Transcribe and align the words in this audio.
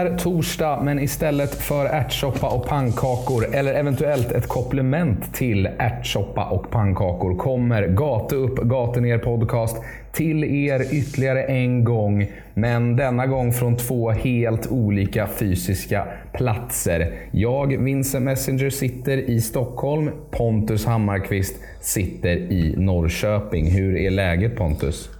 är 0.00 0.16
torsdag, 0.16 0.80
men 0.82 0.98
istället 0.98 1.54
för 1.54 1.86
ärtsoppa 1.86 2.48
och 2.48 2.66
pannkakor, 2.66 3.46
eller 3.52 3.74
eventuellt 3.74 4.32
ett 4.32 4.48
komplement 4.48 5.34
till 5.34 5.66
ärtsoppa 5.78 6.44
och 6.44 6.70
pannkakor, 6.70 7.36
kommer 7.36 7.86
Gate 7.86 8.36
upp, 8.36 8.58
gate 8.58 9.00
ner 9.00 9.18
podcast 9.18 9.76
till 10.12 10.44
er 10.44 10.94
ytterligare 10.94 11.42
en 11.42 11.84
gång. 11.84 12.32
Men 12.54 12.96
denna 12.96 13.26
gång 13.26 13.52
från 13.52 13.76
två 13.76 14.10
helt 14.10 14.66
olika 14.66 15.26
fysiska 15.26 16.06
platser. 16.34 17.12
Jag, 17.32 17.82
Vincent 17.82 18.24
Messenger, 18.24 18.70
sitter 18.70 19.18
i 19.18 19.40
Stockholm. 19.40 20.10
Pontus 20.30 20.86
Hammarkvist 20.86 21.56
sitter 21.80 22.36
i 22.36 22.74
Norrköping. 22.76 23.70
Hur 23.70 23.96
är 23.96 24.10
läget 24.10 24.56
Pontus? 24.56 25.10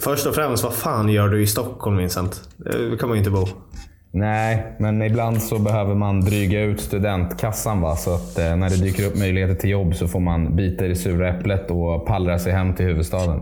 Först 0.00 0.26
och 0.26 0.34
främst, 0.34 0.64
vad 0.64 0.74
fan 0.74 1.08
gör 1.08 1.28
du 1.28 1.42
i 1.42 1.46
Stockholm 1.46 1.96
Vincent? 1.96 2.48
Eh, 2.66 2.80
det 2.80 2.96
kan 2.96 3.08
man 3.08 3.16
ju 3.16 3.18
inte 3.18 3.30
bo. 3.30 3.46
Nej, 4.12 4.76
men 4.78 5.02
ibland 5.02 5.42
så 5.42 5.58
behöver 5.58 5.94
man 5.94 6.20
dryga 6.20 6.60
ut 6.60 6.80
studentkassan. 6.80 7.80
Va? 7.80 7.96
Så 7.96 8.14
att 8.14 8.38
eh, 8.38 8.56
när 8.56 8.70
det 8.70 8.76
dyker 8.76 9.06
upp 9.06 9.16
möjligheter 9.16 9.54
till 9.54 9.70
jobb 9.70 9.94
så 9.94 10.08
får 10.08 10.20
man 10.20 10.56
bita 10.56 10.84
i 10.84 10.88
det 10.88 10.96
sura 10.96 11.28
äpplet 11.28 11.70
och 11.70 12.06
pallra 12.06 12.38
sig 12.38 12.52
hem 12.52 12.74
till 12.74 12.86
huvudstaden. 12.86 13.40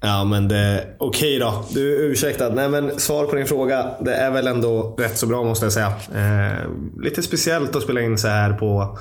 Ja, 0.00 0.24
men 0.24 0.48
det... 0.48 0.84
Okej 0.98 1.36
okay 1.36 1.38
då. 1.38 1.64
Du 1.74 1.96
är 1.96 2.10
ursäktad. 2.10 2.48
Nej, 2.48 2.68
men 2.68 2.98
svar 2.98 3.24
på 3.24 3.36
din 3.36 3.46
fråga. 3.46 3.86
Det 4.00 4.14
är 4.14 4.30
väl 4.30 4.46
ändå 4.46 4.94
rätt 4.98 5.16
så 5.16 5.26
bra 5.26 5.44
måste 5.44 5.66
jag 5.66 5.72
säga. 5.72 5.92
Eh, 6.14 6.68
lite 7.02 7.22
speciellt 7.22 7.76
att 7.76 7.82
spela 7.82 8.00
in 8.00 8.18
så 8.18 8.28
här 8.28 8.52
på 8.52 8.98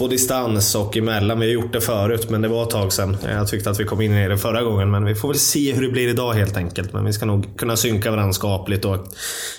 på 0.00 0.06
distans 0.06 0.74
och 0.74 0.96
emellan. 0.96 1.40
Vi 1.40 1.46
har 1.46 1.52
gjort 1.52 1.72
det 1.72 1.80
förut, 1.80 2.30
men 2.30 2.42
det 2.42 2.48
var 2.48 2.62
ett 2.62 2.70
tag 2.70 2.92
sedan. 2.92 3.16
Jag 3.28 3.48
tyckte 3.48 3.70
att 3.70 3.80
vi 3.80 3.84
kom 3.84 4.00
in 4.00 4.14
i 4.14 4.28
det 4.28 4.38
förra 4.38 4.62
gången, 4.62 4.90
men 4.90 5.04
vi 5.04 5.14
får 5.14 5.28
väl 5.28 5.38
se 5.38 5.72
hur 5.72 5.82
det 5.82 5.92
blir 5.92 6.08
idag 6.08 6.32
helt 6.32 6.56
enkelt. 6.56 6.92
Men 6.92 7.04
vi 7.04 7.12
ska 7.12 7.26
nog 7.26 7.58
kunna 7.58 7.76
synka 7.76 8.10
varandra 8.10 8.32
skapligt 8.32 8.84
och 8.84 8.96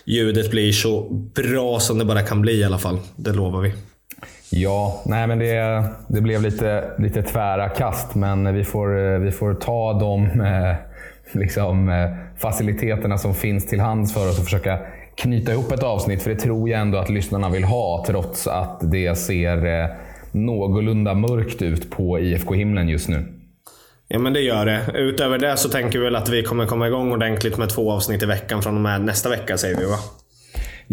ljudet 0.06 0.52
blir 0.52 0.72
så 0.72 1.09
bra 1.36 1.80
som 1.80 2.00
det 2.00 2.06
bara 2.06 2.22
kan 2.22 2.42
bli 2.42 2.59
i 2.59 2.64
alla 2.64 2.78
fall. 2.78 2.97
Det 3.16 3.31
lovar 3.31 3.62
vi. 3.62 3.73
Ja, 4.50 5.02
nej 5.06 5.28
men 5.28 5.39
det, 5.39 5.86
det 6.08 6.22
blev 6.22 6.42
lite, 6.42 6.84
lite 7.00 7.23
tvära 7.23 7.69
kast, 7.69 8.16
men 8.16 8.56
vi 8.56 8.64
får, 8.64 9.19
vi 9.19 9.31
får 9.31 9.53
ta 9.53 10.00
de 10.00 10.42
eh, 10.42 10.75
liksom, 11.31 11.89
eh, 11.89 12.09
faciliteterna 12.38 13.17
som 13.17 13.36
finns 13.36 13.67
till 13.67 13.80
hands 13.80 14.14
för 14.14 14.30
oss 14.30 14.38
och 14.38 14.44
försöka 14.44 14.80
knyta 15.16 15.52
ihop 15.52 15.72
ett 15.72 15.84
avsnitt. 15.84 16.22
För 16.23 16.30
det 16.30 16.39
tror 16.39 16.69
jag 16.69 16.81
ändå 16.81 16.97
att 16.97 17.09
lyssnarna 17.09 17.50
vill 17.50 17.64
ha, 17.64 18.03
trots 18.08 18.47
att 18.47 18.80
det 18.81 19.16
ser 19.16 19.66
eh, 19.66 19.89
någorlunda 20.31 21.13
mörkt 21.13 21.61
ut 21.61 21.89
på 21.89 22.19
IFK-himlen 22.19 22.89
just 22.89 23.09
nu. 23.09 23.25
Ja 24.07 24.19
men 24.19 24.33
det 24.33 24.41
gör 24.41 24.65
det. 24.65 24.91
Utöver 24.93 25.38
det 25.38 25.57
så 25.57 25.69
tänker 25.69 25.99
vi 25.99 26.05
väl 26.05 26.15
att 26.15 26.29
vi 26.29 26.43
kommer 26.43 26.65
komma 26.65 26.88
igång 26.88 27.11
ordentligt 27.11 27.57
med 27.57 27.69
två 27.69 27.91
avsnitt 27.91 28.23
i 28.23 28.25
veckan 28.25 28.61
från 28.61 28.75
och 28.75 28.81
med 28.81 29.01
nästa 29.01 29.29
vecka 29.29 29.57
säger 29.57 29.77
vi 29.77 29.85
va? 29.85 29.97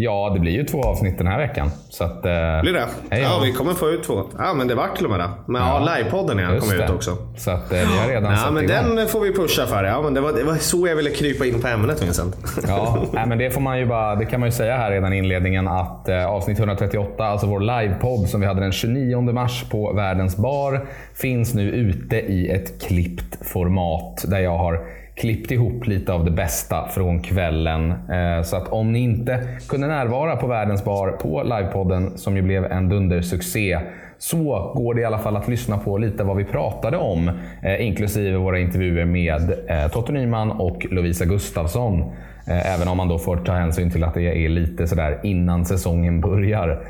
Ja, 0.01 0.31
det 0.33 0.39
blir 0.39 0.51
ju 0.51 0.63
två 0.63 0.83
avsnitt 0.83 1.17
den 1.17 1.27
här 1.27 1.37
veckan. 1.37 1.71
Så 1.89 2.03
att, 2.03 2.25
eh, 2.25 2.61
blir 2.61 2.73
det? 2.73 2.85
Hej, 3.09 3.21
ja, 3.21 3.41
vi 3.43 3.53
kommer 3.53 3.73
få 3.73 3.89
ut 3.89 4.03
två. 4.03 4.23
Ja, 4.37 4.53
men 4.53 4.67
det 4.67 4.75
vart 4.75 4.95
till 4.95 5.05
och 5.05 5.11
med 5.11 5.19
det. 5.19 5.29
Men 5.45 5.61
ja, 5.61 5.85
ja 5.87 5.95
livepodden 5.95 6.39
igen 6.39 6.59
kommer 6.59 6.83
ut 6.83 6.89
också. 6.89 7.17
Så 7.37 7.51
att, 7.51 7.71
eh, 7.71 7.77
vi 7.77 7.97
har 7.97 8.07
redan 8.07 8.33
ja, 8.33 8.51
men 8.51 8.63
igång. 8.63 8.95
Den 8.95 9.07
får 9.07 9.21
vi 9.21 9.33
pusha 9.33 9.65
för. 9.67 9.83
Ja, 9.83 10.01
men 10.01 10.13
det, 10.13 10.21
var, 10.21 10.33
det 10.33 10.43
var 10.43 10.55
så 10.55 10.87
jag 10.87 10.95
ville 10.95 11.09
krypa 11.09 11.45
in 11.45 11.61
på 11.61 11.67
ämnet 11.67 12.03
Vincent. 12.03 12.37
Ja, 12.67 13.03
nej, 13.11 13.25
men 13.27 13.37
det, 13.37 13.51
får 13.51 13.61
man 13.61 13.79
ju 13.79 13.85
bara, 13.85 14.15
det 14.15 14.25
kan 14.25 14.39
man 14.39 14.47
ju 14.47 14.51
säga 14.51 14.77
här 14.77 14.91
redan 14.91 15.13
i 15.13 15.17
inledningen 15.17 15.67
att 15.67 16.09
eh, 16.09 16.25
avsnitt 16.25 16.59
138, 16.59 17.25
alltså 17.25 17.47
vår 17.47 17.59
livepodd 17.59 18.29
som 18.29 18.41
vi 18.41 18.47
hade 18.47 18.61
den 18.61 18.71
29 18.71 19.21
mars 19.21 19.63
på 19.71 19.93
Världens 19.93 20.37
bar, 20.37 20.85
finns 21.13 21.53
nu 21.53 21.71
ute 21.71 22.15
i 22.15 22.49
ett 22.49 22.81
klippt 22.81 23.47
format 23.47 24.25
där 24.27 24.39
jag 24.39 24.57
har 24.57 24.79
klippt 25.19 25.51
ihop 25.51 25.87
lite 25.87 26.13
av 26.13 26.25
det 26.25 26.31
bästa 26.31 26.87
från 26.87 27.21
kvällen. 27.21 27.91
Eh, 27.91 28.43
så 28.43 28.55
att 28.57 28.67
om 28.67 28.91
ni 28.91 28.99
inte 28.99 29.47
kunde 29.69 29.87
närvara 29.87 30.35
på 30.35 30.47
Världens 30.47 30.85
Bar 30.85 31.11
på 31.11 31.43
livepodden, 31.43 32.17
som 32.17 32.35
ju 32.35 32.41
blev 32.41 32.65
en 32.65 32.89
dundersuccé, 32.89 33.79
så 34.17 34.71
går 34.75 34.93
det 34.93 35.01
i 35.01 35.05
alla 35.05 35.19
fall 35.19 35.37
att 35.37 35.47
lyssna 35.47 35.77
på 35.77 35.97
lite 35.97 36.23
vad 36.23 36.37
vi 36.37 36.45
pratade 36.45 36.97
om, 36.97 37.31
eh, 37.63 37.87
inklusive 37.87 38.37
våra 38.37 38.59
intervjuer 38.59 39.05
med 39.05 39.53
eh, 39.67 39.91
Totte 39.91 40.11
Nyman 40.11 40.51
och 40.51 40.85
Lovisa 40.91 41.25
Gustafsson. 41.25 42.11
Även 42.51 42.87
om 42.87 42.97
man 42.97 43.07
då 43.07 43.17
får 43.17 43.37
ta 43.37 43.51
hänsyn 43.51 43.91
till 43.91 44.03
att 44.03 44.13
det 44.13 44.45
är 44.45 44.49
lite 44.49 44.87
sådär 44.87 45.19
innan 45.23 45.65
säsongen 45.65 46.21
börjar, 46.21 46.81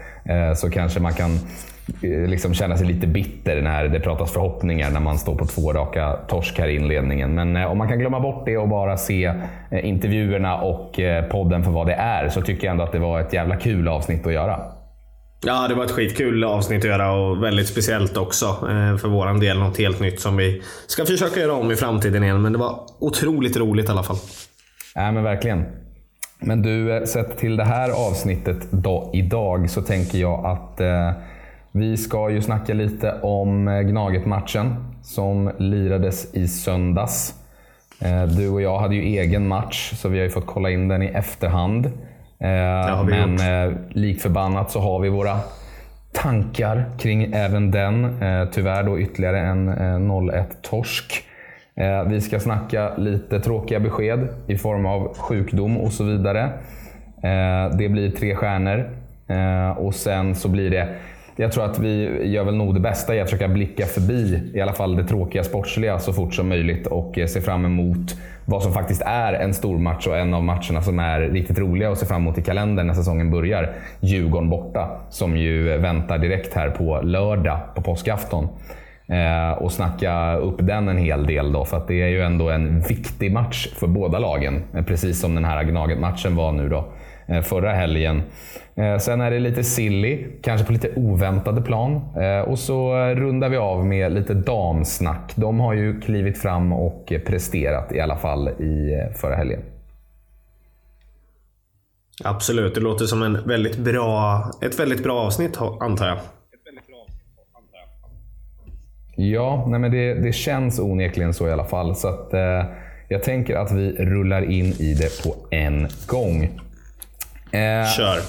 så 0.55 0.69
kanske 0.69 0.99
man 0.99 1.13
kan 1.13 1.31
liksom 2.01 2.53
känna 2.53 2.77
sig 2.77 2.87
lite 2.87 3.07
bitter 3.07 3.61
när 3.61 3.87
det 3.87 3.99
pratas 3.99 4.33
förhoppningar 4.33 4.91
när 4.91 4.99
man 4.99 5.17
står 5.17 5.35
på 5.35 5.45
två 5.45 5.73
raka 5.73 6.13
torsk 6.27 6.59
här 6.59 6.67
i 6.67 6.75
inledningen. 6.75 7.35
Men 7.35 7.55
eh, 7.55 7.71
om 7.71 7.77
man 7.77 7.87
kan 7.87 7.99
glömma 7.99 8.19
bort 8.19 8.45
det 8.45 8.57
och 8.57 8.69
bara 8.69 8.97
se 8.97 9.25
eh, 9.71 9.85
intervjuerna 9.85 10.61
och 10.61 10.99
podden 11.31 11.63
för 11.63 11.71
vad 11.71 11.87
det 11.87 11.93
är 11.93 12.29
så 12.29 12.41
tycker 12.41 12.67
jag 12.67 12.71
ändå 12.71 12.83
att 12.83 12.91
det 12.91 12.99
var 12.99 13.19
ett 13.19 13.33
jävla 13.33 13.55
kul 13.55 13.87
avsnitt 13.87 14.27
att 14.27 14.33
göra. 14.33 14.59
Ja, 15.45 15.67
det 15.67 15.75
var 15.75 15.85
ett 15.85 15.91
skitkul 15.91 16.43
avsnitt 16.43 16.79
att 16.79 16.89
göra 16.89 17.11
och 17.11 17.43
väldigt 17.43 17.67
speciellt 17.67 18.17
också 18.17 18.45
för 19.01 19.07
våran 19.07 19.39
del. 19.39 19.59
Något 19.59 19.77
helt 19.77 19.99
nytt 19.99 20.19
som 20.19 20.37
vi 20.37 20.61
ska 20.87 21.05
försöka 21.05 21.39
göra 21.39 21.53
om 21.53 21.71
i 21.71 21.75
framtiden 21.75 22.23
igen. 22.23 22.41
Men 22.41 22.51
det 22.51 22.59
var 22.59 22.79
otroligt 22.99 23.57
roligt 23.57 23.89
i 23.89 23.91
alla 23.91 24.03
fall. 24.03 24.17
Ja, 24.95 25.11
men 25.11 25.23
verkligen. 25.23 25.65
Men 26.39 26.61
du, 26.61 27.03
sett 27.07 27.37
till 27.37 27.57
det 27.57 27.63
här 27.63 27.89
avsnittet 27.89 28.71
då, 28.71 29.11
idag 29.13 29.69
så 29.69 29.81
tänker 29.81 30.17
jag 30.17 30.45
att 30.45 30.81
eh, 30.81 31.11
vi 31.71 31.97
ska 31.97 32.29
ju 32.29 32.41
snacka 32.41 32.73
lite 32.73 33.13
om 33.21 33.67
eh, 33.67 33.81
Gnaget-matchen 33.81 34.75
som 35.01 35.51
lirades 35.57 36.35
i 36.35 36.47
söndags. 36.47 37.33
Eh, 38.01 38.23
du 38.23 38.49
och 38.49 38.61
jag 38.61 38.79
hade 38.79 38.95
ju 38.95 39.01
egen 39.01 39.47
match, 39.47 39.91
så 39.95 40.09
vi 40.09 40.17
har 40.17 40.23
ju 40.23 40.29
fått 40.29 40.45
kolla 40.45 40.69
in 40.69 40.87
den 40.87 41.01
i 41.01 41.05
efterhand. 41.05 41.85
Eh, 42.39 43.03
men 43.05 43.31
gjort. 43.31 43.79
likt 43.89 44.21
förbannat 44.21 44.71
så 44.71 44.79
har 44.79 44.99
vi 44.99 45.09
våra 45.09 45.39
tankar 46.13 46.85
kring 46.99 47.33
även 47.33 47.71
den. 47.71 48.17
Tyvärr 48.51 48.83
då 48.83 48.99
ytterligare 48.99 49.39
en 49.39 49.69
0-1-torsk. 50.11 51.23
Vi 52.07 52.21
ska 52.21 52.39
snacka 52.39 52.97
lite 52.97 53.39
tråkiga 53.39 53.79
besked 53.79 54.27
i 54.47 54.57
form 54.57 54.85
av 54.85 55.17
sjukdom 55.17 55.77
och 55.77 55.93
så 55.93 56.03
vidare. 56.03 56.49
Det 57.77 57.89
blir 57.89 58.11
tre 58.11 58.35
stjärnor. 58.35 58.89
Och 59.77 59.95
sen 59.95 60.35
så 60.35 60.47
blir 60.47 60.69
det 60.69 60.95
jag 61.41 61.51
tror 61.51 61.65
att 61.65 61.79
vi 61.79 62.25
gör 62.27 62.43
väl 62.43 62.55
nog 62.55 62.73
det 62.73 62.79
bästa 62.79 63.15
i 63.15 63.19
att 63.19 63.29
försöka 63.29 63.47
blicka 63.47 63.85
förbi 63.85 64.51
i 64.53 64.61
alla 64.61 64.73
fall 64.73 64.95
det 64.95 65.03
tråkiga 65.03 65.43
sportsliga 65.43 65.99
så 65.99 66.13
fort 66.13 66.33
som 66.33 66.49
möjligt 66.49 66.87
och 66.87 67.17
eh, 67.17 67.27
se 67.27 67.41
fram 67.41 67.65
emot 67.65 68.17
vad 68.45 68.63
som 68.63 68.73
faktiskt 68.73 69.01
är 69.05 69.33
en 69.33 69.53
stor 69.53 69.77
match 69.77 70.07
och 70.07 70.17
en 70.17 70.33
av 70.33 70.43
matcherna 70.43 70.81
som 70.81 70.99
är 70.99 71.19
riktigt 71.19 71.59
roliga 71.59 71.91
att 71.91 71.97
se 71.97 72.05
fram 72.05 72.21
emot 72.21 72.37
i 72.37 72.41
kalendern 72.41 72.87
när 72.87 72.93
säsongen 72.93 73.31
börjar. 73.31 73.73
Djurgården 73.99 74.49
borta, 74.49 74.89
som 75.09 75.37
ju 75.37 75.77
väntar 75.77 76.17
direkt 76.17 76.53
här 76.53 76.69
på 76.69 77.01
lördag 77.01 77.59
på 77.75 77.81
påskafton. 77.81 78.47
Eh, 79.07 79.51
och 79.51 79.71
snacka 79.71 80.35
upp 80.35 80.57
den 80.59 80.87
en 80.87 80.97
hel 80.97 81.25
del 81.25 81.51
då, 81.51 81.65
för 81.65 81.77
att 81.77 81.87
det 81.87 82.01
är 82.01 82.07
ju 82.07 82.21
ändå 82.21 82.49
en 82.49 82.81
viktig 82.81 83.31
match 83.31 83.67
för 83.75 83.87
båda 83.87 84.19
lagen. 84.19 84.63
Eh, 84.73 84.83
precis 84.83 85.19
som 85.19 85.35
den 85.35 85.45
här 85.45 85.63
Gnaget-matchen 85.63 86.35
var 86.35 86.51
nu 86.51 86.69
då. 86.69 86.85
Eh, 87.29 87.41
förra 87.41 87.71
helgen. 87.71 88.21
Eh, 88.75 88.97
sen 88.97 89.21
är 89.21 89.31
det 89.31 89.39
lite 89.39 89.63
silly, 89.63 90.25
kanske 90.41 90.67
på 90.67 90.73
lite 90.73 90.91
oväntade 90.95 91.61
plan. 91.61 92.01
Eh, 92.17 92.49
och 92.49 92.59
så 92.59 92.93
rundar 92.95 93.49
vi 93.49 93.57
av 93.57 93.85
med 93.85 94.11
lite 94.11 94.33
damsnack. 94.33 95.33
De 95.35 95.59
har 95.59 95.73
ju 95.73 96.01
klivit 96.01 96.37
fram 96.37 96.73
och 96.73 97.13
presterat 97.25 97.91
i 97.91 97.99
alla 97.99 98.15
fall 98.17 98.49
i 98.49 99.03
förra 99.15 99.35
helgen. 99.35 99.61
Absolut, 102.23 102.75
det 102.75 102.81
låter 102.81 103.05
som 103.05 103.23
en 103.23 103.47
väldigt 103.47 103.77
bra, 103.77 104.43
ett 104.61 104.79
väldigt 104.79 105.03
bra 105.03 105.19
avsnitt 105.19 105.57
antar 105.79 106.07
jag. 106.07 106.17
Ja, 109.15 109.65
nej 109.67 109.79
men 109.79 109.91
det, 109.91 110.13
det 110.13 110.33
känns 110.33 110.79
onekligen 110.79 111.33
så 111.33 111.47
i 111.47 111.51
alla 111.51 111.65
fall. 111.65 111.95
Så 111.95 112.07
att, 112.07 112.33
eh, 112.33 112.63
jag 113.07 113.23
tänker 113.23 113.55
att 113.55 113.71
vi 113.71 113.91
rullar 113.91 114.41
in 114.41 114.65
i 114.65 114.93
det 114.93 115.23
på 115.23 115.35
en 115.49 115.87
gång. 116.07 116.59
Eh, 117.51 117.87
Kör. 117.97 118.19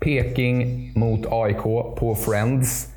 Peking 0.00 0.92
mot 0.94 1.26
AIK 1.30 1.62
på 1.96 2.16
Friends. 2.26 2.88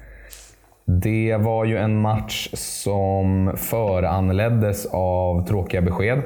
Det 0.86 1.38
var 1.40 1.66
ju 1.66 1.78
en 1.78 2.02
match 2.02 2.50
som 2.54 3.54
föranleddes 3.58 4.86
av 4.94 5.48
tråkiga 5.48 5.82
besked. 5.82 6.22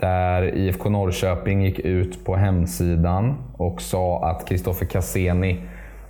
Där 0.00 0.56
IFK 0.56 0.88
Norrköping 0.88 1.62
gick 1.62 1.78
ut 1.78 2.24
på 2.24 2.36
hemsidan 2.36 3.34
och 3.56 3.82
sa 3.82 4.24
att 4.30 4.48
Kristoffer 4.48 4.86
Cassini 4.86 5.60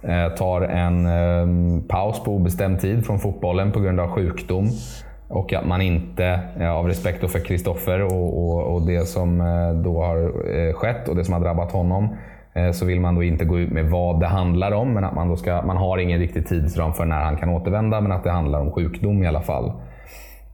eh, 0.03 0.29
tar 0.29 0.61
en 0.61 1.07
eh, 1.07 1.87
paus 1.89 2.25
på 2.25 2.33
obestämd 2.33 2.81
tid 2.81 3.07
från 3.07 3.19
fotbollen 3.19 3.73
på 3.73 3.81
grund 3.81 4.01
av 4.01 4.09
sjukdom. 4.11 4.71
Och 5.29 5.53
att 5.53 5.67
man 5.67 5.83
inte, 5.83 6.41
eh, 6.61 6.71
av 6.71 6.87
respekt 6.87 7.31
för 7.31 7.39
Kristoffer 7.39 8.03
och, 8.03 8.39
och, 8.39 8.75
och, 8.75 8.87
det 8.87 9.09
som 9.09 9.41
eh, 9.41 9.73
då 9.73 10.03
har 10.03 10.17
eh, 10.57 10.73
skett 10.75 11.09
och 11.09 11.17
det 11.17 11.25
som 11.25 11.35
har 11.35 11.41
drabbat 11.41 11.73
honom, 11.73 12.17
så 12.73 12.87
vill 12.87 13.01
man 13.01 13.15
då 13.15 13.23
inte 13.23 13.45
gå 13.45 13.59
ut 13.59 13.71
med 13.71 13.91
vad 13.91 14.21
det 14.21 14.27
handlar 14.27 14.73
om. 14.73 14.95
Men 14.95 15.05
att 15.05 15.15
man, 15.15 15.29
då 15.29 15.37
ska, 15.37 15.63
man 15.63 15.77
har 15.77 15.99
ingen 15.99 16.19
riktig 16.19 16.47
tidsram 16.47 16.95
för 16.95 17.05
när 17.05 17.21
han 17.21 17.37
kan 17.37 17.49
återvända, 17.49 18.01
men 18.01 18.13
att 18.13 18.25
det 18.25 18.31
handlar 18.31 18.61
om 18.61 18.73
sjukdom 18.73 19.23
i 19.23 19.27
alla 19.27 19.41
fall. 19.41 19.73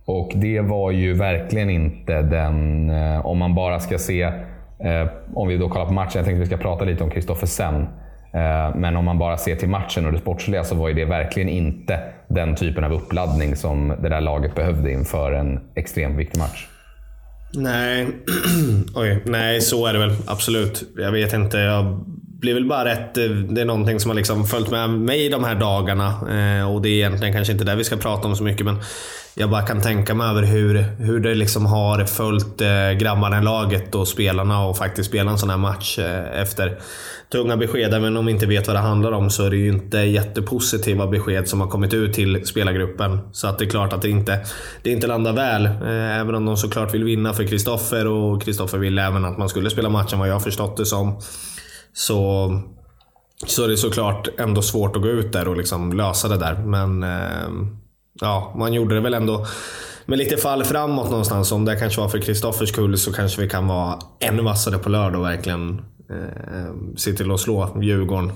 Och 0.05 0.33
det 0.35 0.61
var 0.61 0.91
ju 0.91 1.15
verkligen 1.15 1.71
inte 1.71 2.23
den, 2.23 2.91
om 3.25 3.39
man 3.39 3.55
bara 3.55 3.81
ska 3.81 3.99
se 3.99 4.33
om 5.35 5.49
vi 5.49 5.57
då 5.57 5.69
kollar 5.69 5.87
på 5.87 5.93
matchen, 5.93 6.13
jag 6.15 6.25
tänkte 6.25 6.43
att 6.43 6.49
vi 6.49 6.57
ska 6.57 6.57
prata 6.57 6.85
lite 6.85 7.05
om 7.05 7.11
Kristoffer 7.11 7.47
sen. 7.47 7.87
Eh, 8.33 8.77
men 8.77 8.97
om 8.97 9.05
man 9.05 9.19
bara 9.19 9.37
ser 9.37 9.57
till 9.57 9.69
matchen 9.69 10.07
och 10.07 10.13
det 10.13 10.19
sportsliga 10.19 10.65
så 10.65 10.75
var 10.75 10.89
ju 10.89 10.95
det 10.95 11.05
verkligen 11.05 11.49
inte 11.49 12.01
den 12.29 12.55
typen 12.55 12.85
av 12.85 12.93
uppladdning 12.93 13.57
som 13.57 13.89
det 14.03 14.09
där 14.09 14.21
laget 14.21 14.55
behövde 14.55 14.93
inför 14.93 15.33
en 15.33 15.61
extremt 15.75 16.19
viktig 16.19 16.39
match. 16.39 16.67
Nej, 17.55 18.07
Oj, 18.95 19.23
nej 19.25 19.61
så 19.61 19.87
är 19.87 19.93
det 19.93 19.99
väl 19.99 20.17
absolut. 20.27 20.83
Jag 20.97 21.13
vet 21.13 21.33
inte. 21.33 21.59
Jag 21.59 22.05
blir 22.41 22.55
väl 22.55 22.67
bara 22.67 22.85
rätt... 22.85 23.19
Eh, 23.19 23.25
det 23.29 23.61
är 23.61 23.65
någonting 23.65 24.01
som 24.01 24.11
har 24.11 24.17
liksom 24.17 24.47
följt 24.47 24.71
med 24.71 24.91
mig 24.91 25.29
de 25.29 25.45
här 25.45 25.55
dagarna. 25.55 26.07
Eh, 26.09 26.75
och 26.75 26.83
det 26.83 26.89
är 26.89 26.93
egentligen 26.93 27.35
kanske 27.35 27.53
inte 27.53 27.65
det 27.65 27.75
vi 27.75 27.85
ska 27.85 27.97
prata 27.97 28.29
om 28.29 28.37
så 28.37 28.45
mycket. 28.45 28.67
Men 28.67 28.77
jag 29.35 29.51
bara 29.51 29.63
kan 29.63 29.81
tänka 29.81 30.15
mig 30.15 30.31
över 30.31 30.43
hur, 30.43 30.75
hur 30.99 31.21
det 31.21 31.35
liksom 31.35 31.67
har 31.67 32.05
följt 32.05 32.61
eh, 32.61 32.91
grabbarna 32.99 33.39
i 33.39 33.45
laget 33.45 33.95
och 33.95 34.09
spelarna 34.09 34.65
och 34.65 34.77
faktiskt 34.77 35.09
spela 35.09 35.31
en 35.31 35.39
sån 35.39 35.51
här 35.51 35.57
match 35.57 35.99
eh, 35.99 36.41
efter 36.41 36.79
tunga 37.33 37.57
besked. 37.57 37.95
Även 37.95 38.17
om 38.17 38.27
vi 38.27 38.33
inte 38.33 38.47
vet 38.47 38.67
vad 38.67 38.77
det 38.77 38.81
handlar 38.81 39.13
om 39.13 39.31
så 39.31 39.45
är 39.45 39.51
det 39.51 39.57
ju 39.57 39.69
inte 39.69 39.99
jättepositiva 39.99 41.07
besked 41.07 41.49
som 41.49 41.61
har 41.61 41.69
kommit 41.69 41.95
ut 41.95 42.15
till 42.15 42.47
spelargruppen. 42.47 43.19
Så 43.33 43.47
att 43.47 43.59
det 43.59 43.65
är 43.65 43.71
klart 43.71 43.93
att 43.93 44.03
det 44.03 44.11
inte, 44.11 44.41
det 44.83 44.91
inte 44.91 45.07
landar 45.07 45.33
väl. 45.33 45.67
Eh, 45.67 46.21
även 46.21 46.35
om 46.35 46.45
de 46.45 46.57
såklart 46.57 46.95
vill 46.95 47.05
vinna 47.05 47.33
för 47.33 47.45
Kristoffer 47.45 48.07
och 48.07 48.43
Kristoffer 48.43 48.79
ville 48.79 49.07
även 49.07 49.25
att 49.25 49.39
man 49.39 49.49
skulle 49.49 49.71
spela 49.71 49.89
matchen 49.89 50.19
vad 50.19 50.29
jag 50.29 50.35
har 50.35 50.41
förstått 50.41 50.77
det 50.77 50.87
som. 50.87 51.21
Så, 51.93 52.51
så 53.47 53.65
är 53.65 53.69
det 53.69 53.77
såklart 53.77 54.29
ändå 54.39 54.63
svårt 54.63 54.97
att 54.97 55.03
gå 55.03 55.09
ut 55.09 55.33
där 55.33 55.49
och 55.49 55.57
liksom 55.57 55.93
lösa 55.93 56.29
det 56.29 56.37
där. 56.37 56.55
Men 56.55 57.03
eh, 57.03 57.51
ja, 58.21 58.55
man 58.57 58.73
gjorde 58.73 58.95
det 58.95 59.01
väl 59.01 59.15
ändå 59.15 59.47
med 60.07 60.19
lite 60.19 60.37
fall 60.37 60.65
framåt 60.65 61.11
någonstans. 61.11 61.53
Om 61.53 61.65
det 61.65 61.77
kanske 61.77 62.01
var 62.01 62.09
för 62.09 62.19
Kristoffers 62.19 62.69
skull 62.69 62.99
så 62.99 63.13
kanske 63.13 63.43
vi 63.43 63.49
kan 63.49 63.67
vara 63.67 63.99
ännu 64.21 64.43
vassare 64.43 64.79
på 64.79 64.89
lördag 64.89 65.21
och 65.21 65.27
verkligen 65.27 65.83
eh, 66.11 66.97
se 66.97 67.13
till 67.13 67.31
att 67.31 67.41
slå 67.41 67.81
Djurgården. 67.83 68.33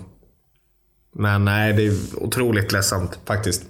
Men 1.12 1.44
nej, 1.44 1.72
det 1.72 1.86
är 1.86 1.92
otroligt 2.16 2.72
ledsamt 2.72 3.18
faktiskt. 3.24 3.62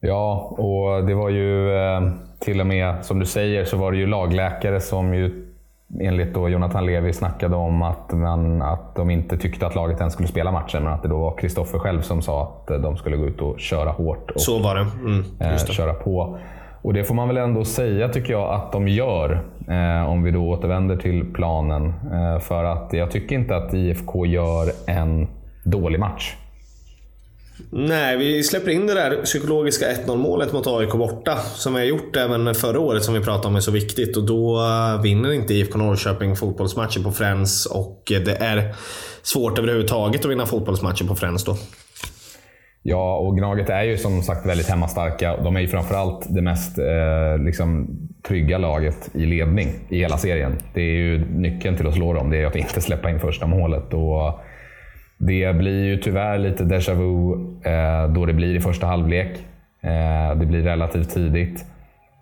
Ja, 0.00 0.54
och 0.58 1.06
det 1.06 1.14
var 1.14 1.30
ju 1.30 1.76
ehm, 1.76 2.12
till 2.40 2.60
och 2.60 2.66
med, 2.66 3.04
som 3.04 3.18
du 3.18 3.26
säger, 3.26 3.64
så 3.64 3.76
var 3.76 3.92
det 3.92 3.98
ju 3.98 4.06
lagläkare 4.06 4.80
som 4.80 5.14
ju 5.14 5.43
enligt 6.00 6.34
då 6.34 6.48
Jonathan 6.48 6.86
Levi 6.86 7.12
snackade 7.12 7.56
om 7.56 7.82
att, 7.82 8.12
man, 8.12 8.62
att 8.62 8.94
de 8.94 9.10
inte 9.10 9.36
tyckte 9.36 9.66
att 9.66 9.74
laget 9.74 9.98
ens 9.98 10.12
skulle 10.12 10.28
spela 10.28 10.52
matchen, 10.52 10.84
men 10.84 10.92
att 10.92 11.02
det 11.02 11.08
då 11.08 11.18
var 11.18 11.36
Kristoffer 11.36 11.78
själv 11.78 12.00
som 12.00 12.22
sa 12.22 12.42
att 12.42 12.82
de 12.82 12.96
skulle 12.96 13.16
gå 13.16 13.26
ut 13.26 13.40
och 13.40 13.60
köra 13.60 13.90
hårt. 13.90 14.30
Och, 14.30 14.40
så 14.40 14.58
var 14.58 14.74
det. 14.74 14.80
Mm, 14.80 15.24
det. 15.38 15.44
Eh, 15.44 15.56
köra 15.56 15.94
på. 15.94 16.38
Och 16.82 16.94
det 16.94 17.04
får 17.04 17.14
man 17.14 17.28
väl 17.28 17.36
ändå 17.36 17.64
säga, 17.64 18.08
tycker 18.08 18.32
jag, 18.32 18.54
att 18.54 18.72
de 18.72 18.88
gör. 18.88 19.40
Eh, 19.68 20.10
om 20.10 20.22
vi 20.22 20.30
då 20.30 20.48
återvänder 20.48 20.96
till 20.96 21.32
planen. 21.32 21.94
Eh, 22.12 22.38
för 22.38 22.64
att 22.64 22.92
jag 22.92 23.10
tycker 23.10 23.36
inte 23.36 23.56
att 23.56 23.74
IFK 23.74 24.26
gör 24.26 24.66
en 24.86 25.28
dålig 25.64 26.00
match. 26.00 26.36
Nej, 27.70 28.16
vi 28.16 28.42
släpper 28.42 28.70
in 28.70 28.86
det 28.86 28.94
där 28.94 29.22
psykologiska 29.22 29.86
1-0 29.92 30.16
målet 30.16 30.52
mot 30.52 30.66
AIK 30.66 30.92
borta. 30.92 31.36
Som 31.36 31.74
vi 31.74 31.80
har 31.80 31.86
gjort 31.86 32.16
även 32.16 32.54
förra 32.54 32.80
året, 32.80 33.04
som 33.04 33.14
vi 33.14 33.20
pratade 33.20 33.48
om 33.48 33.56
är 33.56 33.60
så 33.60 33.70
viktigt. 33.70 34.16
Och 34.16 34.24
då 34.24 34.58
eh, 34.58 35.02
vinner 35.02 35.32
inte 35.32 35.54
IFK 35.54 35.78
Norrköping 35.78 36.36
fotbollsmatcher 36.36 37.02
på 37.02 37.10
Friends. 37.10 37.66
Och 37.66 38.12
eh, 38.12 38.20
det 38.20 38.36
är 38.36 38.74
svårt 39.22 39.58
överhuvudtaget 39.58 40.24
att 40.24 40.30
vinna 40.30 40.46
fotbollsmatcher 40.46 41.04
på 41.04 41.14
Friends 41.14 41.44
då. 41.44 41.56
Ja, 42.82 43.16
och 43.16 43.36
Gnaget 43.36 43.70
är 43.70 43.82
ju 43.82 43.98
som 43.98 44.22
sagt 44.22 44.46
väldigt 44.46 44.68
hemmastarka. 44.68 45.36
De 45.36 45.56
är 45.56 45.60
ju 45.60 45.68
framförallt 45.68 46.34
det 46.34 46.42
mest 46.42 46.78
eh, 46.78 47.44
liksom, 47.44 47.98
trygga 48.28 48.58
laget 48.58 49.10
i 49.14 49.26
ledning 49.26 49.68
i 49.88 49.98
hela 49.98 50.18
serien. 50.18 50.58
Det 50.74 50.80
är 50.80 50.96
ju 50.96 51.24
nyckeln 51.30 51.76
till 51.76 51.86
att 51.86 51.94
slå 51.94 52.12
dem, 52.12 52.30
det 52.30 52.42
är 52.42 52.46
att 52.46 52.56
inte 52.56 52.80
släppa 52.80 53.10
in 53.10 53.20
första 53.20 53.46
målet. 53.46 53.94
Och 53.94 54.40
det 55.18 55.56
blir 55.56 55.84
ju 55.84 55.96
tyvärr 55.96 56.38
lite 56.38 56.64
déjà 56.64 56.94
vu 56.94 57.32
eh, 57.70 58.08
då 58.08 58.26
det 58.26 58.32
blir 58.32 58.56
i 58.56 58.60
första 58.60 58.86
halvlek. 58.86 59.38
Eh, 59.80 60.38
det 60.38 60.46
blir 60.46 60.62
relativt 60.62 61.10
tidigt. 61.10 61.64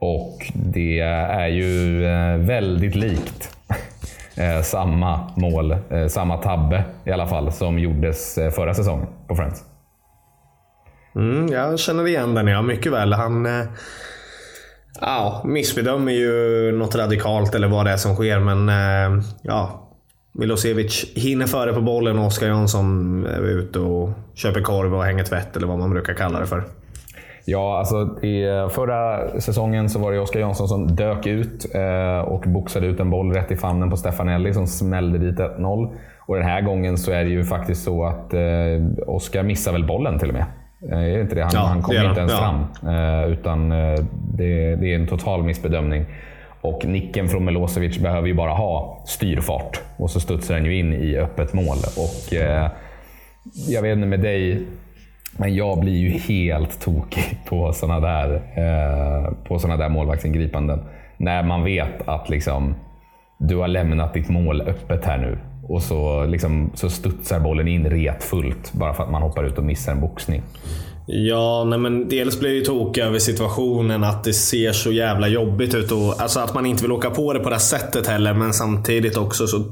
Och 0.00 0.52
det 0.54 1.00
är 1.00 1.48
ju 1.48 2.04
eh, 2.06 2.36
väldigt 2.36 2.94
likt 2.94 3.56
eh, 4.36 4.62
samma 4.62 5.30
mål, 5.36 5.70
eh, 5.70 6.06
samma 6.08 6.36
tabbe 6.36 6.84
i 7.04 7.12
alla 7.12 7.26
fall, 7.26 7.52
som 7.52 7.78
gjordes 7.78 8.38
eh, 8.38 8.50
förra 8.50 8.74
säsongen 8.74 9.06
på 9.28 9.34
Friends. 9.34 9.64
Mm, 11.14 11.46
jag 11.46 11.78
känner 11.78 12.06
igen 12.06 12.34
den 12.34 12.46
ja, 12.46 12.62
mycket 12.62 12.92
väl. 12.92 13.12
Han 13.12 13.46
eh, 13.46 13.64
ja, 15.00 15.42
missbedömer 15.44 16.12
ju 16.12 16.72
något 16.72 16.94
radikalt 16.94 17.54
eller 17.54 17.68
vad 17.68 17.86
det 17.86 17.92
är 17.92 17.96
som 17.96 18.14
sker. 18.14 18.40
Men 18.40 18.68
eh, 18.68 19.24
ja, 19.42 19.81
Milosevic 20.32 21.12
hinner 21.14 21.46
före 21.46 21.73
på 21.73 21.81
bollen 21.81 22.19
och 22.19 22.26
Oskar 22.26 22.46
Jansson 22.46 23.26
är 23.26 23.43
ute 23.43 23.79
och 23.79 24.11
köper 24.34 24.61
korv 24.61 24.94
och 24.94 25.05
hänger 25.05 25.25
tvätt 25.25 25.56
eller 25.56 25.67
vad 25.67 25.79
man 25.79 25.90
brukar 25.90 26.14
kalla 26.14 26.40
det 26.40 26.46
för. 26.46 26.64
Ja, 27.44 27.79
alltså 27.79 28.25
i 28.26 28.44
förra 28.70 29.31
säsongen 29.40 29.88
så 29.88 29.99
var 29.99 30.12
det 30.12 30.19
Oskar 30.19 30.40
Jansson 30.40 30.69
som 30.69 30.96
dök 30.96 31.26
ut 31.26 31.75
eh, 31.75 32.19
och 32.19 32.43
boxade 32.46 32.87
ut 32.87 33.00
en 33.00 33.11
boll 33.11 33.32
rätt 33.32 33.50
i 33.50 33.56
famnen 33.56 33.90
på 33.90 33.96
Stefanelli 33.96 34.55
som 34.55 34.67
smällde 34.67 35.19
dit 35.19 35.38
1-0. 35.38 35.96
Och 36.19 36.37
den 36.37 36.44
här 36.44 36.61
gången 36.61 36.99
så 36.99 37.12
är 37.12 37.25
det 37.25 37.31
ju 37.31 37.44
faktiskt 37.44 37.84
så 37.84 38.05
att 38.05 38.34
eh, 38.34 38.40
Oskar 39.06 39.43
missar 39.43 39.73
väl 39.73 39.87
bollen 39.87 40.19
till 40.19 40.29
och 40.29 40.34
med. 40.34 40.44
Eh, 40.90 40.99
är 40.99 41.17
det 41.17 41.20
inte 41.20 41.34
det? 41.34 41.43
Han, 41.43 41.50
ja, 41.55 41.61
han 41.61 41.82
kommer 41.82 42.08
inte 42.08 42.20
ens 42.20 42.32
ja. 42.32 42.38
fram. 42.38 42.94
Eh, 42.94 43.32
utan 43.32 43.73
eh, 43.73 44.05
det, 44.34 44.76
det, 44.76 44.93
är 44.93 44.94
en 44.94 45.06
total 45.06 45.43
missbedömning. 45.43 46.06
Och 46.62 46.84
nicken 46.84 47.28
från 47.28 47.44
Milosevic 47.44 47.98
behöver 47.98 48.28
ju 48.28 48.34
bara 48.34 48.52
ha 48.52 49.02
styrfart. 49.06 49.80
Och 49.96 50.10
så 50.10 50.20
studsar 50.20 50.54
den 50.54 50.64
ju 50.64 50.78
in 50.78 50.92
i 50.92 51.16
öppet 51.16 51.52
mål. 51.52 51.76
Och 51.96 52.34
eh, 52.34 52.70
jag 53.68 53.82
vet 53.82 53.96
inte 53.96 54.06
med 54.06 54.20
dig, 54.20 54.66
men 55.36 55.54
jag 55.54 55.80
blir 55.80 55.96
ju 55.96 56.08
helt 56.10 56.80
tokig 56.80 57.38
på 57.48 57.72
sådana 57.72 58.00
där, 58.00 58.34
eh, 58.34 59.32
på 59.48 59.58
såna 59.58 59.76
där 59.76 59.88
målvaktsingripanden. 59.88 60.80
När 61.16 61.42
man 61.42 61.64
vet 61.64 62.08
att 62.08 62.28
liksom, 62.28 62.74
du 63.38 63.56
har 63.56 63.69
lämnat 63.69 64.14
ditt 64.14 64.28
mål 64.28 64.60
öppet 64.60 65.04
här 65.04 65.19
nu. 65.19 65.38
Och 65.69 65.82
så, 65.82 66.24
liksom, 66.24 66.70
så 66.74 66.90
studsar 66.90 67.40
bollen 67.40 67.69
in 67.69 67.90
retfullt 67.90 68.72
bara 68.72 68.94
för 68.94 69.04
att 69.04 69.10
man 69.10 69.22
hoppar 69.22 69.44
ut 69.44 69.58
och 69.58 69.64
missar 69.64 69.92
en 69.92 70.00
boxning. 70.00 70.42
Ja, 71.06 71.64
nej 71.64 71.78
men 71.78 72.08
dels 72.08 72.40
blir 72.40 72.50
jag 72.50 72.58
ju 72.58 72.64
tokig 72.64 73.02
över 73.02 73.18
situationen 73.18 74.04
att 74.04 74.24
det 74.24 74.32
ser 74.32 74.72
så 74.72 74.92
jävla 74.92 75.28
jobbigt 75.28 75.74
ut. 75.74 75.92
Och, 75.92 76.22
alltså 76.22 76.40
att 76.40 76.54
man 76.54 76.66
inte 76.66 76.82
vill 76.82 76.92
åka 76.92 77.10
på 77.10 77.32
det 77.32 77.40
på 77.40 77.48
det 77.48 77.54
här 77.54 77.60
sättet 77.60 78.06
heller, 78.06 78.34
men 78.34 78.52
samtidigt 78.52 79.16
också 79.16 79.46
så... 79.46 79.64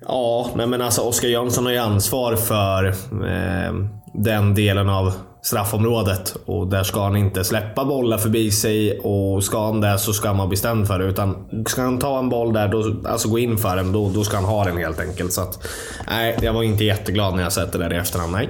Ja, 0.00 0.50
nej 0.56 0.66
men 0.66 0.82
alltså 0.82 1.02
Oskar 1.02 1.28
Jönsson 1.28 1.66
har 1.66 1.72
ju 1.72 1.78
ansvar 1.78 2.36
för 2.36 2.84
eh, 2.86 3.74
den 4.14 4.54
delen 4.54 4.88
av 4.88 5.12
straffområdet. 5.42 6.36
Och 6.44 6.66
där 6.66 6.82
ska 6.82 7.02
han 7.02 7.16
inte 7.16 7.44
släppa 7.44 7.84
bollar 7.84 8.18
förbi 8.18 8.50
sig 8.50 9.00
och 9.00 9.44
ska 9.44 9.66
han 9.66 9.80
det 9.80 9.98
så 9.98 10.12
ska 10.12 10.28
han 10.28 10.38
vara 10.38 10.48
bestämd 10.48 10.86
för 10.86 10.98
det. 10.98 11.04
Utan 11.04 11.36
ska 11.66 11.82
han 11.82 11.98
ta 11.98 12.18
en 12.18 12.28
boll 12.28 12.52
där, 12.52 12.68
då, 12.68 12.94
alltså 13.08 13.28
gå 13.28 13.38
in 13.38 13.58
för 13.58 13.76
den, 13.76 13.92
då, 13.92 14.10
då 14.14 14.24
ska 14.24 14.36
han 14.36 14.44
ha 14.44 14.64
den 14.64 14.76
helt 14.76 15.00
enkelt. 15.00 15.32
Så 15.32 15.40
att, 15.40 15.68
nej, 16.08 16.38
jag 16.42 16.52
var 16.52 16.62
inte 16.62 16.84
jätteglad 16.84 17.34
när 17.34 17.42
jag 17.42 17.52
sett 17.52 17.72
det 17.72 17.78
där 17.78 17.92
i 17.92 17.96
efterhand. 17.96 18.32
Nej. 18.32 18.48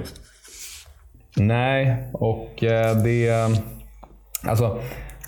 Nej, 1.37 1.97
och 2.13 2.63
eh, 2.63 2.95
det... 2.95 3.29
Alltså, 4.47 4.79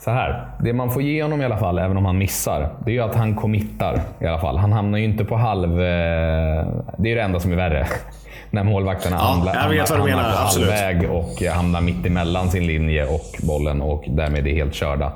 så 0.03 0.11
här. 0.11 0.45
Det 0.59 0.73
man 0.73 0.91
får 0.91 1.01
ge 1.01 1.23
honom 1.23 1.41
i 1.41 1.45
alla 1.45 1.57
fall, 1.57 1.79
även 1.79 1.97
om 1.97 2.05
han 2.05 2.17
missar, 2.17 2.69
det 2.85 2.91
är 2.91 2.93
ju 2.93 3.01
att 3.01 3.15
han 3.15 3.35
committar 3.35 4.01
i 4.19 4.25
alla 4.25 4.39
fall. 4.39 4.57
Han 4.57 4.73
hamnar 4.73 4.97
ju 4.97 5.03
inte 5.03 5.25
på 5.25 5.35
halv... 5.35 5.81
Eh, 5.81 6.65
det 6.97 7.11
är 7.11 7.15
det 7.15 7.21
enda 7.21 7.39
som 7.39 7.51
är 7.51 7.55
värre 7.55 7.87
när 8.49 8.63
målvakterna 8.63 9.15
ja, 9.19 9.23
hamnar, 9.23 9.53
hamnar 9.53 9.85
på 9.85 10.37
halvväg 10.37 11.11
och 11.11 11.41
hamnar 11.53 11.81
mitt 11.81 12.05
emellan 12.05 12.49
sin 12.49 12.67
linje 12.67 13.05
och 13.05 13.47
bollen 13.47 13.81
och 13.81 14.03
därmed 14.07 14.47
är 14.47 14.53
helt 14.53 14.73
körda. 14.73 15.13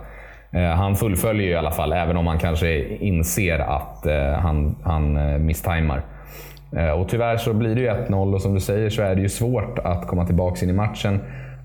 Eh, 0.52 0.70
han 0.70 0.96
fullföljer 0.96 1.48
i 1.48 1.56
alla 1.56 1.72
fall, 1.72 1.94
även 1.94 2.18
om 2.18 2.28
han 2.28 2.40
kanske 2.40 2.86
inser 2.88 3.60
att 3.60 4.06
han, 4.42 4.76
han 4.84 5.46
misstajmar. 5.46 6.02
Eh, 6.78 6.90
och 6.90 7.10
tyvärr 7.10 7.38
så 7.38 7.54
blir 7.54 7.76
det 7.76 7.82
ju 7.82 7.88
1-0 7.88 8.34
och 8.34 8.42
som 8.42 8.54
du 8.54 8.60
säger 8.60 8.90
så 8.90 9.02
är 9.02 9.16
det 9.16 9.22
ju 9.22 9.30
svårt 9.30 9.80
att 9.80 10.08
komma 10.08 10.26
tillbaka 10.26 10.66
in 10.66 10.70
i 10.70 10.74
matchen. 10.74 11.20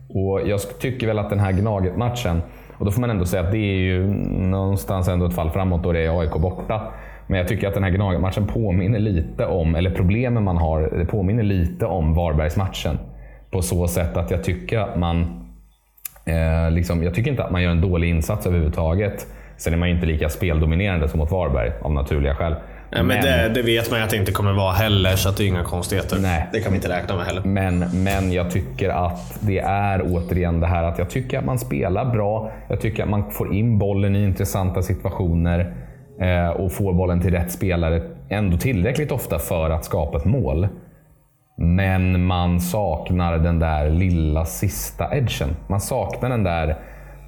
Och 0.09 0.41
Jag 0.49 0.61
tycker 0.81 1.07
väl 1.07 1.19
att 1.19 1.31
den 1.31 1.41
här 1.41 1.53
Gnaget-matchen, 1.53 2.43
och 2.79 2.85
då 2.85 2.91
får 2.93 3.01
man 3.01 3.11
ändå 3.11 3.25
säga 3.25 3.43
att 3.43 3.53
det 3.53 3.59
är 3.59 3.79
ju 3.79 4.07
någonstans 4.39 5.09
ändå 5.09 5.27
ett 5.27 5.35
fall 5.35 5.51
framåt 5.51 5.83
då 5.83 5.93
det 5.93 6.01
är 6.01 6.21
AIK 6.21 6.33
borta. 6.33 6.83
Men 7.27 7.39
jag 7.39 7.49
tycker 7.49 7.69
att 7.69 7.75
den 7.75 7.85
här 7.85 7.91
Gnaget-matchen 7.91 8.47
påminner 8.47 8.99
lite 8.99 9.47
om, 9.47 9.75
eller 9.75 9.91
problemen 9.91 10.45
man 10.45 10.57
har, 10.57 10.81
det 10.81 11.05
påminner 11.05 11.43
lite 11.43 11.87
om 11.87 12.15
Varbergsmatchen. 12.15 12.99
På 13.51 13.63
så 13.63 13.89
sätt 13.89 14.17
att 14.17 14.31
jag 14.31 14.45
tycker 14.45 14.79
att 14.79 14.99
man, 14.99 15.21
eh, 16.25 16.71
liksom, 16.71 17.03
jag 17.03 17.15
tycker 17.15 17.31
inte 17.31 17.45
att 17.45 17.51
man 17.51 17.63
gör 17.63 17.71
en 17.71 17.81
dålig 17.81 18.09
insats 18.09 18.47
överhuvudtaget. 18.47 19.27
Sen 19.57 19.73
är 19.73 19.77
man 19.79 19.89
ju 19.89 19.95
inte 19.95 20.07
lika 20.07 20.29
speldominerande 20.29 21.09
som 21.09 21.19
mot 21.19 21.31
Varberg, 21.31 21.73
av 21.83 21.93
naturliga 21.93 22.35
skäl. 22.35 22.55
Nej, 22.93 23.03
men, 23.03 23.07
men 23.07 23.23
det, 23.23 23.49
det, 23.55 23.63
vet 23.63 23.91
man 23.91 23.99
ju 23.99 24.05
att 24.05 24.11
det 24.11 24.17
inte 24.17 24.33
kommer 24.33 24.53
vara 24.53 24.73
heller, 24.73 25.17
så 25.17 25.31
det 25.31 25.45
är 25.45 25.47
inga 25.47 25.65
konstigheter. 25.65 26.19
Nej. 26.21 26.49
Det 26.53 26.61
kan 26.61 26.73
vi 26.73 26.77
inte 26.77 26.89
räkna 26.89 27.17
med 27.17 27.27
heller. 27.27 27.43
Men, 27.45 27.79
men 27.79 28.33
jag 28.33 28.51
tycker 28.51 28.89
att 28.89 29.39
det 29.41 29.59
är 29.59 30.03
återigen 30.05 30.61
det 30.61 30.67
här 30.67 30.83
att 30.85 30.99
jag 30.99 31.11
tycker 31.11 31.39
att 31.39 31.45
man 31.45 31.59
spelar 31.59 32.05
bra. 32.05 32.53
Jag 32.69 32.81
tycker 32.81 33.03
att 33.03 33.09
man 33.09 33.31
får 33.31 33.55
in 33.55 33.79
bollen 33.79 34.17
i 34.17 34.25
intressanta 34.25 34.83
situationer. 34.83 35.75
eh, 36.21 36.49
och 36.49 36.73
får 36.73 36.93
bollen 36.93 37.21
till 37.21 37.31
rätt 37.31 37.53
spelare 37.53 38.03
ändå 38.29 38.57
tillräckligt 38.57 39.13
ofta 39.13 39.39
för 39.39 39.71
att 39.71 39.85
skapa 39.85 40.19
ett 40.19 40.25
mål. 40.25 40.69
Men 41.59 42.25
man 42.25 42.61
saknar 42.61 43.39
den 43.39 43.59
där 43.59 43.91
lilla 43.91 44.45
sista 44.45 45.17
edgen. 45.17 45.57
Man 45.67 45.81
saknar 45.81 46.31
den 46.31 46.45
där 46.45 46.79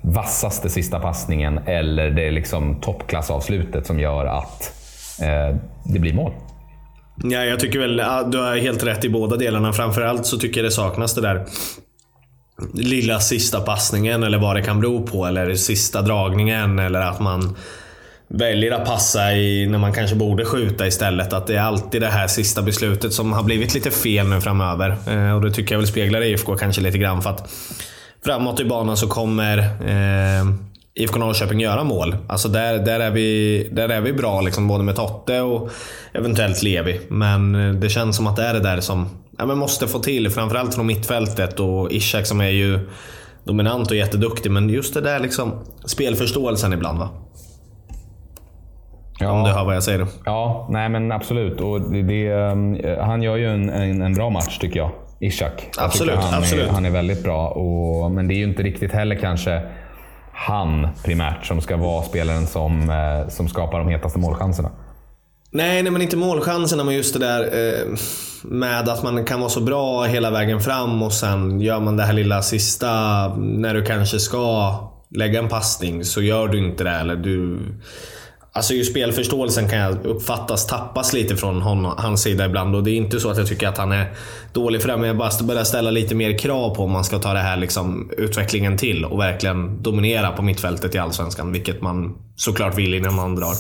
vassaste 0.03 0.69
sista 0.69 1.01
passningen 1.01 1.61
eller 1.67 2.11
det 2.11 2.31
liksom 2.31 2.81
toppklassavslutet 2.81 3.87
som 3.87 4.01
gör 4.01 4.27
att 4.27 4.82
Eh, 5.21 5.57
det 5.85 5.99
blir 5.99 6.13
mål. 6.13 6.33
Ja, 7.25 7.45
jag 7.45 7.61
tycker 7.61 7.79
väl 7.79 7.97
du 8.33 8.39
har 8.39 8.57
helt 8.57 8.85
rätt 8.85 9.05
i 9.05 9.09
båda 9.09 9.37
delarna. 9.37 9.73
Framförallt 9.73 10.27
så 10.27 10.39
tycker 10.39 10.61
jag 10.61 10.67
det 10.67 10.75
saknas 10.75 11.15
det 11.15 11.21
där 11.21 11.47
lilla 12.75 13.21
sista 13.21 13.61
passningen 13.61 14.23
eller 14.23 14.39
vad 14.39 14.57
det 14.57 14.63
kan 14.63 14.81
bero 14.81 15.07
på. 15.07 15.27
Eller 15.27 15.55
sista 15.55 16.03
dragningen 16.03 16.79
eller 16.79 17.01
att 17.01 17.21
man 17.21 17.57
väljer 18.29 18.73
att 18.73 18.85
passa 18.85 19.33
i, 19.33 19.67
när 19.67 19.79
man 19.79 19.93
kanske 19.93 20.17
borde 20.17 20.45
skjuta 20.45 20.87
istället. 20.87 21.33
Att 21.33 21.47
det 21.47 21.57
är 21.57 21.61
alltid 21.61 22.01
det 22.01 22.09
här 22.09 22.27
sista 22.27 22.63
beslutet 22.63 23.13
som 23.13 23.33
har 23.33 23.43
blivit 23.43 23.75
lite 23.75 23.91
fel 23.91 24.29
nu 24.29 24.41
framöver. 24.41 24.97
Eh, 25.09 25.35
och 25.35 25.41
det 25.41 25.51
tycker 25.51 25.75
jag 25.75 25.79
väl 25.79 25.89
speglar 25.89 26.23
IFK 26.23 26.57
kanske 26.57 26.83
lite 26.83 26.99
grann. 26.99 27.23
För 27.23 27.31
att 27.31 27.53
framåt 28.25 28.61
i 28.61 28.65
banan 28.65 28.97
så 28.97 29.09
kommer 29.09 29.59
eh, 29.59 30.45
IFK 30.95 31.19
Norrköping 31.19 31.61
göra 31.61 31.85
mål. 31.85 32.17
Alltså 32.27 32.49
där, 32.49 32.79
där, 32.79 33.01
är, 33.01 33.11
vi, 33.11 33.69
där 33.73 33.89
är 33.89 34.01
vi 34.01 34.13
bra, 34.13 34.41
liksom, 34.41 34.69
både 34.69 34.85
med 34.85 34.97
Totte 34.97 35.41
och 35.41 35.71
eventuellt 36.13 36.63
Levi. 36.63 37.01
Men 37.09 37.55
eh, 37.55 37.75
det 37.75 37.89
känns 37.89 38.17
som 38.17 38.27
att 38.27 38.37
det 38.37 38.43
är 38.43 38.55
det 38.55 38.61
där 38.61 38.81
som 38.81 39.09
ja, 39.39 39.47
men 39.47 39.59
måste 39.59 39.89
få 39.89 39.99
till. 39.99 40.31
Framförallt 40.31 40.75
från 40.75 40.87
mittfältet 40.87 41.61
och 41.61 41.93
Ishak 41.93 42.27
som 42.27 42.41
är 42.41 42.49
ju 42.49 42.79
dominant 43.45 43.91
och 43.91 43.97
jätteduktig. 43.97 44.51
Men 44.51 44.69
just 44.69 44.95
det 44.95 45.01
där 45.01 45.21
liksom, 45.21 45.53
spelförståelsen 45.85 46.73
ibland. 46.73 46.99
va? 46.99 47.09
Ja. 49.19 49.31
Om 49.31 49.45
du 49.45 49.51
hör 49.51 49.65
vad 49.65 49.77
jag 49.77 49.83
säger. 49.83 50.07
Ja, 50.25 50.69
nej 50.71 50.89
men 50.89 51.13
absolut. 51.13 51.61
Och 51.61 51.81
det, 51.81 52.03
det, 52.03 52.27
eh, 52.27 53.05
han 53.05 53.23
gör 53.23 53.37
ju 53.37 53.49
en, 53.49 53.71
en, 53.71 54.03
en 54.03 54.15
bra 54.15 54.31
match 54.31 54.59
tycker 54.59 54.81
jag. 54.81 54.91
Ishak. 55.21 55.69
Absolut, 55.79 56.15
han, 56.15 56.35
absolut. 56.35 56.69
Är, 56.69 56.73
han 56.73 56.85
är 56.85 56.91
väldigt 56.91 57.23
bra. 57.23 57.49
Och, 57.49 58.11
men 58.11 58.29
det 58.29 58.35
är 58.35 58.37
ju 58.37 58.45
inte 58.45 58.63
riktigt 58.63 58.93
heller 58.93 59.17
kanske 59.17 59.63
han 60.33 60.89
primärt 61.05 61.47
som 61.47 61.61
ska 61.61 61.77
vara 61.77 62.03
spelaren 62.03 62.47
som, 62.47 62.91
eh, 62.91 63.29
som 63.29 63.49
skapar 63.49 63.79
de 63.79 63.89
hetaste 63.89 64.19
målchanserna. 64.19 64.71
Nej, 65.51 65.83
nej 65.83 65.93
men 65.93 66.03
inte 66.03 66.17
målchanserna, 66.17 66.85
men 66.85 66.95
just 66.95 67.15
det 67.15 67.21
där 67.21 67.43
eh, 67.43 67.99
med 68.43 68.89
att 68.89 69.03
man 69.03 69.25
kan 69.25 69.41
vara 69.41 69.51
så 69.51 69.61
bra 69.61 70.05
hela 70.05 70.31
vägen 70.31 70.61
fram 70.61 71.03
och 71.03 71.13
sen 71.13 71.61
gör 71.61 71.81
man 71.81 71.97
det 71.97 72.03
här 72.03 72.13
lilla 72.13 72.43
sista 72.43 72.89
när 73.37 73.75
du 73.75 73.85
kanske 73.85 74.19
ska 74.19 74.75
lägga 75.11 75.39
en 75.39 75.49
passning 75.49 76.05
så 76.05 76.23
gör 76.23 76.49
du 76.49 76.59
inte 76.59 76.85
det. 76.85 76.91
Eller 76.91 77.17
du, 77.17 77.59
Alltså 78.55 78.75
just 78.75 78.91
spelförståelsen 78.91 79.69
kan 79.69 79.79
jag 79.79 80.07
uppfattas 80.07 80.67
tappas 80.67 81.13
lite 81.13 81.37
från 81.37 81.63
hon, 81.63 81.85
hans 81.85 82.23
sida 82.23 82.47
ibland. 82.47 82.77
Och 82.77 82.85
det 82.85 82.91
är 82.91 82.97
inte 82.97 83.21
så 83.21 83.31
att 83.31 83.39
jag 83.39 83.47
tycker 83.47 83.69
att 83.69 83.79
han 83.79 83.93
är 83.93 84.07
dålig 84.53 84.83
för 84.83 84.89
det, 84.89 84.97
men 84.97 85.07
jag 85.07 85.17
bara 85.17 85.31
börjar 85.43 85.65
ställa 85.65 85.91
lite 85.91 86.15
mer 86.15 86.39
krav 86.39 86.75
på 86.75 86.83
om 86.83 86.91
man 86.91 87.05
ska 87.05 87.19
ta 87.19 87.33
det 87.33 87.39
här 87.39 87.57
liksom, 87.57 88.11
utvecklingen 88.19 88.79
till 88.79 89.05
och 89.05 89.21
verkligen 89.21 89.83
dominera 89.83 90.31
på 90.31 90.43
mittfältet 90.43 90.95
i 90.95 90.99
Allsvenskan. 90.99 91.53
Vilket 91.53 91.83
man 91.83 92.15
såklart 92.37 92.79
vill 92.79 92.95
innan 92.95 93.15
man 93.15 93.37
drar. 93.37 93.55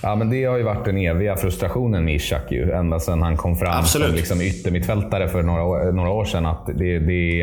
Ja, 0.00 0.16
men 0.16 0.30
det 0.30 0.44
har 0.44 0.56
ju 0.56 0.62
varit 0.62 0.84
den 0.84 0.98
eviga 0.98 1.36
frustrationen 1.36 2.04
med 2.04 2.14
Ishak 2.14 2.52
ju. 2.52 2.72
Ända 2.72 3.00
sedan 3.00 3.22
han 3.22 3.36
kom 3.36 3.56
fram 3.56 3.78
Absolut. 3.78 4.08
som 4.08 4.16
liksom 4.16 4.40
yttermittfältare 4.40 5.28
för 5.28 5.42
några, 5.42 5.90
några 5.90 6.10
år 6.10 6.24
sedan. 6.24 6.46
Att 6.46 6.66
det, 6.66 6.98
det 6.98 7.42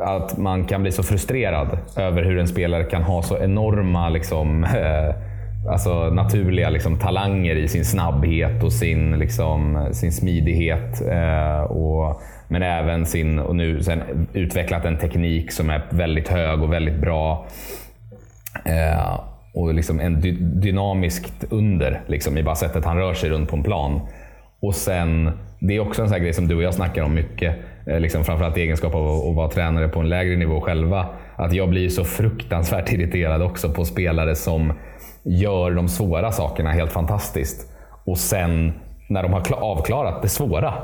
att 0.00 0.38
man 0.38 0.64
kan 0.64 0.82
bli 0.82 0.92
så 0.92 1.02
frustrerad 1.02 1.78
över 1.96 2.22
hur 2.22 2.38
en 2.38 2.48
spelare 2.48 2.84
kan 2.84 3.02
ha 3.02 3.22
så 3.22 3.38
enorma 3.38 4.08
liksom, 4.08 4.64
eh, 4.64 5.14
alltså 5.72 6.10
naturliga 6.10 6.70
liksom, 6.70 6.98
talanger 6.98 7.56
i 7.56 7.68
sin 7.68 7.84
snabbhet 7.84 8.62
och 8.62 8.72
sin, 8.72 9.18
liksom, 9.18 9.88
sin 9.92 10.12
smidighet. 10.12 11.02
Eh, 11.08 11.60
och, 11.60 12.20
men 12.48 12.62
även 12.62 13.06
sin, 13.06 13.38
och 13.38 13.56
nu 13.56 13.82
sen 13.82 14.28
utvecklat 14.32 14.84
en 14.84 14.98
teknik 14.98 15.52
som 15.52 15.70
är 15.70 15.86
väldigt 15.90 16.28
hög 16.28 16.62
och 16.62 16.72
väldigt 16.72 17.00
bra. 17.00 17.46
Eh, 18.64 19.20
och 19.54 19.74
liksom 19.74 20.00
en 20.00 20.20
dy 20.20 20.32
dynamiskt 20.40 21.44
under 21.50 22.02
liksom, 22.06 22.38
i 22.38 22.42
bara 22.42 22.54
sättet 22.54 22.84
han 22.84 22.96
rör 22.96 23.14
sig 23.14 23.30
runt 23.30 23.50
på 23.50 23.56
en 23.56 23.62
plan. 23.62 24.00
Och 24.60 24.74
sen, 24.74 25.30
det 25.60 25.76
är 25.76 25.80
också 25.80 26.02
en 26.02 26.08
sån 26.08 26.20
grej 26.20 26.32
som 26.32 26.48
du 26.48 26.56
och 26.56 26.62
jag 26.62 26.74
snackar 26.74 27.02
om 27.02 27.14
mycket 27.14 27.56
Eh, 27.90 28.00
liksom 28.00 28.24
framförallt 28.24 28.58
i 28.58 28.60
egenskap 28.60 28.94
av 28.94 29.28
att 29.28 29.36
vara 29.36 29.48
tränare 29.48 29.88
på 29.88 30.00
en 30.00 30.08
lägre 30.08 30.36
nivå 30.36 30.60
själva, 30.60 31.06
att 31.36 31.52
jag 31.52 31.68
blir 31.68 31.88
så 31.88 32.04
fruktansvärt 32.04 32.92
irriterad 32.92 33.42
också 33.42 33.72
på 33.72 33.84
spelare 33.84 34.34
som 34.34 34.72
gör 35.22 35.70
de 35.70 35.88
svåra 35.88 36.32
sakerna 36.32 36.72
helt 36.72 36.92
fantastiskt. 36.92 37.72
Och 38.04 38.18
sen 38.18 38.72
när 39.08 39.22
de 39.22 39.32
har 39.32 39.52
avklarat 39.52 40.22
det 40.22 40.28
svåra 40.28 40.74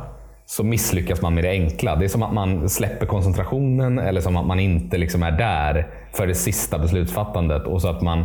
så 0.46 0.64
misslyckas 0.64 1.22
man 1.22 1.34
med 1.34 1.44
det 1.44 1.50
enkla. 1.50 1.96
Det 1.96 2.04
är 2.04 2.08
som 2.08 2.22
att 2.22 2.32
man 2.32 2.68
släpper 2.68 3.06
koncentrationen 3.06 3.98
eller 3.98 4.20
som 4.20 4.36
att 4.36 4.46
man 4.46 4.60
inte 4.60 4.98
liksom 4.98 5.22
är 5.22 5.30
där 5.30 5.88
för 6.12 6.26
det 6.26 6.34
sista 6.34 6.78
beslutsfattandet. 6.78 7.66
Och 7.66 7.82
så 7.82 7.88
att 7.88 8.02
man, 8.02 8.24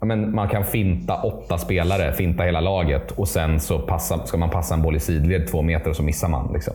men 0.00 0.34
man 0.34 0.48
kan 0.48 0.64
finta 0.64 1.22
åtta 1.22 1.58
spelare, 1.58 2.12
finta 2.12 2.42
hela 2.42 2.60
laget 2.60 3.10
och 3.10 3.28
sen 3.28 3.60
så 3.60 3.78
passa, 3.78 4.26
ska 4.26 4.36
man 4.36 4.50
passa 4.50 4.74
en 4.74 4.82
boll 4.82 4.96
i 4.96 5.00
sidled 5.00 5.46
två 5.46 5.62
meter 5.62 5.90
och 5.90 5.96
så 5.96 6.02
missar 6.02 6.28
man. 6.28 6.52
Liksom. 6.52 6.74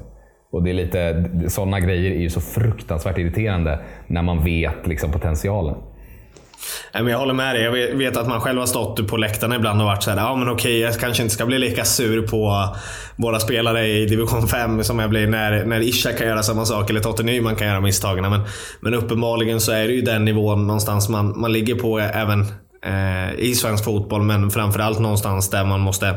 Och 0.51 0.63
det 0.63 0.69
är 0.69 0.73
lite, 0.73 1.29
sådana 1.49 1.79
grejer 1.79 2.11
är 2.11 2.19
ju 2.19 2.29
så 2.29 2.41
fruktansvärt 2.41 3.17
irriterande 3.17 3.79
när 4.07 4.21
man 4.21 4.43
vet 4.43 4.87
liksom 4.87 5.11
potentialen. 5.11 5.75
Jag 6.93 7.19
håller 7.19 7.33
med 7.33 7.55
dig. 7.55 7.63
Jag 7.63 7.97
vet 7.97 8.17
att 8.17 8.27
man 8.27 8.41
själv 8.41 8.59
har 8.59 8.65
stått 8.65 9.07
på 9.07 9.17
läktarna 9.17 9.55
ibland 9.55 9.81
och 9.81 9.87
varit 9.87 10.03
såhär, 10.03 10.17
ja 10.17 10.35
men 10.35 10.49
okej, 10.49 10.79
jag 10.79 10.99
kanske 10.99 11.23
inte 11.23 11.35
ska 11.35 11.45
bli 11.45 11.59
lika 11.59 11.85
sur 11.85 12.27
på 12.27 12.75
våra 13.15 13.39
spelare 13.39 13.87
i 13.87 14.05
division 14.05 14.47
5 14.47 14.83
som 14.83 14.99
jag 14.99 15.09
blir 15.09 15.27
när, 15.27 15.65
när 15.65 15.79
Isha 15.79 16.11
kan 16.11 16.27
göra 16.27 16.43
samma 16.43 16.65
sak 16.65 16.89
eller 16.89 16.99
Totte 16.99 17.23
Nyman 17.23 17.55
kan 17.55 17.67
göra 17.67 17.81
misstagen. 17.81 18.29
Men, 18.29 18.41
men 18.79 18.93
uppenbarligen 18.93 19.61
så 19.61 19.71
är 19.71 19.87
det 19.87 19.93
ju 19.93 20.01
den 20.01 20.25
nivån 20.25 20.67
någonstans 20.67 21.09
man, 21.09 21.39
man 21.39 21.53
ligger 21.53 21.75
på 21.75 21.99
även 21.99 22.41
eh, 22.85 23.39
i 23.39 23.55
svensk 23.55 23.83
fotboll. 23.83 24.21
Men 24.21 24.51
framförallt 24.51 24.99
någonstans 24.99 25.49
där 25.49 25.65
man 25.65 25.79
måste 25.79 26.15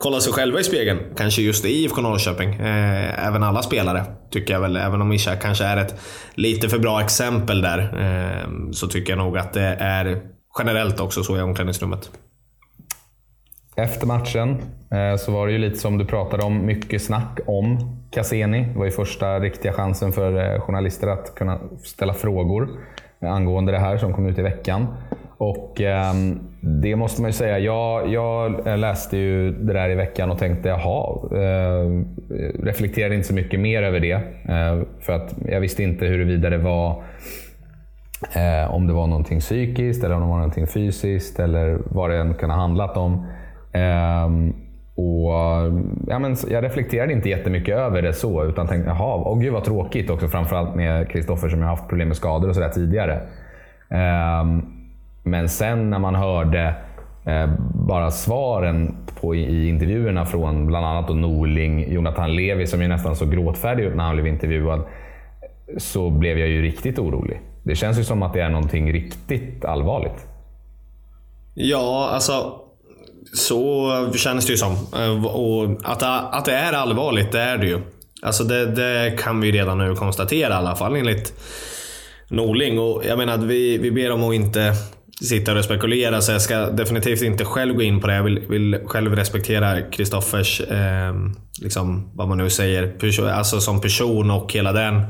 kolla 0.00 0.20
sig 0.20 0.32
själva 0.32 0.60
i 0.60 0.64
spegeln. 0.64 1.00
Kanske 1.16 1.42
just 1.42 1.64
i 1.64 1.68
IFK 1.68 2.00
Norrköping. 2.00 2.54
Eh, 2.54 3.26
även 3.26 3.42
alla 3.42 3.62
spelare, 3.62 4.04
tycker 4.30 4.54
jag 4.54 4.60
väl. 4.60 4.76
Även 4.76 5.02
om 5.02 5.12
Isha 5.12 5.36
kanske 5.36 5.64
är 5.64 5.76
ett 5.76 5.94
lite 6.34 6.68
för 6.68 6.78
bra 6.78 7.00
exempel 7.00 7.62
där, 7.62 7.78
eh, 7.78 8.70
så 8.72 8.86
tycker 8.86 9.12
jag 9.12 9.18
nog 9.18 9.38
att 9.38 9.52
det 9.52 9.76
är 9.80 10.22
generellt 10.58 11.00
också 11.00 11.22
så 11.22 11.38
i 11.38 11.40
omklädningsrummet. 11.40 12.10
Efter 13.76 14.06
matchen 14.06 14.62
eh, 14.90 15.16
så 15.18 15.32
var 15.32 15.46
det 15.46 15.52
ju 15.52 15.58
lite 15.58 15.78
som 15.78 15.98
du 15.98 16.04
pratade 16.04 16.42
om, 16.42 16.66
mycket 16.66 17.02
snack 17.02 17.40
om 17.46 17.96
Cassini. 18.10 18.68
Det 18.72 18.78
var 18.78 18.84
ju 18.84 18.90
första 18.90 19.40
riktiga 19.40 19.72
chansen 19.72 20.12
för 20.12 20.54
eh, 20.54 20.60
journalister 20.60 21.08
att 21.08 21.34
kunna 21.34 21.60
ställa 21.84 22.14
frågor 22.14 22.68
eh, 23.22 23.32
angående 23.32 23.72
det 23.72 23.78
här 23.78 23.98
som 23.98 24.12
kom 24.12 24.26
ut 24.26 24.38
i 24.38 24.42
veckan. 24.42 24.86
Och 25.40 25.80
eh, 25.80 26.14
det 26.60 26.96
måste 26.96 27.22
man 27.22 27.28
ju 27.28 27.32
säga. 27.32 27.58
Jag, 27.58 28.12
jag, 28.12 28.78
läste 28.78 29.16
ju 29.16 29.50
det 29.50 29.72
där 29.72 29.90
i 29.90 29.94
veckan 29.94 30.30
och 30.30 30.38
tänkte, 30.38 30.68
jaha. 30.68 31.18
Eh, 31.32 32.04
reflekterade 32.64 33.14
inte 33.14 33.28
så 33.28 33.34
mycket 33.34 33.60
mer 33.60 33.82
över 33.82 34.00
det. 34.00 34.12
Eh, 34.12 34.82
för 35.00 35.12
att 35.12 35.34
jag 35.48 35.60
visste 35.60 35.82
inte 35.82 36.06
huruvida 36.06 36.50
det 36.50 36.58
var 36.58 37.04
eh, 38.36 38.74
om 38.74 38.86
det 38.86 38.92
var 38.92 39.06
någonting 39.06 39.40
psykiskt 39.40 40.04
eller 40.04 40.14
om 40.14 40.20
det 40.20 40.28
var 40.28 40.36
någonting 40.36 40.66
fysiskt 40.66 41.40
eller 41.40 41.78
vad 41.84 42.10
det 42.10 42.16
än 42.16 42.34
kunde 42.34 42.54
ha 42.54 42.62
handlat 42.62 42.96
om. 42.96 43.26
Ehm, 43.72 44.54
och, 44.94 45.32
ja, 46.06 46.18
men 46.18 46.36
jag 46.50 46.64
reflekterade 46.64 47.12
inte 47.12 47.28
jättemycket 47.28 47.76
över 47.76 48.02
det 48.02 48.12
så, 48.12 48.44
utan 48.44 48.68
tänkte 48.68 48.90
jaha, 48.90 49.14
åh 49.16 49.40
gud 49.40 49.52
vad 49.52 49.64
tråkigt 49.64 50.10
också. 50.10 50.28
Framförallt 50.28 50.74
med 50.74 51.10
Kristoffer 51.10 51.48
som 51.48 51.60
jag 51.60 51.68
haft 51.68 51.88
problem 51.88 52.08
med 52.08 52.16
skador 52.16 52.48
och 52.48 52.54
sådär 52.54 52.68
tidigare. 52.68 53.20
Um, 54.42 54.79
men 55.30 55.48
sen 55.48 55.90
när 55.90 55.98
man 55.98 56.14
hörde 56.14 56.74
eh, 57.26 57.50
bara 57.74 58.10
svaren 58.10 58.96
på, 59.20 59.34
i, 59.34 59.68
intervjuerna 59.68 60.26
från 60.26 60.66
bland 60.66 60.86
annat 60.86 61.08
då 61.08 61.14
Norling, 61.14 61.92
Jonathan 61.92 62.36
Levi 62.36 62.66
som 62.66 62.82
ju 62.82 62.88
nästan 62.88 63.16
så 63.16 63.26
gråtfärdig 63.26 63.84
ut 63.84 63.96
när 63.96 64.04
han 64.04 64.14
blev 64.14 64.26
intervjuad, 64.26 64.82
så 65.78 66.10
blev 66.10 66.38
jag 66.38 66.48
ju 66.48 66.62
riktigt 66.62 66.98
orolig. 66.98 67.40
Det 67.62 67.76
känns 67.76 67.98
ju 67.98 68.04
som 68.04 68.22
att 68.22 68.32
det 68.32 68.40
är 68.40 68.50
någonting 68.50 68.92
riktigt 68.92 69.64
allvarligt. 69.64 70.26
Ja, 71.54 72.10
alltså 72.12 72.60
så 73.34 73.92
känns 74.14 74.46
det 74.46 74.52
ju 74.52 74.56
som. 74.56 74.72
Eh, 74.72 75.26
och 75.26 75.70
att, 75.84 76.02
att 76.34 76.44
det 76.44 76.52
är 76.52 76.72
allvarligt, 76.72 77.32
det 77.32 77.40
är 77.40 77.58
det 77.58 77.66
ju. 77.66 77.80
Alltså 78.22 78.44
det, 78.44 78.66
det 78.66 79.18
kan 79.18 79.40
vi 79.40 79.52
redan 79.52 79.78
nu 79.78 79.94
konstatera 79.94 80.54
i 80.54 80.56
alla 80.56 80.76
fall 80.76 80.96
enligt 80.96 81.32
Norling. 82.28 82.78
Och 82.78 83.02
jag 83.04 83.18
menar, 83.18 83.38
vi, 83.38 83.78
vi 83.78 83.90
ber 83.90 84.12
om 84.12 84.24
att 84.24 84.34
inte 84.34 84.72
sitta 85.24 85.58
och 85.58 85.64
spekulera 85.64 86.20
så 86.20 86.32
jag 86.32 86.42
ska 86.42 86.56
definitivt 86.56 87.22
inte 87.22 87.44
själv 87.44 87.74
gå 87.74 87.82
in 87.82 88.00
på 88.00 88.06
det. 88.06 88.14
Jag 88.14 88.22
vill, 88.22 88.38
vill 88.48 88.78
själv 88.86 89.16
respektera 89.16 89.82
Kristoffers, 89.82 90.60
eh, 90.60 91.14
liksom, 91.62 92.10
vad 92.14 92.28
man 92.28 92.38
nu 92.38 92.50
säger, 92.50 93.28
alltså 93.28 93.60
som 93.60 93.80
person 93.80 94.30
och 94.30 94.52
hela 94.52 94.72
den, 94.72 95.02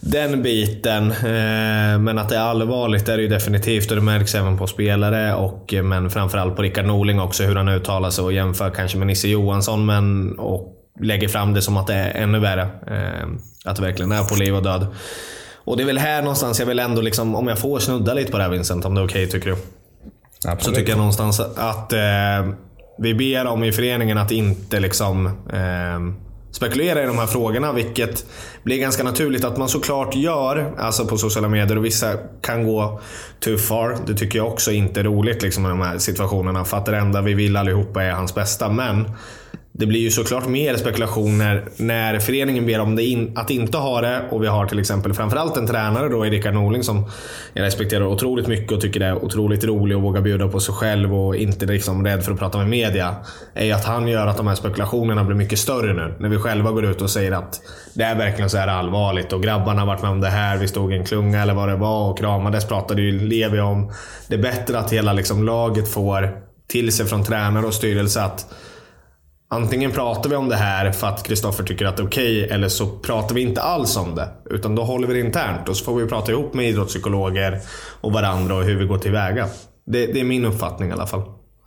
den 0.00 0.42
biten. 0.42 1.10
Eh, 1.10 1.98
men 1.98 2.18
att 2.18 2.28
det 2.28 2.36
är 2.36 2.40
allvarligt 2.40 3.08
är 3.08 3.16
det 3.16 3.22
ju 3.22 3.28
definitivt 3.28 3.90
och 3.90 3.96
det 3.96 4.02
märks 4.02 4.34
även 4.34 4.58
på 4.58 4.66
spelare. 4.66 5.34
Och, 5.34 5.74
men 5.82 6.10
framförallt 6.10 6.56
på 6.56 6.62
Rickard 6.62 6.86
Norling 6.86 7.20
också, 7.20 7.44
hur 7.44 7.56
han 7.56 7.68
uttalar 7.68 8.10
sig 8.10 8.24
och 8.24 8.32
jämför 8.32 8.70
kanske 8.70 8.98
med 8.98 9.06
Nisse 9.06 9.28
Johansson. 9.28 9.86
Men, 9.86 10.38
och 10.38 10.74
lägger 11.00 11.28
fram 11.28 11.54
det 11.54 11.62
som 11.62 11.76
att 11.76 11.86
det 11.86 11.94
är 11.94 12.22
ännu 12.22 12.38
värre. 12.38 12.68
Eh, 12.86 13.28
att 13.64 13.76
det 13.76 13.82
verkligen 13.82 14.12
är 14.12 14.24
på 14.24 14.34
liv 14.34 14.56
och 14.56 14.62
död. 14.62 14.86
Och 15.68 15.76
det 15.76 15.82
är 15.82 15.86
väl 15.86 15.98
här 15.98 16.22
någonstans 16.22 16.58
jag 16.58 16.66
vill 16.66 16.78
ändå, 16.78 17.02
liksom, 17.02 17.34
om 17.34 17.48
jag 17.48 17.58
får 17.58 17.78
snudda 17.78 18.14
lite 18.14 18.30
på 18.30 18.36
det 18.36 18.42
här 18.42 18.50
Vincent, 18.50 18.84
om 18.84 18.94
det 18.94 19.00
är 19.00 19.04
okej 19.04 19.24
okay, 19.26 19.40
tycker 19.40 19.50
du? 19.50 19.56
Absolut. 20.48 20.62
Så 20.62 20.72
tycker 20.72 20.90
jag 20.92 20.98
någonstans 20.98 21.40
att 21.40 21.92
eh, 21.92 21.98
vi 22.98 23.14
ber 23.14 23.46
om 23.46 23.64
i 23.64 23.72
föreningen 23.72 24.18
att 24.18 24.30
inte 24.30 24.80
liksom 24.80 25.26
eh, 25.26 26.24
spekulera 26.50 27.02
i 27.02 27.06
de 27.06 27.18
här 27.18 27.26
frågorna, 27.26 27.72
vilket 27.72 28.26
blir 28.62 28.78
ganska 28.78 29.02
naturligt 29.02 29.44
att 29.44 29.56
man 29.56 29.68
såklart 29.68 30.14
gör 30.16 30.74
alltså 30.78 31.06
på 31.06 31.18
sociala 31.18 31.48
medier 31.48 31.78
och 31.78 31.84
vissa 31.84 32.14
kan 32.40 32.66
gå 32.66 33.00
too 33.40 33.58
far. 33.58 33.96
Det 34.06 34.14
tycker 34.14 34.38
jag 34.38 34.46
också 34.46 34.72
inte 34.72 35.00
är 35.00 35.04
roligt 35.04 35.42
liksom, 35.42 35.62
de 35.62 35.80
här 35.80 35.98
situationerna. 35.98 36.64
För 36.64 36.76
att 36.76 36.86
det 36.86 36.96
enda 36.96 37.20
vi 37.20 37.34
vill 37.34 37.56
allihopa 37.56 38.02
är 38.02 38.12
hans 38.12 38.34
bästa. 38.34 38.68
Men 38.68 39.10
det 39.78 39.86
blir 39.86 40.00
ju 40.00 40.10
såklart 40.10 40.46
mer 40.46 40.76
spekulationer 40.76 41.64
när 41.76 42.18
föreningen 42.18 42.66
ber 42.66 42.80
om 42.80 42.96
det 42.96 43.04
in, 43.04 43.32
att 43.36 43.50
inte 43.50 43.78
ha 43.78 44.00
det 44.00 44.22
och 44.30 44.42
vi 44.42 44.46
har 44.46 44.66
till 44.66 44.78
exempel 44.78 45.14
framförallt 45.14 45.56
en 45.56 45.66
tränare 45.66 46.08
då 46.08 46.26
i 46.26 46.30
Rickard 46.30 46.54
Norling 46.54 46.82
som 46.82 47.10
jag 47.52 47.62
respekterar 47.62 48.06
otroligt 48.06 48.46
mycket 48.46 48.72
och 48.72 48.80
tycker 48.80 49.00
det 49.00 49.06
är 49.06 49.24
otroligt 49.24 49.64
rolig 49.64 49.96
och 49.96 50.02
vågar 50.02 50.20
bjuda 50.20 50.48
på 50.48 50.60
sig 50.60 50.74
själv 50.74 51.14
och 51.14 51.36
inte 51.36 51.66
liksom 51.66 52.06
rädd 52.06 52.24
för 52.24 52.32
att 52.32 52.38
prata 52.38 52.58
med 52.58 52.68
media. 52.68 53.16
Är 53.54 53.64
ju 53.64 53.72
att 53.72 53.84
han 53.84 54.08
gör 54.08 54.26
att 54.26 54.36
de 54.36 54.46
här 54.46 54.54
spekulationerna 54.54 55.24
blir 55.24 55.36
mycket 55.36 55.58
större 55.58 55.92
nu. 55.92 56.14
När 56.18 56.28
vi 56.28 56.38
själva 56.38 56.70
går 56.70 56.84
ut 56.84 57.02
och 57.02 57.10
säger 57.10 57.32
att 57.32 57.60
det 57.94 58.02
är 58.02 58.18
verkligen 58.18 58.50
så 58.50 58.58
här 58.58 58.68
allvarligt 58.68 59.32
och 59.32 59.42
grabbarna 59.42 59.80
har 59.80 59.86
varit 59.86 60.02
med 60.02 60.10
om 60.10 60.20
det 60.20 60.28
här. 60.28 60.56
Vi 60.56 60.68
stod 60.68 60.92
i 60.92 60.96
en 60.96 61.04
klunga 61.04 61.42
eller 61.42 61.54
vad 61.54 61.68
det 61.68 61.76
var 61.76 62.10
och 62.10 62.18
kramades 62.18 62.64
pratade 62.64 63.02
ju 63.02 63.28
Levi 63.28 63.60
om. 63.60 63.92
Det 64.28 64.34
är 64.34 64.42
bättre 64.42 64.78
att 64.78 64.92
hela 64.92 65.12
liksom 65.12 65.44
laget 65.44 65.88
får 65.88 66.30
till 66.66 66.92
sig 66.92 67.06
från 67.06 67.24
tränare 67.24 67.66
och 67.66 67.74
styrelse 67.74 68.22
att 68.22 68.46
Antingen 69.50 69.90
pratar 69.92 70.30
vi 70.30 70.36
om 70.36 70.48
det 70.48 70.56
här 70.56 70.92
för 70.92 71.06
att 71.06 71.22
Kristoffer 71.26 71.64
tycker 71.64 71.86
att 71.86 71.96
det 71.96 72.02
är 72.02 72.06
okej, 72.06 72.44
okay, 72.44 72.54
eller 72.54 72.68
så 72.68 72.86
pratar 72.86 73.34
vi 73.34 73.42
inte 73.42 73.62
alls 73.62 73.96
om 73.96 74.14
det. 74.14 74.28
Utan 74.50 74.74
då 74.74 74.82
håller 74.82 75.08
vi 75.08 75.14
det 75.14 75.20
internt 75.20 75.68
och 75.68 75.76
så 75.76 75.84
får 75.84 75.94
vi 75.94 76.06
prata 76.06 76.32
ihop 76.32 76.54
med 76.54 76.68
idrottspsykologer 76.68 77.58
och 78.00 78.12
varandra 78.12 78.54
och 78.54 78.62
hur 78.62 78.78
vi 78.78 78.84
går 78.84 78.98
tillväga. 78.98 79.46
Det, 79.86 80.06
det 80.06 80.20
är 80.20 80.24
min 80.24 80.44
uppfattning 80.44 80.88
i 80.88 80.92
alla 80.92 81.06
fall. 81.06 81.22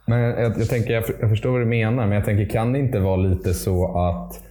Men 0.06 0.20
jag, 0.20 0.60
jag, 0.60 0.70
tänker, 0.70 0.94
jag, 0.94 1.04
jag, 1.20 1.30
förstår 1.30 1.50
vad 1.50 1.62
du 1.62 1.66
menar, 1.66 2.08
men 2.08 2.12
jag 2.12 2.26
tänker, 2.26 2.50
kan 2.50 2.74
det 2.74 2.80
inte 2.80 3.00
vara 3.00 3.16
lite 3.16 3.54
så 3.54 3.98
att 3.98 4.44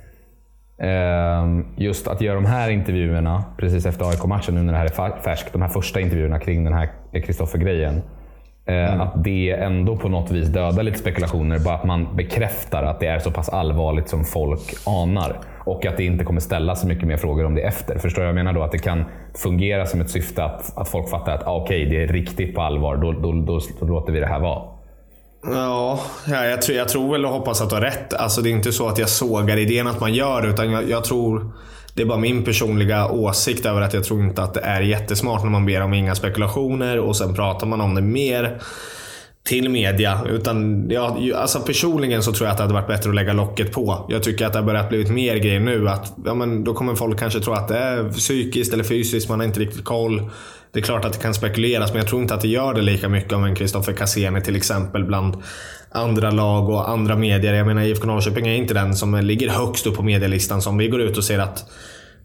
eh, 0.78 1.60
just 1.76 2.08
att 2.08 2.20
göra 2.20 2.34
de 2.34 2.44
här 2.44 2.70
intervjuerna 2.70 3.44
precis 3.58 3.86
efter 3.86 4.10
AIK-matchen, 4.10 4.54
nu 4.54 4.62
när 4.62 4.72
det 4.72 4.78
här 4.78 4.86
är 4.86 5.20
färskt, 5.22 5.52
de 5.52 5.62
här 5.62 5.68
första 5.68 6.00
intervjuerna 6.00 6.38
kring 6.38 6.64
den 6.64 6.72
här 6.72 6.90
Kristoffer-grejen. 7.12 8.02
Eh, 8.66 8.92
mm. 8.92 9.00
Att 9.00 9.24
det 9.24 9.50
ändå 9.50 9.96
på 9.96 10.08
något 10.08 10.30
vis 10.30 10.48
dödar 10.48 10.82
lite 10.82 10.98
spekulationer. 10.98 11.58
Bara 11.58 11.74
att 11.74 11.84
man 11.84 12.16
bekräftar 12.16 12.82
att 12.82 13.00
det 13.00 13.06
är 13.06 13.18
så 13.18 13.30
pass 13.30 13.48
allvarligt 13.48 14.08
som 14.08 14.24
folk 14.24 14.74
anar. 14.86 15.36
Och 15.64 15.86
att 15.86 15.96
det 15.96 16.04
inte 16.04 16.24
kommer 16.24 16.40
ställas 16.40 16.80
så 16.80 16.86
mycket 16.86 17.08
mer 17.08 17.16
frågor 17.16 17.44
om 17.44 17.54
det 17.54 17.62
efter. 17.62 17.98
Förstår 17.98 18.22
du 18.22 18.28
jag 18.28 18.34
menar 18.34 18.52
då? 18.52 18.62
Att 18.62 18.72
det 18.72 18.78
kan 18.78 19.04
fungera 19.34 19.86
som 19.86 20.00
ett 20.00 20.10
syfte 20.10 20.44
att, 20.44 20.78
att 20.78 20.88
folk 20.88 21.10
fattar 21.10 21.34
att 21.34 21.46
ah, 21.46 21.56
okej, 21.56 21.86
okay, 21.86 21.98
det 21.98 22.04
är 22.04 22.12
riktigt 22.12 22.54
på 22.54 22.62
allvar. 22.62 22.96
Då, 22.96 23.12
då, 23.12 23.32
då, 23.32 23.60
då 23.80 23.86
låter 23.86 24.12
vi 24.12 24.20
det 24.20 24.26
här 24.26 24.40
vara. 24.40 24.62
Ja, 25.42 26.00
jag, 26.26 26.62
tror, 26.62 26.78
jag 26.78 26.88
tror 26.88 27.12
väl 27.12 27.24
och 27.24 27.32
hoppas 27.32 27.62
att 27.62 27.68
du 27.70 27.76
har 27.76 27.82
rätt. 27.82 28.14
Alltså, 28.14 28.42
det 28.42 28.50
är 28.50 28.52
inte 28.52 28.72
så 28.72 28.88
att 28.88 28.98
jag 28.98 29.08
sågar 29.08 29.56
idén 29.56 29.86
att 29.86 30.00
man 30.00 30.14
gör 30.14 30.42
det. 30.42 30.48
Utan 30.48 30.70
jag, 30.70 30.90
jag 30.90 31.04
tror 31.04 31.52
det 31.94 32.02
är 32.02 32.06
bara 32.06 32.18
min 32.18 32.44
personliga 32.44 33.10
åsikt 33.10 33.66
över 33.66 33.80
att 33.80 33.94
jag 33.94 34.04
tror 34.04 34.20
inte 34.20 34.42
att 34.42 34.54
det 34.54 34.60
är 34.60 34.80
jättesmart 34.80 35.42
när 35.42 35.50
man 35.50 35.66
ber 35.66 35.80
om 35.80 35.94
inga 35.94 36.14
spekulationer 36.14 36.98
och 36.98 37.16
sen 37.16 37.34
pratar 37.34 37.66
man 37.66 37.80
om 37.80 37.94
det 37.94 38.02
mer 38.02 38.60
till 39.42 39.68
media. 39.68 40.20
Utan 40.28 40.86
ja, 40.90 41.18
alltså 41.34 41.60
personligen 41.60 42.22
så 42.22 42.32
tror 42.32 42.46
jag 42.46 42.52
att 42.52 42.58
det 42.58 42.62
hade 42.62 42.74
varit 42.74 42.86
bättre 42.86 43.10
att 43.10 43.16
lägga 43.16 43.32
locket 43.32 43.72
på. 43.72 44.06
Jag 44.08 44.22
tycker 44.22 44.46
att 44.46 44.52
det 44.52 44.58
har 44.58 44.66
börjat 44.66 44.88
bli 44.88 45.10
mer 45.10 45.36
grejer 45.36 45.60
nu. 45.60 45.88
Att, 45.88 46.12
ja, 46.24 46.34
men 46.34 46.64
då 46.64 46.74
kommer 46.74 46.94
folk 46.94 47.18
kanske 47.18 47.40
tro 47.40 47.52
att 47.52 47.68
det 47.68 47.78
är 47.78 48.08
psykiskt 48.12 48.74
eller 48.74 48.84
fysiskt. 48.84 49.28
Man 49.28 49.40
har 49.40 49.46
inte 49.46 49.60
riktigt 49.60 49.84
koll. 49.84 50.30
Det 50.72 50.78
är 50.80 50.82
klart 50.82 51.04
att 51.04 51.12
det 51.12 51.18
kan 51.18 51.34
spekuleras, 51.34 51.90
men 51.90 51.98
jag 51.98 52.08
tror 52.08 52.22
inte 52.22 52.34
att 52.34 52.40
det 52.40 52.48
gör 52.48 52.74
det 52.74 52.82
lika 52.82 53.08
mycket 53.08 53.32
om 53.32 53.44
en 53.44 53.54
Kristoffer 53.54 53.92
Cassini 53.92 54.40
till 54.40 54.56
exempel 54.56 55.04
bland 55.04 55.36
andra 55.92 56.30
lag 56.30 56.68
och 56.68 56.90
andra 56.90 57.16
medier. 57.16 57.54
Jag 57.54 57.66
menar 57.66 57.82
IFK 57.82 58.06
Norrköping 58.06 58.46
är 58.46 58.54
inte 58.54 58.74
den 58.74 58.96
som 58.96 59.14
ligger 59.14 59.48
högst 59.48 59.86
upp 59.86 59.96
på 59.96 60.02
medielistan. 60.02 60.62
Så 60.62 60.70
om 60.70 60.78
vi 60.78 60.88
går 60.88 61.00
ut 61.00 61.18
och 61.18 61.24
ser 61.24 61.38
att 61.38 61.64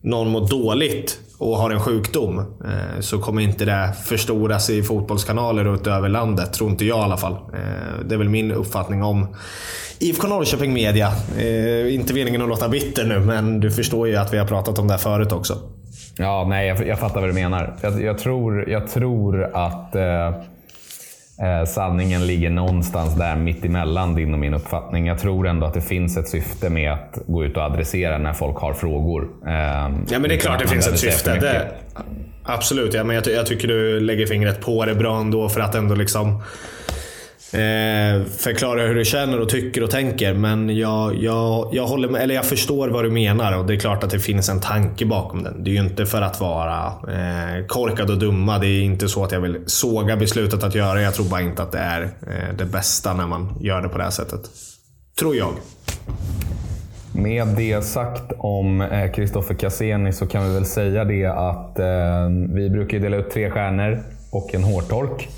någon 0.02 0.30
mår 0.30 0.48
dåligt 0.48 1.20
och 1.38 1.58
har 1.58 1.72
en 1.72 1.80
sjukdom 1.80 2.40
eh, 2.40 3.00
så 3.00 3.20
kommer 3.20 3.42
inte 3.42 3.66
det 3.66 3.94
förstoras 4.06 4.70
i 4.70 4.84
fotbollskanaler 4.84 5.68
och 5.68 5.76
utöver 5.76 6.10
landet. 6.10 6.54
Tror 6.54 6.70
inte 6.70 6.86
jag 6.86 7.00
i 7.00 7.02
alla 7.02 7.18
fall. 7.18 7.34
Eh, 7.34 8.06
det 8.06 8.16
är 8.16 8.18
väl 8.18 8.30
min 8.30 8.52
uppfattning 8.52 9.04
om 9.04 9.36
IFK 10.00 10.28
Norrköping 10.28 10.74
Media. 10.74 11.12
Eh, 11.38 11.96
inte 11.96 12.14
meningen 12.14 12.42
att 12.42 12.50
låta 12.50 12.70
bitter 12.70 13.06
nu, 13.06 13.20
men 13.20 13.60
du 13.60 13.72
förstår 13.72 14.08
ju 14.08 14.16
att 14.16 14.34
vi 14.34 14.38
har 14.38 14.46
pratat 14.46 14.80
om 14.80 14.88
det 14.88 14.94
här 14.94 15.00
förut 15.00 15.32
också. 15.32 15.58
Ja, 16.18 16.46
nej, 16.50 16.68
jag, 16.68 16.88
jag 16.88 17.00
fattar 17.00 17.22
vad 17.22 17.30
du 17.30 17.34
menar. 17.34 17.76
Jag, 17.82 18.02
jag 18.02 18.18
tror, 18.18 18.70
jag 18.70 18.90
tror 18.90 19.44
att 19.44 19.96
eh, 19.96 20.32
eh, 21.42 21.66
sanningen 21.66 22.28
ligger 22.28 22.50
någonstans 22.50 23.16
där 23.16 23.36
mitt 23.36 23.66
emellan 23.66 24.16
din 24.16 24.34
och 24.34 24.40
min 24.40 24.54
uppfattning. 24.54 25.08
Jag 25.08 25.20
tror 25.20 25.48
ändå 25.48 25.66
att 25.66 25.74
det 25.74 25.82
finns 25.82 26.18
ett 26.18 26.28
syfte 26.28 26.70
med 26.70 26.94
att 26.94 27.20
gå 27.28 27.46
ut 27.46 27.58
och 27.58 27.64
adressera 27.64 28.18
när 28.18 28.34
folk 28.34 28.58
har 28.58 28.74
frågor. 28.74 29.30
Eh, 29.48 29.54
ja, 30.10 30.20
men 30.20 30.22
det 30.22 30.36
är 30.36 30.40
klart 30.40 30.60
det 30.60 30.68
finns 30.68 30.88
ett 30.88 31.00
syfte. 31.00 31.36
Det, 31.36 31.72
absolut, 32.44 32.94
ja, 32.94 33.04
men 33.04 33.16
jag, 33.16 33.28
jag 33.28 33.46
tycker 33.46 33.68
du 33.68 34.00
lägger 34.00 34.26
fingret 34.26 34.62
på 34.62 34.86
det 34.86 34.96
bra 34.96 35.20
ändå 35.20 35.50
för 35.50 35.62
att 35.62 35.76
ändå 35.76 35.96
liksom 35.96 36.42
eh, 37.54 38.26
förklara 38.38 38.82
hur 38.82 38.96
du 38.96 39.06
känner 39.06 39.40
och 39.40 39.50
tycker 39.50 39.84
och 39.84 39.92
tänker. 39.92 40.34
Men 40.34 40.78
jag, 40.78 41.16
jag, 41.24 41.70
jag, 41.72 41.88
håller 41.88 42.10
med, 42.10 42.22
eller 42.22 42.36
jag 42.36 42.46
förstår 42.46 42.88
vad 42.88 43.04
du 43.04 43.12
menar 43.12 43.58
och 43.58 43.66
det 43.66 43.74
är 43.74 43.80
klart 43.80 44.04
att 44.04 44.10
det 44.10 44.20
finns 44.20 44.50
en 44.50 44.62
tanke 44.62 45.06
bakom 45.06 45.44
den. 45.44 45.64
Det 45.64 45.70
är 45.70 45.74
ju 45.74 45.80
inte 45.80 46.06
för 46.06 46.22
att 46.22 46.40
vara 46.40 46.86
eh, 46.88 47.66
korkad 47.68 48.10
och 48.10 48.18
dumma. 48.18 48.60
Det 48.60 48.68
är 48.68 48.82
inte 48.82 49.08
så 49.08 49.24
att 49.24 49.32
jag 49.32 49.42
vill 49.42 49.58
såga 49.66 50.18
beslutet 50.18 50.64
att 50.64 50.76
göra 50.76 51.02
Jag 51.02 51.14
tror 51.14 51.30
bara 51.30 51.42
inte 51.42 51.64
att 51.64 51.72
det 51.72 51.80
är 51.80 52.02
eh, 52.02 52.56
det 52.58 52.66
bästa 52.66 53.14
när 53.14 53.28
man 53.28 53.58
gör 53.62 53.82
det 53.82 53.90
på 53.90 53.98
det 53.98 54.04
här 54.04 54.12
sättet. 54.12 54.42
Tror 55.20 55.36
jag. 55.36 55.54
Med 57.14 57.48
det 57.48 57.86
sagt 57.86 58.32
om 58.38 58.88
Kristoffer 59.16 59.54
eh, 59.54 59.58
Cassini 59.58 60.14
så 60.14 60.28
kan 60.28 60.48
vi 60.48 60.54
väl 60.54 60.66
säga 60.66 61.04
det 61.04 61.26
att 61.26 61.80
eh, 61.80 62.30
vi 62.56 62.70
brukar 62.70 63.00
dela 63.00 63.18
ut 63.18 63.32
tre 63.32 63.52
stjärnor 63.52 64.04
och 64.32 64.56
en 64.56 64.64
hårtork. 64.64 65.30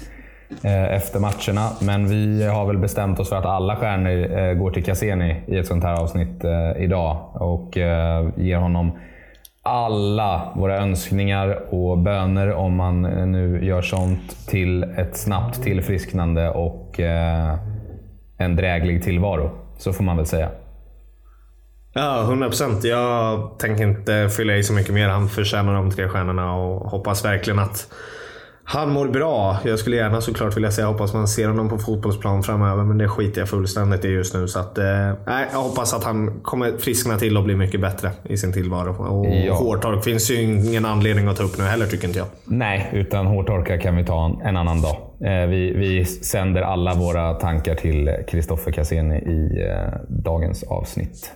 Eh, 0.64 0.94
efter 0.94 1.20
matcherna. 1.20 1.70
Men 1.82 2.08
vi 2.08 2.46
har 2.46 2.66
väl 2.66 2.78
bestämt 2.78 3.20
oss 3.20 3.30
för 3.30 3.36
att 3.36 3.46
alla 3.46 3.76
stjärnor 3.76 4.40
eh, 4.40 4.54
går 4.54 4.72
till 4.72 4.84
Cassini 4.84 5.42
i 5.48 5.58
ett 5.58 5.68
sånt 5.68 5.84
här 5.84 6.02
avsnitt 6.02 6.44
eh, 6.44 6.84
idag. 6.84 7.30
Och 7.34 7.78
ger 8.38 8.58
honom 8.58 9.00
alla 9.64 10.54
våra 10.56 10.78
önskningar 10.78 11.74
och 11.74 11.98
böner 11.98 12.54
om 12.54 12.76
man 12.76 13.02
nu 13.32 13.66
gör 13.66 13.82
sånt 13.82 14.48
till 14.48 14.84
ett 14.84 15.18
snabbt 15.18 15.64
tillfrisknande 15.64 16.50
och 16.50 17.00
en 18.38 18.56
dräglig 18.56 19.04
tillvaro. 19.04 19.50
Så 19.78 19.94
får 19.94 20.04
man 20.04 20.18
väl 20.18 20.26
säga. 20.26 20.50
Ja, 21.94 22.22
100 22.22 22.48
procent. 22.48 22.84
Jag 22.84 23.50
tänker 23.60 23.84
inte 23.84 24.30
fylla 24.30 24.56
i 24.56 24.64
så 24.64 24.74
mycket 24.74 24.94
mer. 24.94 25.08
Han 25.08 25.30
förtjänar 25.30 25.74
de 25.74 25.92
tre 25.92 26.08
stjärnorna 26.08 26.54
och 26.54 26.90
hoppas 26.90 27.26
verkligen 27.26 27.60
att 27.60 27.88
han 28.70 28.90
mår 28.90 29.08
bra. 29.08 29.58
Jag 29.66 29.80
skulle 29.80 29.96
gärna 29.96 30.22
såklart 30.22 30.58
vilja 30.58 30.72
säga 30.72 30.88
hoppas 30.88 31.14
man 31.14 31.28
ser 31.28 31.48
honom 31.48 31.70
på 31.70 31.78
fotbollsplan 31.78 32.44
framöver, 32.44 32.84
men 32.84 32.98
det 32.98 33.08
skiter 33.08 33.42
jag 33.42 33.50
fullständigt 33.50 34.06
i 34.06 34.08
just 34.08 34.34
nu. 34.34 34.48
Så 34.48 34.60
att, 34.60 34.78
eh, 34.78 34.86
jag 35.52 35.60
hoppas 35.60 35.94
att 35.94 36.04
han 36.04 36.40
kommer 36.42 36.78
friskna 36.78 37.18
till 37.18 37.38
och 37.38 37.44
bli 37.44 37.56
mycket 37.56 37.82
bättre 37.82 38.12
i 38.24 38.38
sin 38.38 38.54
tillvaro. 38.54 39.06
Och 39.06 39.36
ja. 39.36 39.54
hårtork 39.54 40.04
finns 40.04 40.32
ju 40.32 40.42
ingen 40.42 40.86
anledning 40.86 41.28
att 41.28 41.38
ta 41.38 41.44
upp 41.44 41.58
nu 41.58 41.64
heller, 41.64 41.86
tycker 41.86 42.08
inte 42.08 42.20
jag. 42.20 42.28
Nej, 42.46 42.90
utan 42.94 43.26
hårtorka 43.26 43.78
kan 43.78 43.96
vi 43.96 44.06
ta 44.06 44.40
en 44.44 44.58
annan 44.58 44.82
dag. 44.82 44.98
Eh, 45.22 45.48
vi, 45.48 45.74
vi 45.74 46.06
sänder 46.06 46.62
alla 46.62 46.94
våra 46.94 47.34
tankar 47.34 47.76
till 47.76 48.12
Kristoffer 48.28 48.72
Cassini 48.72 49.16
i 49.16 49.68
eh, 49.70 50.00
dagens 50.08 50.64
avsnitt. 50.64 51.32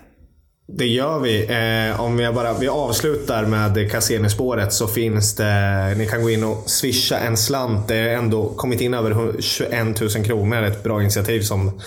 Det 0.74 0.88
gör 0.88 1.20
vi. 1.20 1.44
Eh, 1.44 2.02
om 2.02 2.18
vi, 2.18 2.32
bara, 2.32 2.54
vi 2.54 2.68
avslutar 2.68 3.46
med 3.46 3.92
Cassini-spåret 3.92 4.74
så 4.74 4.88
finns 4.88 5.36
det, 5.36 5.96
ni 5.98 6.08
kan 6.08 6.22
gå 6.22 6.30
in 6.30 6.44
och 6.44 6.64
swisha 6.70 7.20
en 7.20 7.38
slant. 7.38 7.88
Det 7.88 7.94
har 7.94 8.10
ändå 8.10 8.50
kommit 8.50 8.82
in 8.82 8.94
över 8.94 9.42
21 9.42 10.02
000 10.02 10.10
kronor. 10.10 10.64
Ett 10.64 10.84
bra 10.84 11.02
initiativ 11.02 11.42
som 11.42 11.82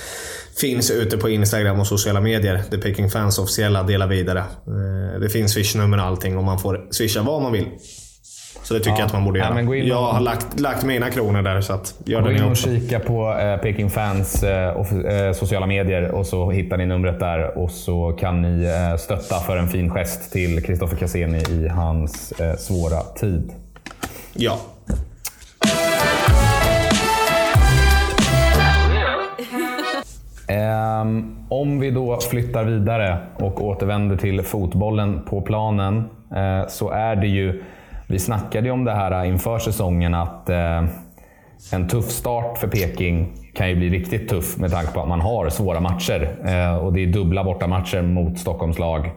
finns 0.57 0.90
ute 0.90 1.18
på 1.18 1.29
Instagram 1.29 1.81
och 1.81 1.87
sociala 1.87 2.20
medier. 2.20 2.62
The 2.70 2.79
Peking 2.79 3.11
Fans 3.11 3.38
officiella 3.38 3.83
delar 3.83 4.07
vidare. 4.07 4.38
Eh, 4.38 5.20
det 5.20 5.29
finns 5.29 5.53
swishnummer 5.53 5.99
och 5.99 6.05
allting 6.05 6.37
och 6.37 6.44
man 6.44 6.59
får 6.59 6.87
swisha 6.90 7.23
vad 7.23 7.42
man 7.42 7.53
vill. 7.53 7.66
Så 8.64 8.74
det 8.74 8.81
tycker 8.81 8.90
Ja. 8.90 8.98
jag 8.98 9.07
att 9.07 9.12
man 9.12 9.24
borde 9.24 9.38
Ja, 9.38 9.44
göra. 9.44 9.68
och- 9.68 9.77
Jag 9.77 10.12
har 10.12 10.20
lagt, 10.20 10.61
lagt 10.61 10.85
mina 10.85 11.11
kronor 11.11 11.42
där, 11.42 11.61
så 11.61 11.72
att 11.72 11.94
gör 12.05 12.22
Gå 12.22 12.33
in 12.33 12.42
och 12.44 12.50
också. 12.50 12.68
kika 12.68 13.00
på 13.00 13.37
eh, 13.40 13.57
Peking 13.57 13.90
Fans 13.90 14.42
eh, 14.42 14.77
off- 14.81 15.05
eh, 15.07 15.33
sociala 15.33 15.66
medier 15.66 16.11
och 16.11 16.27
så 16.27 16.50
hittar 16.50 16.77
ni 16.77 16.87
numret 16.87 17.20
där 17.20 17.59
och 17.59 17.70
så 17.70 18.12
kan 18.12 18.42
ni 18.42 18.64
eh, 18.64 18.96
stötta 18.98 19.35
för 19.40 19.57
en 19.57 19.68
fin 19.68 19.90
gest 19.90 20.33
till 20.33 20.62
Kristoffer 20.64 20.96
Cassini 20.96 21.38
i 21.50 21.68
hans 21.68 22.33
eh, 22.33 22.55
svåra 22.57 23.00
tid. 23.00 23.53
Ja. 24.35 24.59
Ehm, 30.48 31.37
om 31.48 31.81
vi 31.81 31.90
då 31.90 32.18
flyttar 32.31 32.64
vidare 32.64 33.18
och 33.35 33.64
återvänder 33.64 34.16
till 34.16 34.42
fotbollen 34.42 35.20
på 35.29 35.40
planen 35.40 36.05
eh, 36.37 36.68
så 36.68 36.90
är 36.90 37.16
det 37.16 37.27
ju, 37.27 37.62
vi 38.07 38.19
snackade 38.19 38.67
ju 38.67 38.73
om 38.73 38.85
det 38.85 38.93
här 38.93 39.25
inför 39.25 39.59
säsongen 39.59 40.14
att 40.14 40.51
eh, 40.51 40.85
en 41.73 41.88
tuff 41.88 42.11
start 42.11 42.59
för 42.59 42.69
Peking 42.69 43.33
kan 43.55 43.69
ju 43.69 43.77
bli 43.77 43.88
riktigt 43.88 44.29
tuff 44.29 44.57
med 44.57 44.71
tanke 44.71 44.93
på 44.93 45.01
att 45.01 45.09
man 45.09 45.21
har 45.21 45.49
svåra 45.49 45.81
matcher. 45.81 46.37
Eh, 46.45 46.77
och 46.77 46.93
det 46.93 47.03
är 47.03 47.07
dubbla 47.07 47.45
bortamatcher 47.45 48.03
mot 48.03 48.38
Stockholmslag 48.38 49.11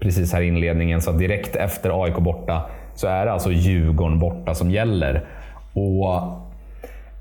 precis 0.00 0.32
här 0.32 0.42
i 0.42 0.46
inledningen. 0.46 1.00
Så 1.00 1.12
direkt 1.12 1.56
efter 1.56 2.04
AIK 2.04 2.16
borta 2.16 2.62
så 2.94 3.06
är 3.06 3.26
det 3.26 3.32
alltså 3.32 3.52
Djurgården 3.52 4.18
borta 4.18 4.54
som 4.54 4.70
gäller. 4.70 5.24
Och 5.72 6.22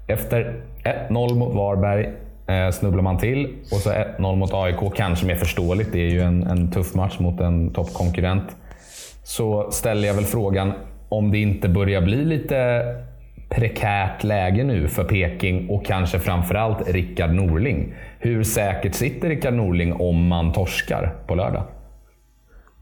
efter 0.08 0.62
1-0 1.10 1.36
mot 1.36 1.56
Varberg 1.56 2.10
eh, 2.48 2.72
snubblar 2.72 3.02
man 3.02 3.18
till 3.18 3.56
och 3.72 3.78
så 3.78 3.90
1-0 3.90 4.36
mot 4.36 4.54
AIK, 4.54 4.96
kanske 4.96 5.26
mer 5.26 5.36
förståeligt. 5.36 5.92
Det 5.92 6.00
är 6.00 6.10
ju 6.10 6.22
en, 6.22 6.44
en 6.44 6.72
tuff 6.72 6.96
match 6.96 7.20
mot 7.20 7.40
en 7.40 7.74
toppkonkurrent. 7.74 8.56
Så 9.24 9.72
ställer 9.72 10.08
jag 10.08 10.16
väl 10.16 10.26
frågan 10.26 10.74
om 11.17 11.32
det 11.32 11.38
inte 11.38 11.69
börjar 11.69 12.02
bli 12.02 12.26
lite 12.26 12.84
prekärt 13.49 14.23
läge 14.23 14.63
nu 14.63 14.88
för 14.88 15.04
Peking 15.04 15.69
och 15.69 15.86
kanske 15.86 16.19
framförallt 16.19 16.89
Rickard 16.89 17.34
Norling. 17.34 17.93
Hur 18.19 18.43
säkert 18.43 18.95
sitter 18.95 19.30
Rickard 19.30 19.54
Norling 19.54 19.93
om 19.93 20.28
man 20.28 20.54
torskar 20.54 21.15
på 21.28 21.36
lördag? 21.36 21.63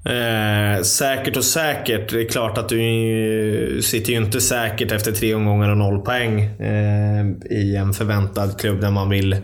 Eh, 0.06 0.82
säkert 0.82 1.38
och 1.38 1.44
säkert. 1.44 2.10
Det 2.12 2.22
är 2.22 2.30
klart 2.30 2.58
att 2.58 2.70
du 2.70 3.80
sitter 3.84 4.12
ju 4.12 4.18
inte 4.18 4.42
säkert 4.42 4.92
efter 4.92 5.12
tre 5.12 5.34
omgångar 5.34 5.70
och 5.70 5.78
noll 5.78 6.02
poäng 6.02 6.42
eh, 6.42 7.26
i 7.50 7.76
en 7.76 7.94
förväntad 7.94 8.60
klubb 8.60 8.82
där 8.82 8.92
man 8.92 9.10
vill 9.10 9.36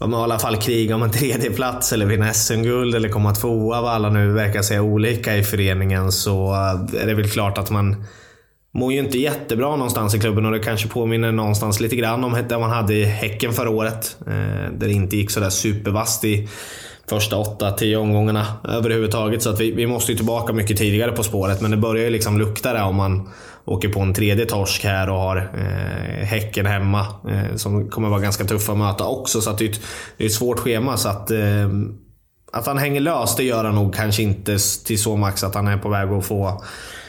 man 0.00 0.12
har 0.12 0.20
i 0.20 0.24
alla 0.24 0.38
fall 0.38 0.56
krig 0.56 0.94
om 0.94 1.02
en 1.02 1.10
tredje 1.10 1.50
plats 1.50 1.92
eller 1.92 2.06
vinna 2.06 2.32
SM-guld 2.32 2.94
eller 2.94 3.08
komma 3.08 3.34
tvåa 3.34 3.80
vad 3.80 3.92
alla 3.92 4.10
nu 4.10 4.32
verkar 4.32 4.62
säga 4.62 4.82
olika 4.82 5.36
i 5.36 5.44
föreningen 5.44 6.12
så 6.12 6.52
är 7.00 7.06
det 7.06 7.14
väl 7.14 7.30
klart 7.30 7.58
att 7.58 7.70
man 7.70 8.04
mår 8.74 8.92
ju 8.92 8.98
inte 8.98 9.18
jättebra 9.18 9.70
någonstans 9.70 10.14
i 10.14 10.18
klubben 10.18 10.46
och 10.46 10.52
det 10.52 10.58
kanske 10.58 10.88
påminner 10.88 11.32
någonstans 11.32 11.80
lite 11.80 11.96
grann 11.96 12.24
om 12.24 12.36
det 12.48 12.58
man 12.58 12.70
hade 12.70 12.94
i 12.94 13.04
Häcken 13.04 13.52
förra 13.52 13.70
året. 13.70 14.16
Eh, 14.26 14.72
där 14.72 14.86
det 14.86 14.92
inte 14.92 15.16
gick 15.16 15.30
sådär 15.30 15.50
supervast 15.50 16.24
i 16.24 16.48
första 17.08 17.36
8-10 17.36 17.96
omgångarna 17.96 18.46
överhuvudtaget. 18.64 19.42
Så 19.42 19.50
att 19.50 19.60
vi, 19.60 19.70
vi 19.70 19.86
måste 19.86 20.12
ju 20.12 20.16
tillbaka 20.16 20.52
mycket 20.52 20.76
tidigare 20.76 21.12
på 21.12 21.22
spåret. 21.22 21.60
Men 21.60 21.70
det 21.70 21.76
börjar 21.76 22.04
ju 22.04 22.10
liksom 22.10 22.38
lukta 22.38 22.72
det 22.72 22.82
om 22.82 22.96
man 22.96 23.28
åker 23.64 23.88
på 23.88 24.00
en 24.00 24.14
tredje 24.14 24.46
torsk 24.46 24.84
här 24.84 25.10
och 25.10 25.18
har 25.18 25.36
eh, 25.36 26.26
Häcken 26.26 26.66
hemma. 26.66 27.06
Eh, 27.28 27.56
som 27.56 27.90
kommer 27.90 28.08
vara 28.08 28.20
ganska 28.20 28.44
tuffa 28.44 28.72
att 28.72 28.78
möta 28.78 29.06
också. 29.06 29.40
Så 29.40 29.50
att 29.50 29.58
det 29.58 29.64
är 29.64 29.70
ett, 29.70 29.80
det 30.16 30.24
är 30.24 30.28
ett 30.28 30.34
svårt 30.34 30.58
schema. 30.58 30.96
Så 30.96 31.08
att, 31.08 31.30
eh, 31.30 31.68
att 32.52 32.66
han 32.66 32.78
hänger 32.78 33.00
lös, 33.00 33.36
det 33.36 33.44
gör 33.44 33.64
han 33.64 33.74
nog 33.74 33.94
kanske 33.94 34.22
inte 34.22 34.58
till 34.86 35.02
så 35.02 35.16
max 35.16 35.44
att 35.44 35.54
han 35.54 35.68
är 35.68 35.76
på 35.76 35.88
väg 35.88 36.08
att 36.08 36.26
få 36.26 36.62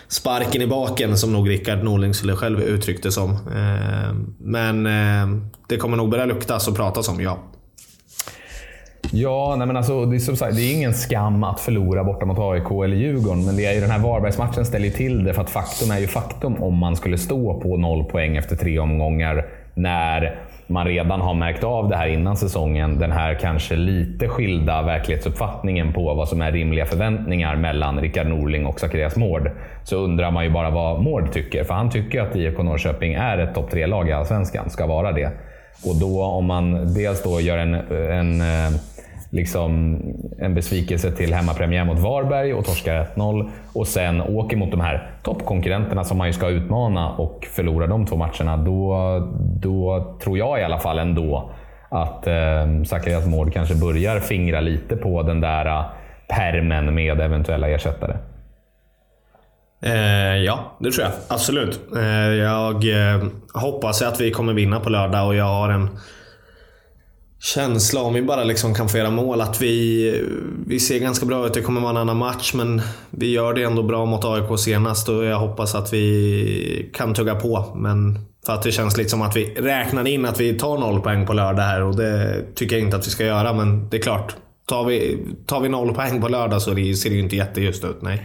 sparken 0.08 0.62
i 0.62 0.68
baken 0.68 1.18
som 1.18 1.34
nog 1.34 1.50
Rickard 1.50 1.84
Norling 1.84 2.14
skulle 2.14 2.36
själv 2.36 2.62
uttryckte 2.62 3.08
det 3.08 3.12
som. 3.12 3.32
Eh, 3.32 4.14
Men 4.40 4.86
eh, 4.86 5.42
det 5.68 5.78
kommer 5.78 5.98
nog 5.98 6.10
börja 6.10 6.26
luktas 6.26 6.68
och 6.68 6.76
pratas 6.76 7.10
om, 7.10 7.22
ja. 7.22 7.40
Ja, 9.12 9.56
nej 9.58 9.68
men 9.68 9.78
alltså, 9.78 10.06
det, 10.06 10.16
är 10.16 10.20
som 10.20 10.36
sagt, 10.36 10.56
det 10.56 10.62
är 10.62 10.74
ingen 10.74 10.94
skam 10.94 11.44
att 11.44 11.60
förlora 11.60 12.04
borta 12.04 12.26
mot 12.26 12.40
AIK 12.40 12.72
eller 12.72 12.96
Djurgården, 12.96 13.46
men 13.46 13.56
det 13.58 13.66
är 13.66 13.74
ju 13.74 13.82
den 13.82 13.90
här 13.90 14.00
Varbergsmatchen 14.00 14.66
ställer 14.66 14.90
till 14.90 15.24
det. 15.24 15.34
För 15.34 15.42
att 15.42 15.50
faktum 15.50 15.92
är 15.92 16.00
ju 16.00 16.08
faktum 16.08 16.64
om 16.64 16.78
man 16.78 16.96
skulle 16.96 17.18
stå 17.18 17.60
på 17.60 17.78
noll 17.78 18.04
poäng 18.04 18.38
efter 18.38 18.56
tre 18.56 18.80
omgångar 18.80 19.46
när 19.74 20.40
man 20.68 20.86
redan 20.86 21.22
har 21.22 21.34
märkt 21.34 21.64
av 21.64 21.90
det 21.90 21.96
här 21.96 22.08
innan 22.08 22.38
säsongen. 22.38 23.00
Den 23.00 23.12
här 23.12 23.34
kanske 23.42 23.76
lite 23.76 24.28
skilda 24.28 24.82
verklighetsuppfattningen 24.82 25.94
på 25.94 26.14
vad 26.14 26.28
som 26.28 26.42
är 26.42 26.52
rimliga 26.52 26.86
förväntningar 26.86 27.56
mellan 27.56 28.00
Rickard 28.02 28.28
Norling 28.28 28.66
och 28.66 28.80
Zacharias 28.80 29.16
Mård. 29.16 29.52
Så 29.84 29.96
undrar 29.98 30.32
man 30.32 30.44
ju 30.44 30.50
bara 30.50 30.70
vad 30.70 31.02
Mård 31.04 31.32
tycker. 31.32 31.64
För 31.64 31.74
han 31.74 31.90
tycker 31.90 32.22
att 32.22 32.36
IFK 32.36 32.64
Norrköping 32.64 33.14
är 33.14 33.38
ett 33.38 33.56
topp 33.56 33.72
tre-lag 33.72 34.10
i 34.10 34.12
Allsvenskan, 34.12 34.70
ska 34.70 34.88
vara 34.88 35.12
det. 35.12 35.32
Och 35.86 35.96
då 35.96 36.24
om 36.24 36.46
man 36.46 36.94
dels 36.94 37.24
då 37.24 37.42
gör 37.42 37.58
en, 37.58 37.74
en 37.92 38.42
eh, 38.42 38.80
liksom 39.30 40.02
en 40.40 40.56
besvikelse 40.56 41.12
till 41.12 41.34
hemmapremiär 41.34 41.86
mot 41.86 42.00
Varberg 42.00 42.54
och 42.54 42.66
torskar 42.66 43.08
1-0. 43.16 43.50
Och 43.74 43.88
sen 43.88 44.22
åker 44.22 44.58
mot 44.58 44.72
de 44.72 44.82
här 44.82 45.12
toppkonkurrenterna 45.24 46.04
som 46.04 46.18
man 46.18 46.28
ju 46.28 46.34
ska 46.34 46.50
utmana 46.50 47.10
och 47.10 47.48
förlorar 47.52 47.88
de 47.88 48.06
två 48.06 48.16
matcherna. 48.16 48.58
Då, 48.58 48.98
då 49.40 50.06
tror 50.24 50.38
jag 50.38 50.60
i 50.60 50.64
alla 50.64 50.80
fall 50.80 51.00
ändå 51.00 51.52
att 51.90 52.28
eh, 52.28 52.84
Zacharias 52.86 53.26
Mård 53.26 53.54
kanske 53.54 53.76
börjar 53.76 54.20
fingra 54.20 54.62
lite 54.62 54.96
på 54.96 55.24
den 55.24 55.42
där 55.42 55.66
eh, 55.66 55.86
permen 56.28 56.96
med 56.96 57.22
eventuella 57.22 57.70
ersättare. 57.70 58.18
Eh, 59.82 60.38
ja, 60.38 60.78
det 60.80 60.92
tror 60.92 61.06
jag. 61.06 61.14
Absolut. 61.28 61.80
Eh, 61.96 62.34
jag 62.34 62.76
eh, 62.76 63.24
hoppas 63.54 64.02
att 64.02 64.22
vi 64.22 64.32
kommer 64.32 64.54
vinna 64.54 64.80
på 64.80 64.90
lördag 64.90 65.28
och 65.28 65.36
jag 65.36 65.46
har 65.46 65.70
en 65.70 65.90
känsla, 67.40 68.02
om 68.02 68.14
vi 68.14 68.22
bara 68.22 68.44
liksom 68.44 68.74
kan 68.76 68.90
få 68.90 68.98
göra 68.98 69.10
mål, 69.10 69.42
att 69.42 69.62
vi, 69.62 70.24
vi 70.68 70.80
ser 70.80 71.00
ganska 71.00 71.26
bra 71.26 71.46
ut. 71.48 71.54
Det 71.54 71.62
kommer 71.62 71.82
vara 71.82 71.92
en 71.92 71.98
annan 71.98 72.18
match, 72.18 72.54
men 72.54 72.82
vi 73.10 73.32
gör 73.32 73.54
det 73.54 73.64
ändå 73.64 73.84
bra 73.84 74.06
mot 74.06 74.26
AIK 74.26 74.60
senast 74.60 75.10
och 75.10 75.26
jag 75.26 75.40
hoppas 75.40 75.76
att 75.76 75.94
vi 75.94 76.90
kan 76.94 77.14
tugga 77.14 77.36
på. 77.36 77.66
Men 77.76 78.20
för 78.46 78.54
att 78.54 78.64
det 78.64 78.72
känns 78.72 78.98
lite 78.98 79.10
som 79.10 79.22
att 79.22 79.36
vi 79.36 79.46
räknar 79.54 80.08
in 80.08 80.26
att 80.26 80.40
vi 80.40 80.54
tar 80.54 80.78
noll 80.78 81.02
poäng 81.02 81.26
på 81.26 81.34
lördag 81.34 81.64
här 81.64 81.84
och 81.84 81.96
det 81.96 82.42
tycker 82.56 82.76
jag 82.76 82.86
inte 82.86 82.98
att 82.98 83.08
vi 83.08 83.12
ska 83.12 83.26
göra. 83.26 83.54
Men 83.54 83.90
det 83.90 83.98
är 83.98 84.02
klart, 84.02 84.36
tar 84.70 84.84
vi, 84.86 85.18
tar 85.46 85.60
vi 85.62 85.70
noll 85.70 85.94
poäng 85.94 86.22
på 86.22 86.28
lördag 86.28 86.62
så 86.62 86.72
det, 86.72 86.94
ser 86.94 87.10
det 87.10 87.16
ju 87.16 87.22
inte 87.22 87.36
jätteljust 87.36 87.84
ut. 87.86 88.02
Nej. 88.02 88.22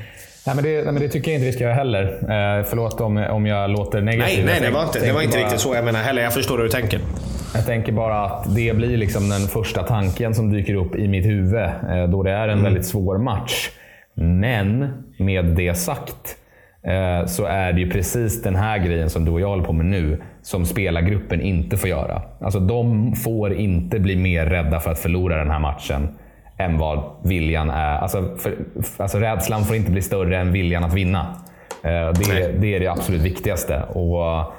Nej 0.47 0.55
men, 0.57 0.65
det, 0.65 0.71
nej, 0.75 0.85
men 0.93 1.03
det 1.03 1.09
tycker 1.09 1.31
jag 1.31 1.39
inte 1.39 1.47
vi 1.47 1.53
ska 1.53 1.65
göra 1.65 1.75
heller. 1.75 2.03
Eh, 2.05 2.65
förlåt 2.69 3.01
om, 3.01 3.17
om 3.17 3.47
jag 3.47 3.71
låter 3.71 4.01
negativ. 4.01 4.45
Nej, 4.45 4.61
nej, 4.61 4.71
det 4.71 4.75
var 4.77 4.83
inte, 4.83 5.01
det 5.01 5.13
var 5.13 5.23
inte 5.23 5.37
bara- 5.39 5.45
riktigt 5.45 5.61
så 5.61 5.75
jag 5.75 5.85
menar 5.85 6.01
heller. 6.03 6.23
Jag 6.23 6.35
förstår 6.35 6.57
hur 6.57 6.65
du 6.65 6.71
tänker. 6.71 7.01
Jag 7.55 7.67
tänker 7.67 7.93
bara 7.93 8.25
att 8.25 8.55
det 8.55 8.77
blir 8.77 8.97
liksom 8.97 9.29
den 9.29 9.41
första 9.41 9.83
tanken 9.83 10.35
som 10.35 10.51
dyker 10.51 10.75
upp 10.75 10.97
i 10.97 11.09
mitt 11.09 11.27
huvud 11.27 11.55
eh, 11.55 12.09
då 12.09 12.23
det 12.23 12.31
är 12.31 12.49
en 12.49 12.63
väldigt 12.63 12.87
svår 12.87 13.19
match. 13.19 13.71
Men 14.15 14.89
med 15.19 15.45
det 15.45 15.75
sagt 15.75 16.37
eh, 16.83 17.27
så 17.27 17.45
är 17.45 17.73
det 17.73 17.81
ju 17.81 17.91
precis 17.91 18.43
den 18.43 18.57
här 18.57 18.79
grejen 18.79 19.11
som 19.11 19.25
du 19.25 19.31
och 19.31 19.41
jag 19.41 19.49
håller 19.49 19.65
på 19.65 19.73
med 19.73 19.87
nu 19.87 20.23
som 20.43 20.67
spelargruppen 20.67 21.41
inte 21.41 21.77
får 21.77 21.89
göra. 21.89 22.23
Alltså 22.41 22.61
de 22.61 23.13
får 23.15 23.55
inte 23.55 23.99
bli 23.99 24.17
mer 24.17 24.47
rädda 24.47 24.81
för 24.81 24.91
att 24.91 24.99
förlora 24.99 25.37
den 25.37 25.51
här 25.51 25.61
matchen 25.61 26.09
än 26.59 26.79
vad 26.79 27.03
viljan 27.23 27.71
är. 27.71 27.99
Alltså, 27.99 28.37
för, 28.37 28.55
alltså 28.97 29.19
rädslan 29.19 29.65
får 29.65 29.77
inte 29.77 29.91
bli 29.91 30.03
större 30.03 30.39
än 30.39 30.53
viljan 30.53 30.85
att 30.85 30.95
vinna. 30.95 31.27
Eh, 31.83 32.13
det, 32.13 32.61
det 32.61 32.75
är 32.75 32.81
det 32.81 32.89
absolut 32.89 33.23
viktigaste. 33.23 33.83
Och 33.83 34.55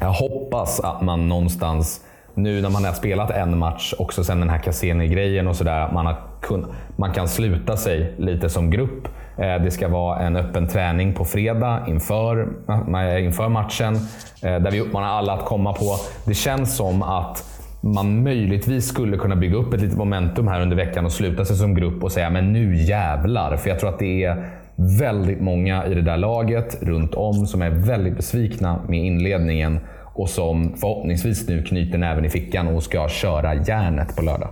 jag 0.00 0.12
hoppas 0.12 0.80
att 0.80 1.02
man 1.02 1.28
någonstans, 1.28 2.00
nu 2.34 2.62
när 2.62 2.70
man 2.70 2.84
har 2.84 2.92
spelat 2.92 3.30
en 3.30 3.58
match, 3.58 3.94
också 3.98 4.24
sen 4.24 4.40
den 4.40 4.50
här 4.50 4.58
Cassini-grejen 4.58 5.48
och 5.48 5.56
sådär, 5.56 5.80
att 5.80 5.92
man, 5.92 6.06
har 6.06 6.16
kun, 6.40 6.66
man 6.96 7.12
kan 7.12 7.28
sluta 7.28 7.76
sig 7.76 8.14
lite 8.18 8.48
som 8.48 8.70
grupp. 8.70 9.08
Eh, 9.36 9.62
det 9.62 9.70
ska 9.70 9.88
vara 9.88 10.18
en 10.18 10.36
öppen 10.36 10.68
träning 10.68 11.14
på 11.14 11.24
fredag 11.24 11.84
inför, 11.88 12.48
eh, 12.68 13.24
inför 13.24 13.48
matchen, 13.48 13.94
eh, 14.42 14.58
där 14.58 14.70
vi 14.70 14.80
uppmanar 14.80 15.08
alla 15.08 15.32
att 15.32 15.44
komma 15.44 15.72
på. 15.72 15.96
Det 16.24 16.34
känns 16.34 16.76
som 16.76 17.02
att 17.02 17.44
man 17.80 18.22
möjligtvis 18.22 18.88
skulle 18.88 19.16
kunna 19.16 19.36
bygga 19.36 19.56
upp 19.56 19.74
ett 19.74 19.80
litet 19.80 19.98
momentum 19.98 20.48
här 20.48 20.60
under 20.60 20.76
veckan 20.76 21.04
och 21.04 21.12
sluta 21.12 21.44
sig 21.44 21.56
som 21.56 21.74
grupp 21.74 22.04
och 22.04 22.12
säga 22.12 22.30
men 22.30 22.52
nu 22.52 22.76
jävlar. 22.76 23.56
För 23.56 23.70
jag 23.70 23.80
tror 23.80 23.90
att 23.90 23.98
det 23.98 24.24
är 24.24 24.50
väldigt 24.98 25.40
många 25.40 25.86
i 25.86 25.94
det 25.94 26.02
där 26.02 26.16
laget 26.16 26.78
runt 26.82 27.14
om 27.14 27.46
som 27.46 27.62
är 27.62 27.70
väldigt 27.70 28.16
besvikna 28.16 28.82
med 28.88 29.04
inledningen 29.04 29.80
och 30.14 30.28
som 30.28 30.76
förhoppningsvis 30.76 31.48
nu 31.48 31.62
knyter 31.62 31.98
näven 31.98 32.24
i 32.24 32.30
fickan 32.30 32.68
och 32.68 32.82
ska 32.82 33.08
köra 33.08 33.54
järnet 33.54 34.16
på 34.16 34.22
lördag. 34.22 34.50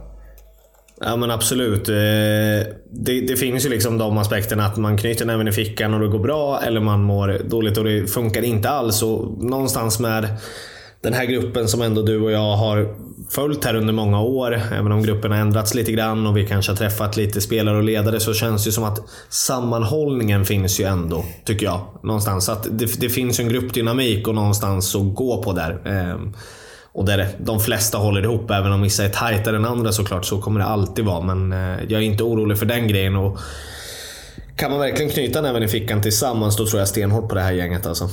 Ja 1.01 1.17
men 1.17 1.31
absolut. 1.31 1.88
Eh, 1.88 1.95
det, 2.91 3.21
det 3.29 3.37
finns 3.38 3.67
ju 3.67 3.71
liksom 3.71 3.99
de 3.99 4.19
aspekterna 4.19 4.67
att 4.67 4.77
man 4.77 4.99
knyter 4.99 5.27
näven 5.27 5.49
i 5.49 5.53
fickan 5.53 5.95
och 5.95 6.01
det 6.01 6.09
går 6.09 6.19
bra 6.19 6.61
eller 6.67 6.81
man 6.81 7.03
mår 7.03 7.41
dåligt 7.49 7.79
och 7.79 7.85
det 7.85 8.07
funkar 8.07 8.43
inte 8.43 8.71
alls. 8.71 9.03
Och 9.03 9.45
någonstans 9.45 10.01
med 10.01 10.29
den 11.01 11.13
här 11.13 11.25
gruppen 11.25 11.69
som 11.69 11.83
ändå 11.83 12.03
du 12.03 12.21
och 12.21 12.31
jag 12.31 12.57
har 12.57 12.95
följt 13.31 13.65
här 13.65 13.75
under 13.75 13.93
många 13.93 14.21
år. 14.21 14.55
Även 14.73 14.93
om 14.93 15.03
gruppen 15.03 15.31
har 15.31 15.39
ändrats 15.39 15.75
lite 15.75 15.93
grann 15.93 16.27
och 16.27 16.37
vi 16.37 16.47
kanske 16.47 16.73
har 16.73 16.77
träffat 16.77 17.17
lite 17.17 17.41
spelare 17.41 17.77
och 17.77 17.83
ledare 17.83 18.21
så 18.21 18.35
känns 18.35 18.65
det 18.65 18.73
som 18.73 18.85
att 18.85 18.99
sammanhållningen 19.29 20.45
finns 20.45 20.81
ju 20.81 20.85
ändå, 20.85 21.25
tycker 21.45 21.67
jag. 21.67 21.81
Någonstans. 22.03 22.45
Så 22.45 22.53
att 22.53 22.69
det, 22.71 23.01
det 23.01 23.09
finns 23.09 23.41
ju 23.41 23.45
en 23.45 23.49
gruppdynamik 23.49 24.29
och 24.29 24.35
någonstans 24.35 24.95
att 24.95 25.15
gå 25.15 25.43
på 25.43 25.53
där. 25.53 25.81
Ehm, 25.85 26.35
och 26.93 27.05
där 27.05 27.29
de 27.39 27.61
flesta 27.61 27.99
håller 27.99 28.23
ihop, 28.23 28.51
även 28.51 28.73
om 28.73 28.83
vissa 28.83 29.05
är 29.05 29.09
tajtare 29.09 29.57
än 29.57 29.65
andra 29.65 29.93
såklart. 29.93 30.25
Så 30.25 30.41
kommer 30.41 30.61
det 30.61 30.67
alltid 30.67 31.05
vara. 31.05 31.35
Men 31.35 31.53
eh, 31.53 31.85
jag 31.89 32.03
är 32.03 32.07
inte 32.07 32.23
orolig 32.25 32.59
för 32.59 32.67
den 32.67 32.89
grejen. 32.89 33.17
Och 33.17 33.39
kan 34.57 34.71
man 34.71 34.81
verkligen 34.81 35.13
knyta 35.13 35.41
näven 35.41 35.63
i 35.63 35.69
fickan 35.69 36.03
tillsammans, 36.03 36.57
då 36.57 36.67
tror 36.67 36.79
jag 36.79 36.89
stenhårt 36.89 37.29
på 37.29 37.35
det 37.35 37.41
här 37.41 37.53
gänget 37.53 37.87
alltså. 37.87 38.09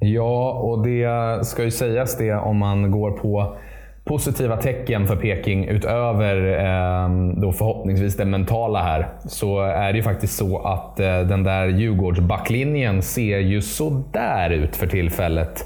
Ja, 0.00 0.50
och 0.52 0.86
det 0.86 1.46
ska 1.46 1.64
ju 1.64 1.70
sägas 1.70 2.18
det 2.18 2.34
om 2.34 2.58
man 2.58 2.90
går 2.90 3.10
på 3.10 3.56
positiva 4.04 4.56
tecken 4.56 5.06
för 5.06 5.16
Peking 5.16 5.64
utöver 5.64 6.58
eh, 6.58 7.08
då 7.42 7.52
förhoppningsvis 7.52 8.16
det 8.16 8.24
mentala 8.24 8.82
här, 8.82 9.08
så 9.26 9.60
är 9.60 9.92
det 9.92 9.96
ju 9.96 10.02
faktiskt 10.02 10.36
så 10.36 10.58
att 10.58 11.00
eh, 11.00 11.20
den 11.20 11.42
där 11.42 11.66
Djurgårdsbacklinjen 11.66 13.02
ser 13.02 13.38
ju 13.38 13.62
sådär 13.62 14.50
ut 14.50 14.76
för 14.76 14.86
tillfället. 14.86 15.64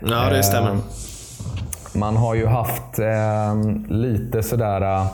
Ja, 0.00 0.30
det 0.30 0.42
stämmer. 0.42 0.70
Eh, 0.70 0.76
man 1.94 2.16
har 2.16 2.34
ju 2.34 2.46
haft 2.46 2.98
eh, 2.98 3.54
lite 3.88 4.42
sådär 4.42 5.06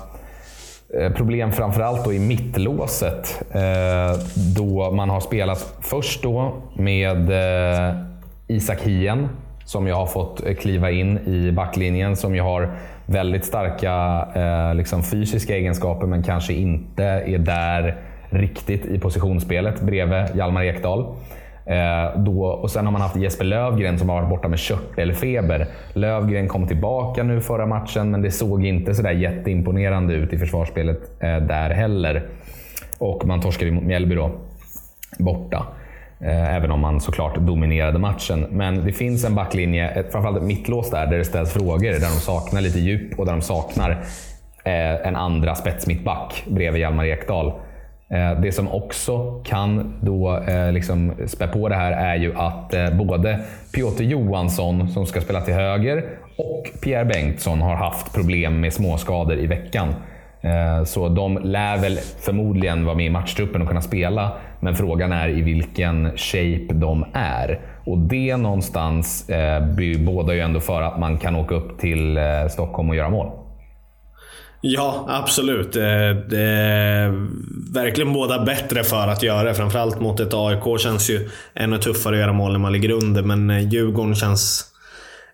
eh, 1.01 1.13
problem 1.13 1.53
framförallt 1.53 2.05
då 2.05 2.13
i 2.13 2.19
mittlåset. 2.19 3.43
Eh, 3.53 4.19
då 4.57 4.91
man 4.91 5.11
har 5.11 5.21
spelat 5.21 5.75
först 5.81 6.23
då 6.23 6.53
med 6.75 7.31
eh, 7.31 7.95
Isak 8.49 8.81
Hien 8.81 9.29
som 9.67 9.87
jag 9.87 9.97
har 9.97 10.07
fått 10.07 10.47
eh, 10.47 10.55
kliva 10.55 10.91
in 10.91 11.19
i 11.19 11.53
backlinjen. 11.53 12.17
Som 12.17 12.35
ju 12.35 12.41
har 12.41 12.71
väldigt 13.07 13.45
starka 13.45 14.27
eh, 14.35 14.75
liksom 14.75 15.03
fysiska 15.03 15.57
egenskaper 15.57 16.07
men 16.07 16.23
kanske 16.23 16.53
inte 16.53 17.05
är 17.05 17.39
där 17.39 17.97
riktigt 18.31 18.87
i 18.87 18.99
positionsspelet 18.99 19.81
bredvid 19.81 20.25
Hjalmar 20.35 20.65
Ekdal. 20.65 21.17
Eh, 21.67 22.21
då, 22.21 22.47
och 22.47 22.71
sen 22.71 22.85
har 22.85 22.93
man 22.93 23.01
haft 23.01 23.17
Jesper 23.17 23.45
Lövgren 23.45 23.99
som 23.99 24.09
har 24.09 24.17
varit 24.17 24.31
borta 24.31 24.49
med 24.49 24.59
körtelfeber. 24.59 25.67
Lövgren 25.93 26.49
kom 26.49 26.67
tillbaka 26.67 27.23
nu 27.23 27.41
förra 27.41 27.67
matchen, 27.67 28.11
men 28.11 28.23
det 28.23 28.31
såg 28.31 28.67
inte 28.67 28.95
sådär 28.95 29.13
jätteimponerande 29.13 30.15
ut 30.15 30.33
i 30.33 30.39
försvarsspelet 30.39 31.23
eh, 31.23 31.37
där 31.37 31.71
heller. 31.71 32.23
Och 32.99 33.27
man 33.27 33.41
torskade 33.41 33.71
mot 33.71 33.85
Mjällby 33.85 34.15
då, 34.15 34.31
borta. 35.19 35.67
Eh, 36.21 36.57
även 36.57 36.71
om 36.71 36.81
man 36.81 37.01
såklart 37.01 37.37
dominerade 37.37 37.99
matchen. 37.99 38.47
Men 38.51 38.85
det 38.85 38.93
finns 38.93 39.25
en 39.25 39.35
backlinje, 39.35 40.05
framförallt 40.11 40.37
ett 40.37 40.43
mittlås 40.43 40.91
där, 40.91 41.07
där 41.07 41.19
det 41.19 41.25
ställs 41.25 41.53
frågor. 41.53 41.93
Där 41.93 42.01
de 42.01 42.21
saknar 42.21 42.61
lite 42.61 42.79
djup 42.79 43.19
och 43.19 43.27
där 43.27 43.33
de 43.33 43.43
saknar 43.43 43.91
eh, 44.65 45.07
en 45.07 45.17
andra 45.17 45.55
spetsmittback 45.55 46.45
bredvid 46.47 46.83
Hjalmar 46.83 47.05
Ekdal. 47.05 47.53
Eh, 48.11 48.41
det 48.41 48.53
som 48.53 48.69
också 48.69 49.43
kan 49.45 49.99
då 50.03 50.45
liksom 50.73 51.13
spä 51.27 51.47
på 51.47 51.69
det 51.69 51.75
här 51.75 51.93
är 51.93 52.17
ju 52.17 52.35
att 52.37 52.75
både 52.93 53.41
Piotr 53.75 54.03
Johansson, 54.03 54.89
som 54.89 55.07
ska 55.07 55.21
spela 55.21 55.41
till 55.41 55.55
höger, 55.55 56.05
och 56.39 56.81
Pierre 56.83 57.05
Bengtsson 57.05 57.61
har 57.61 57.75
haft 57.75 58.15
problem 58.15 58.61
med 58.61 58.73
småskador 58.73 59.39
i 59.39 59.47
veckan. 59.47 59.95
Eh, 60.41 60.85
så 60.85 61.09
de 61.09 61.39
lär 61.39 61.79
väl 61.79 61.99
förmodligen 62.21 62.85
vara 62.85 62.97
med 62.97 63.07
i 63.07 63.11
matchtruppen 63.11 63.63
och 63.63 63.69
kunna 63.69 63.83
spela, 63.83 64.33
men 64.61 64.75
frågan 64.75 65.13
är 65.13 65.29
i 65.29 65.41
vilken 65.43 66.17
shape 66.17 66.75
de 66.75 67.05
är. 67.13 67.61
Och 67.85 67.99
det 67.99 68.37
någonstans 68.37 69.29
eh, 69.29 69.63
bådar 69.99 70.35
ju 70.35 70.41
ändå 70.41 70.61
för 70.61 70.83
att 70.83 70.99
man 70.99 71.19
kan 71.19 71.37
åka 71.37 71.55
upp 71.55 71.79
till 71.79 72.17
eh, 72.17 72.23
Stockholm 72.51 72.91
och 72.91 72.97
göra 72.97 73.11
mål. 73.11 73.31
Ja, 74.61 75.07
absolut. 75.09 75.77
Eh, 75.77 75.83
det 76.31 76.43
är 76.43 77.29
verkligen 77.75 78.13
båda 78.13 78.45
bättre 78.45 78.85
för 78.85 79.09
att 79.09 79.23
göra 79.23 79.43
det. 79.43 79.55
Framförallt 79.55 80.01
mot 80.01 80.21
ett 80.21 80.35
AIK 80.35 80.81
känns 80.81 81.11
ju 81.11 81.29
ännu 81.55 81.79
tuffare 81.79 82.15
att 82.15 82.21
göra 82.21 82.33
mål 82.33 82.53
när 82.53 82.59
man 82.59 82.73
ligger 82.73 82.91
under. 82.91 83.23
Men 83.23 83.71
Djurgården 83.71 84.15
känns 84.15 84.65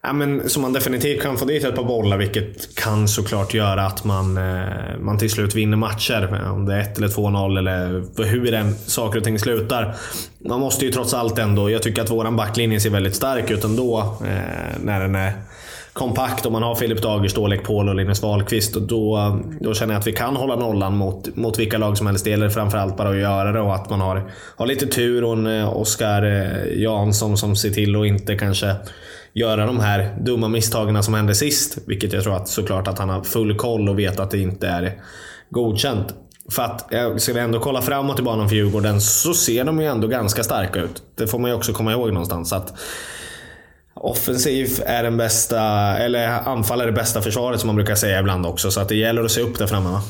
Ja, 0.05 0.12
men, 0.12 0.49
så 0.49 0.61
man 0.61 0.73
definitivt 0.73 1.23
kan 1.23 1.37
få 1.37 1.45
dit 1.45 1.65
ett 1.65 1.75
par 1.75 1.85
bollar, 1.85 2.17
vilket 2.17 2.75
kan 2.75 3.09
såklart 3.09 3.55
göra 3.55 3.87
att 3.87 4.05
man, 4.05 4.37
eh, 4.37 4.99
man 5.01 5.19
till 5.19 5.31
slut 5.31 5.55
vinner 5.55 5.77
matcher. 5.77 6.41
Eh, 6.43 6.55
om 6.55 6.67
det 6.67 6.75
är 6.75 6.81
1 6.81 6.99
eller 6.99 7.09
2-0 7.09 7.59
eller 7.59 8.25
hur 8.25 8.53
den 8.53 8.75
saker 8.75 9.19
och 9.19 9.25
ting 9.25 9.38
slutar. 9.38 9.95
Man 10.38 10.61
måste 10.61 10.85
ju 10.85 10.93
trots 10.93 11.15
allt 11.15 11.38
ändå, 11.38 11.71
jag 11.71 11.83
tycker 11.83 12.03
att 12.03 12.11
våran 12.11 12.37
backlinje 12.37 12.81
ser 12.81 12.91
väldigt 12.91 13.15
stark 13.15 13.51
ut 13.51 13.65
ändå. 13.65 13.99
Eh, 14.01 14.81
när 14.85 15.01
den 15.01 15.15
är 15.15 15.33
kompakt 15.93 16.47
och 16.47 16.53
man 16.53 16.62
har 16.62 16.75
Filip 16.75 17.03
Dagerstål, 17.03 17.51
Lek 17.51 17.65
Paul 17.65 17.88
och 17.88 17.95
Linus 17.95 18.23
Wahlqvist. 18.23 18.77
Och 18.77 18.83
då, 18.83 19.38
då 19.61 19.75
känner 19.75 19.95
jag 19.95 20.01
att 20.01 20.07
vi 20.07 20.12
kan 20.12 20.37
hålla 20.37 20.57
nollan 20.57 20.97
mot, 20.97 21.37
mot 21.37 21.59
vilka 21.59 21.79
lag 21.79 21.99
som 21.99 22.07
helst. 22.07 22.25
Det 22.25 22.31
gäller 22.31 22.49
framförallt 22.49 22.97
bara 22.97 23.09
att 23.09 23.17
göra 23.17 23.53
det 23.53 23.61
och 23.61 23.75
att 23.75 23.91
man 23.91 24.01
har, 24.01 24.31
har 24.57 24.67
lite 24.67 24.87
tur 24.87 25.25
och 25.25 25.33
en 25.33 25.47
eh, 25.47 25.77
Oskar 25.77 26.23
eh, 26.23 26.83
Jansson 26.83 27.37
som 27.37 27.57
ser 27.57 27.71
till 27.71 27.97
att 27.97 28.07
inte 28.07 28.35
kanske 28.37 28.77
göra 29.35 29.66
de 29.66 29.81
här 29.81 30.16
dumma 30.21 30.49
misstagen 30.49 31.03
som 31.03 31.14
hände 31.14 31.35
sist. 31.35 31.79
Vilket 31.87 32.12
jag 32.12 32.23
tror 32.23 32.37
att 32.37 32.49
såklart 32.49 32.88
att 32.88 32.99
han 32.99 33.09
har 33.09 33.23
full 33.25 33.57
koll 33.57 33.88
och 33.88 33.99
vet 33.99 34.21
att 34.21 34.31
det 34.31 34.38
inte 34.38 34.68
är 34.68 35.03
godkänt. 35.51 36.14
För 36.51 36.62
att, 36.62 36.87
ska 37.23 37.33
vi 37.33 37.40
ändå 37.40 37.61
kolla 37.61 37.83
framåt 37.83 38.18
i 38.18 38.23
banan 38.23 38.49
för 38.49 38.57
Djurgården 38.57 39.01
så 39.01 39.35
ser 39.35 39.64
de 39.64 39.81
ju 39.81 39.87
ändå 39.87 40.09
ganska 40.09 40.42
starka 40.42 40.81
ut. 40.81 41.03
Det 41.14 41.27
får 41.27 41.38
man 41.38 41.51
ju 41.51 41.57
också 41.57 41.73
komma 41.73 41.92
ihåg 41.92 42.12
någonstans. 42.12 42.53
Att 42.53 42.75
Offensiv 43.95 44.83
är 44.87 45.03
den 45.03 45.16
bästa, 45.16 45.61
eller 45.99 46.29
anfall 46.29 46.81
är 46.81 46.87
det 46.87 46.92
bästa 46.92 47.23
försvaret 47.23 47.61
som 47.61 47.66
man 47.66 47.77
brukar 47.77 47.95
säga 47.95 48.21
ibland 48.21 48.47
också. 48.47 48.71
Så 48.71 48.81
att 48.81 48.88
det 48.88 48.97
gäller 48.97 49.25
att 49.25 49.31
se 49.31 49.40
upp 49.40 49.59
där 49.59 49.66
framme 49.66 49.90
va? 49.90 50.03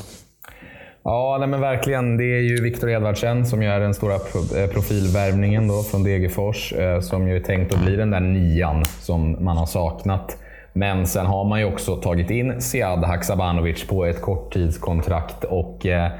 Ja, 1.04 1.36
nej 1.40 1.48
men 1.48 1.60
verkligen. 1.60 2.16
Det 2.16 2.24
är 2.24 2.40
ju 2.40 2.62
Viktor 2.62 2.90
Edvardsen 2.90 3.46
som 3.46 3.62
gör 3.62 3.80
den 3.80 3.94
stora 3.94 4.14
eh, 4.14 4.70
profilvärvningen 4.72 5.68
då 5.68 5.82
från 5.82 6.04
Degerfors. 6.04 6.72
Eh, 6.72 7.00
som 7.00 7.28
ju 7.28 7.36
är 7.36 7.40
tänkt 7.40 7.74
att 7.74 7.84
bli 7.84 7.96
den 7.96 8.10
där 8.10 8.20
nian 8.20 8.84
som 8.84 9.44
man 9.44 9.56
har 9.56 9.66
saknat. 9.66 10.36
Men 10.72 11.06
sen 11.06 11.26
har 11.26 11.44
man 11.44 11.60
ju 11.60 11.64
också 11.64 11.96
tagit 11.96 12.30
in 12.30 12.60
Sead 12.60 13.04
Haksabanovic 13.04 13.86
på 13.86 14.04
ett 14.04 14.20
korttidskontrakt. 14.20 15.44
Och, 15.44 15.86
eh, 15.86 16.10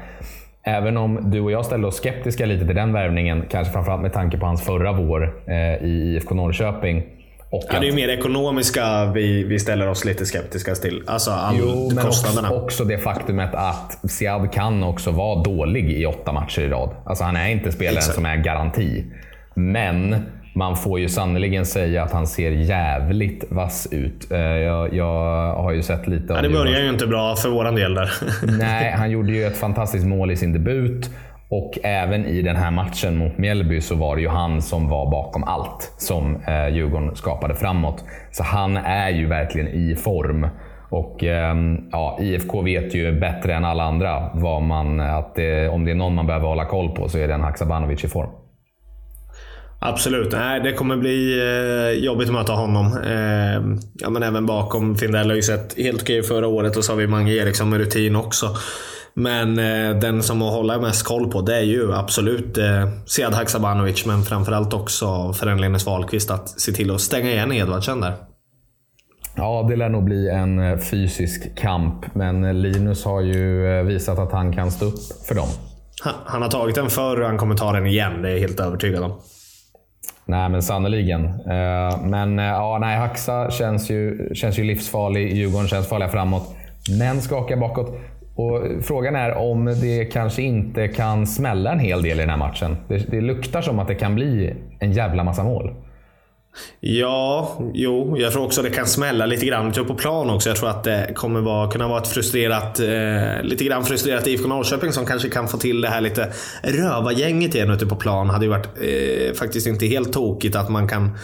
Även 0.65 0.97
om 0.97 1.31
du 1.31 1.41
och 1.41 1.51
jag 1.51 1.65
ställde 1.65 1.87
oss 1.87 1.95
skeptiska 1.95 2.45
lite 2.45 2.65
till 2.65 2.75
den 2.75 2.93
värvningen, 2.93 3.45
kanske 3.49 3.73
framförallt 3.73 4.01
med 4.01 4.13
tanke 4.13 4.37
på 4.37 4.45
hans 4.45 4.61
förra 4.61 4.91
vår 4.91 5.33
eh, 5.47 5.83
i 5.83 6.15
IFK 6.15 6.35
Norrköping, 6.35 7.03
och 7.53 7.63
ja, 7.71 7.79
det 7.79 7.87
är 7.87 7.93
mer 7.93 8.09
ekonomiska 8.09 9.05
vi, 9.05 9.43
vi 9.43 9.59
ställer 9.59 9.89
oss 9.89 10.05
lite 10.05 10.25
skeptiska 10.25 10.75
till. 10.75 11.03
Alltså 11.07 11.31
all 11.31 11.55
jo, 11.59 11.91
men 11.95 12.05
kostnaderna. 12.05 12.47
Också, 12.47 12.63
också 12.63 12.83
det 12.83 12.97
faktumet 12.97 13.49
att 13.53 13.99
Siad 14.11 14.51
kan 14.51 14.83
också 14.83 15.11
vara 15.11 15.43
dålig 15.43 15.91
i 15.91 16.05
åtta 16.05 16.31
matcher 16.31 16.61
i 16.61 16.69
rad. 16.69 16.95
Alltså 17.05 17.23
han 17.23 17.35
är 17.35 17.49
inte 17.49 17.71
spelaren 17.71 17.97
Exakt. 17.97 18.15
som 18.15 18.25
är 18.25 18.37
garanti. 18.37 19.05
Men 19.53 20.15
man 20.55 20.75
får 20.75 20.99
ju 20.99 21.09
sannoliken 21.09 21.65
säga 21.65 22.03
att 22.03 22.11
han 22.11 22.27
ser 22.27 22.51
jävligt 22.51 23.45
vass 23.49 23.87
ut. 23.91 24.31
Eh, 24.31 24.39
jag, 24.39 24.93
jag 24.93 25.53
har 25.53 25.71
ju 25.71 25.81
sett 25.81 26.07
lite 26.07 26.33
ja, 26.33 26.41
Det 26.41 26.49
börjar 26.49 26.81
ju 26.81 26.89
inte 26.89 27.07
bra 27.07 27.35
för 27.35 27.49
våran 27.49 27.75
del 27.75 27.93
där. 27.93 28.11
Nej, 28.59 28.91
han 28.91 29.11
gjorde 29.11 29.31
ju 29.31 29.45
ett 29.45 29.57
fantastiskt 29.57 30.05
mål 30.05 30.31
i 30.31 30.35
sin 30.35 30.53
debut. 30.53 31.09
Och 31.55 31.77
även 31.83 32.25
i 32.25 32.41
den 32.41 32.55
här 32.55 32.71
matchen 32.71 33.17
mot 33.17 33.37
Mjällby 33.37 33.81
så 33.81 33.95
var 33.95 34.15
det 34.15 34.21
ju 34.21 34.27
han 34.27 34.61
som 34.61 34.89
var 34.89 35.11
bakom 35.11 35.43
allt 35.43 35.93
som 35.97 36.35
eh, 36.35 36.67
Djurgården 36.75 37.15
skapade 37.15 37.55
framåt. 37.55 38.03
Så 38.31 38.43
han 38.43 38.77
är 38.77 39.09
ju 39.09 39.27
verkligen 39.27 39.67
i 39.67 39.95
form. 39.95 40.47
Och 40.89 41.23
eh, 41.23 41.55
ja, 41.91 42.17
IFK 42.21 42.61
vet 42.61 42.95
ju 42.95 43.19
bättre 43.19 43.53
än 43.53 43.65
alla 43.65 43.83
andra 43.83 44.29
vad 44.33 44.61
man, 44.61 44.99
att 44.99 45.35
det, 45.35 45.69
om 45.69 45.85
det 45.85 45.91
är 45.91 45.95
någon 45.95 46.15
man 46.15 46.27
behöver 46.27 46.47
hålla 46.47 46.65
koll 46.65 46.89
på 46.89 47.09
så 47.09 47.17
är 47.17 47.27
det 47.27 47.33
en 47.33 47.41
Haksabanovic 47.41 48.03
i 48.03 48.07
form. 48.07 48.29
Absolut. 49.79 50.31
Nej, 50.31 50.61
det 50.61 50.73
kommer 50.73 50.97
bli 50.97 51.39
eh, 51.39 52.03
jobbigt 52.03 52.27
att 52.27 52.33
möta 52.33 52.53
honom. 52.53 52.85
Eh, 52.85 53.77
ja, 53.93 54.09
men 54.09 54.23
även 54.23 54.45
bakom. 54.45 54.95
Findell 54.95 55.29
har 55.29 55.35
ju 55.35 55.41
sett 55.41 55.77
helt 55.77 56.01
okej 56.01 56.23
förra 56.23 56.47
året 56.47 56.77
och 56.77 56.83
så 56.83 56.91
har 56.91 56.97
vi 56.97 57.07
Mange 57.07 57.33
Eriksson 57.33 57.69
med 57.69 57.79
rutin 57.79 58.15
också. 58.15 58.47
Men 59.15 59.59
eh, 59.59 59.99
den 59.99 60.23
som 60.23 60.41
att 60.41 60.53
hålla 60.53 60.79
mest 60.79 61.03
koll 61.03 61.31
på 61.31 61.41
det 61.41 61.55
är 61.57 61.61
ju 61.61 61.93
absolut 61.93 62.57
eh, 62.57 62.89
Sead 63.05 63.33
Haksabanovic, 63.33 64.05
men 64.05 64.23
framförallt 64.23 64.73
också 64.73 65.33
för 65.33 65.47
en 65.47 65.61
Linus 65.61 65.85
Wahlqvist 65.85 66.31
att 66.31 66.49
se 66.49 66.71
till 66.71 66.91
att 66.91 67.01
stänga 67.01 67.31
igen 67.31 67.51
Edvardsen 67.51 68.01
där. 68.01 68.13
Ja, 69.35 69.65
det 69.69 69.75
lär 69.75 69.89
nog 69.89 70.03
bli 70.03 70.29
en 70.29 70.59
eh, 70.59 70.77
fysisk 70.77 71.57
kamp, 71.57 72.15
men 72.15 72.61
Linus 72.61 73.05
har 73.05 73.21
ju 73.21 73.67
eh, 73.79 73.83
visat 73.83 74.19
att 74.19 74.31
han 74.31 74.53
kan 74.53 74.71
stå 74.71 74.85
upp 74.85 74.99
för 75.27 75.35
dem. 75.35 75.47
Han, 76.03 76.13
han 76.25 76.41
har 76.41 76.49
tagit 76.49 76.75
den 76.75 76.89
förr 76.89 77.21
och 77.21 77.27
han 77.27 77.37
kommer 77.37 77.55
ta 77.55 77.71
den 77.71 77.87
igen, 77.87 78.21
det 78.21 78.29
är 78.29 78.33
jag 78.33 78.39
helt 78.39 78.59
övertygad 78.59 79.03
om. 79.03 79.21
Nej, 80.25 80.49
men 80.49 80.63
sannoliken. 80.63 81.25
Eh, 81.25 82.01
men 82.03 82.37
ja, 82.37 82.77
nej, 82.81 82.97
Haxa 82.97 83.51
känns 83.51 83.89
ju, 83.89 84.29
känns 84.35 84.59
ju 84.59 84.63
livsfarlig. 84.63 85.37
Djurgården 85.37 85.67
känns 85.67 85.87
farliga 85.89 86.09
framåt. 86.09 86.55
Men 86.99 87.21
skakar 87.21 87.57
bakåt. 87.57 87.95
Och 88.35 88.61
frågan 88.83 89.15
är 89.15 89.33
om 89.33 89.65
det 89.65 90.05
kanske 90.05 90.41
inte 90.41 90.87
kan 90.87 91.27
smälla 91.27 91.71
en 91.71 91.79
hel 91.79 92.01
del 92.01 92.17
i 92.17 92.21
den 92.21 92.29
här 92.29 92.37
matchen. 92.37 92.77
Det, 92.87 92.97
det 93.11 93.21
luktar 93.21 93.61
som 93.61 93.79
att 93.79 93.87
det 93.87 93.95
kan 93.95 94.15
bli 94.15 94.55
en 94.79 94.91
jävla 94.91 95.23
massa 95.23 95.43
mål. 95.43 95.75
Ja, 96.79 97.51
jo, 97.73 98.17
jag 98.17 98.33
tror 98.33 98.45
också 98.45 98.61
det 98.61 98.69
kan 98.69 98.85
smälla 98.85 99.25
lite 99.25 99.45
grann 99.45 99.69
ute 99.69 99.83
på 99.83 99.95
plan 99.95 100.29
också. 100.29 100.49
Jag 100.49 100.57
tror 100.57 100.69
att 100.69 100.83
det 100.83 101.11
kommer 101.15 101.41
vara, 101.41 101.71
kunna 101.71 101.87
vara 101.87 102.01
ett 102.01 102.07
frustrerat, 102.07 102.79
eh, 102.79 103.43
lite 103.43 103.63
grann 103.63 103.83
frustrerat 103.83 104.27
IFK 104.27 104.47
Norrköping 104.47 104.91
som 104.91 105.05
kanske 105.05 105.29
kan 105.29 105.47
få 105.47 105.57
till 105.57 105.81
det 105.81 105.89
här 105.89 106.01
lite 106.01 106.33
rövargänget 106.63 107.55
igen 107.55 107.71
ute 107.71 107.85
på 107.85 107.95
plan. 107.95 108.29
Hade 108.29 108.45
ju 108.45 108.51
varit 108.51 108.65
eh, 108.65 109.33
faktiskt 109.33 109.67
inte 109.67 109.85
helt 109.85 110.13
tokigt 110.13 110.55
att 110.55 110.69
man 110.69 110.87
kan 110.87 111.17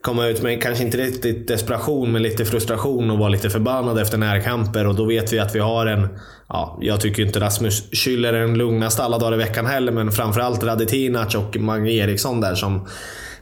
komma 0.00 0.26
ut 0.26 0.42
med, 0.42 0.62
kanske 0.62 0.84
inte 0.84 0.98
riktigt 0.98 1.48
desperation, 1.48 2.12
men 2.12 2.22
lite 2.22 2.44
frustration 2.44 3.10
och 3.10 3.18
vara 3.18 3.28
lite 3.28 3.50
förbannad 3.50 3.98
efter 3.98 4.18
närkamper. 4.18 4.86
Och 4.86 4.94
då 4.94 5.04
vet 5.04 5.32
vi 5.32 5.38
att 5.38 5.54
vi 5.54 5.58
har 5.58 5.86
en, 5.86 6.08
ja, 6.48 6.78
jag 6.80 7.00
tycker 7.00 7.22
inte 7.22 7.40
Rasmus 7.40 7.90
Schüller 7.90 8.28
är 8.28 8.40
den 8.40 8.58
lugnaste 8.58 9.02
alla 9.02 9.18
dagar 9.18 9.34
i 9.34 9.38
veckan 9.38 9.66
heller, 9.66 9.92
men 9.92 10.12
framförallt 10.12 10.64
Radetinac 10.64 11.34
och 11.34 11.56
Mange 11.56 11.90
Eriksson 11.90 12.40
där 12.40 12.54
som 12.54 12.86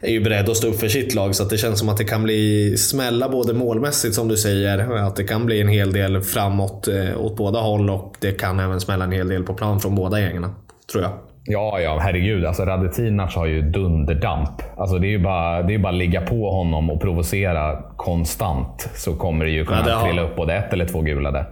är 0.00 0.10
ju 0.10 0.20
beredd 0.20 0.48
att 0.48 0.56
stå 0.56 0.68
upp 0.68 0.80
för 0.80 0.88
sitt 0.88 1.14
lag. 1.14 1.34
Så 1.34 1.44
det 1.44 1.58
känns 1.58 1.78
som 1.78 1.88
att 1.88 1.96
det 1.96 2.04
kan 2.04 2.22
bli 2.22 2.76
smälla 2.76 3.28
både 3.28 3.54
målmässigt 3.54 4.14
som 4.14 4.28
du 4.28 4.36
säger. 4.36 4.78
Att 4.78 5.16
det 5.16 5.24
kan 5.24 5.46
bli 5.46 5.60
en 5.60 5.68
hel 5.68 5.92
del 5.92 6.22
framåt 6.22 6.88
eh, 6.88 7.20
åt 7.20 7.36
båda 7.36 7.60
håll 7.60 7.90
och 7.90 8.14
det 8.20 8.32
kan 8.32 8.60
även 8.60 8.80
smälla 8.80 9.04
en 9.04 9.12
hel 9.12 9.28
del 9.28 9.42
på 9.42 9.54
plan 9.54 9.80
från 9.80 9.94
båda 9.94 10.20
gängen. 10.20 10.46
Tror 10.92 11.02
jag. 11.02 11.12
Ja, 11.46 11.80
ja, 11.80 11.98
herregud. 11.98 12.44
Alltså, 12.44 12.64
Radetinac 12.64 13.34
har 13.34 13.46
ju 13.46 13.62
dunderdamp. 13.62 14.62
Alltså, 14.76 14.98
det 14.98 15.06
är 15.06 15.10
ju 15.10 15.18
bara, 15.18 15.62
det 15.62 15.74
är 15.74 15.78
bara 15.78 15.88
att 15.88 15.98
ligga 15.98 16.20
på 16.20 16.50
honom 16.50 16.90
och 16.90 17.00
provocera 17.00 17.82
konstant. 17.96 18.90
Så 18.94 19.14
kommer 19.16 19.44
det 19.44 19.50
ju 19.50 19.64
kunna 19.64 19.84
ja, 19.86 19.94
det 19.94 20.04
trilla 20.04 20.22
upp 20.22 20.36
både 20.36 20.54
ett 20.54 20.72
eller 20.72 20.86
två 20.86 21.00
gula 21.00 21.30
där. 21.30 21.44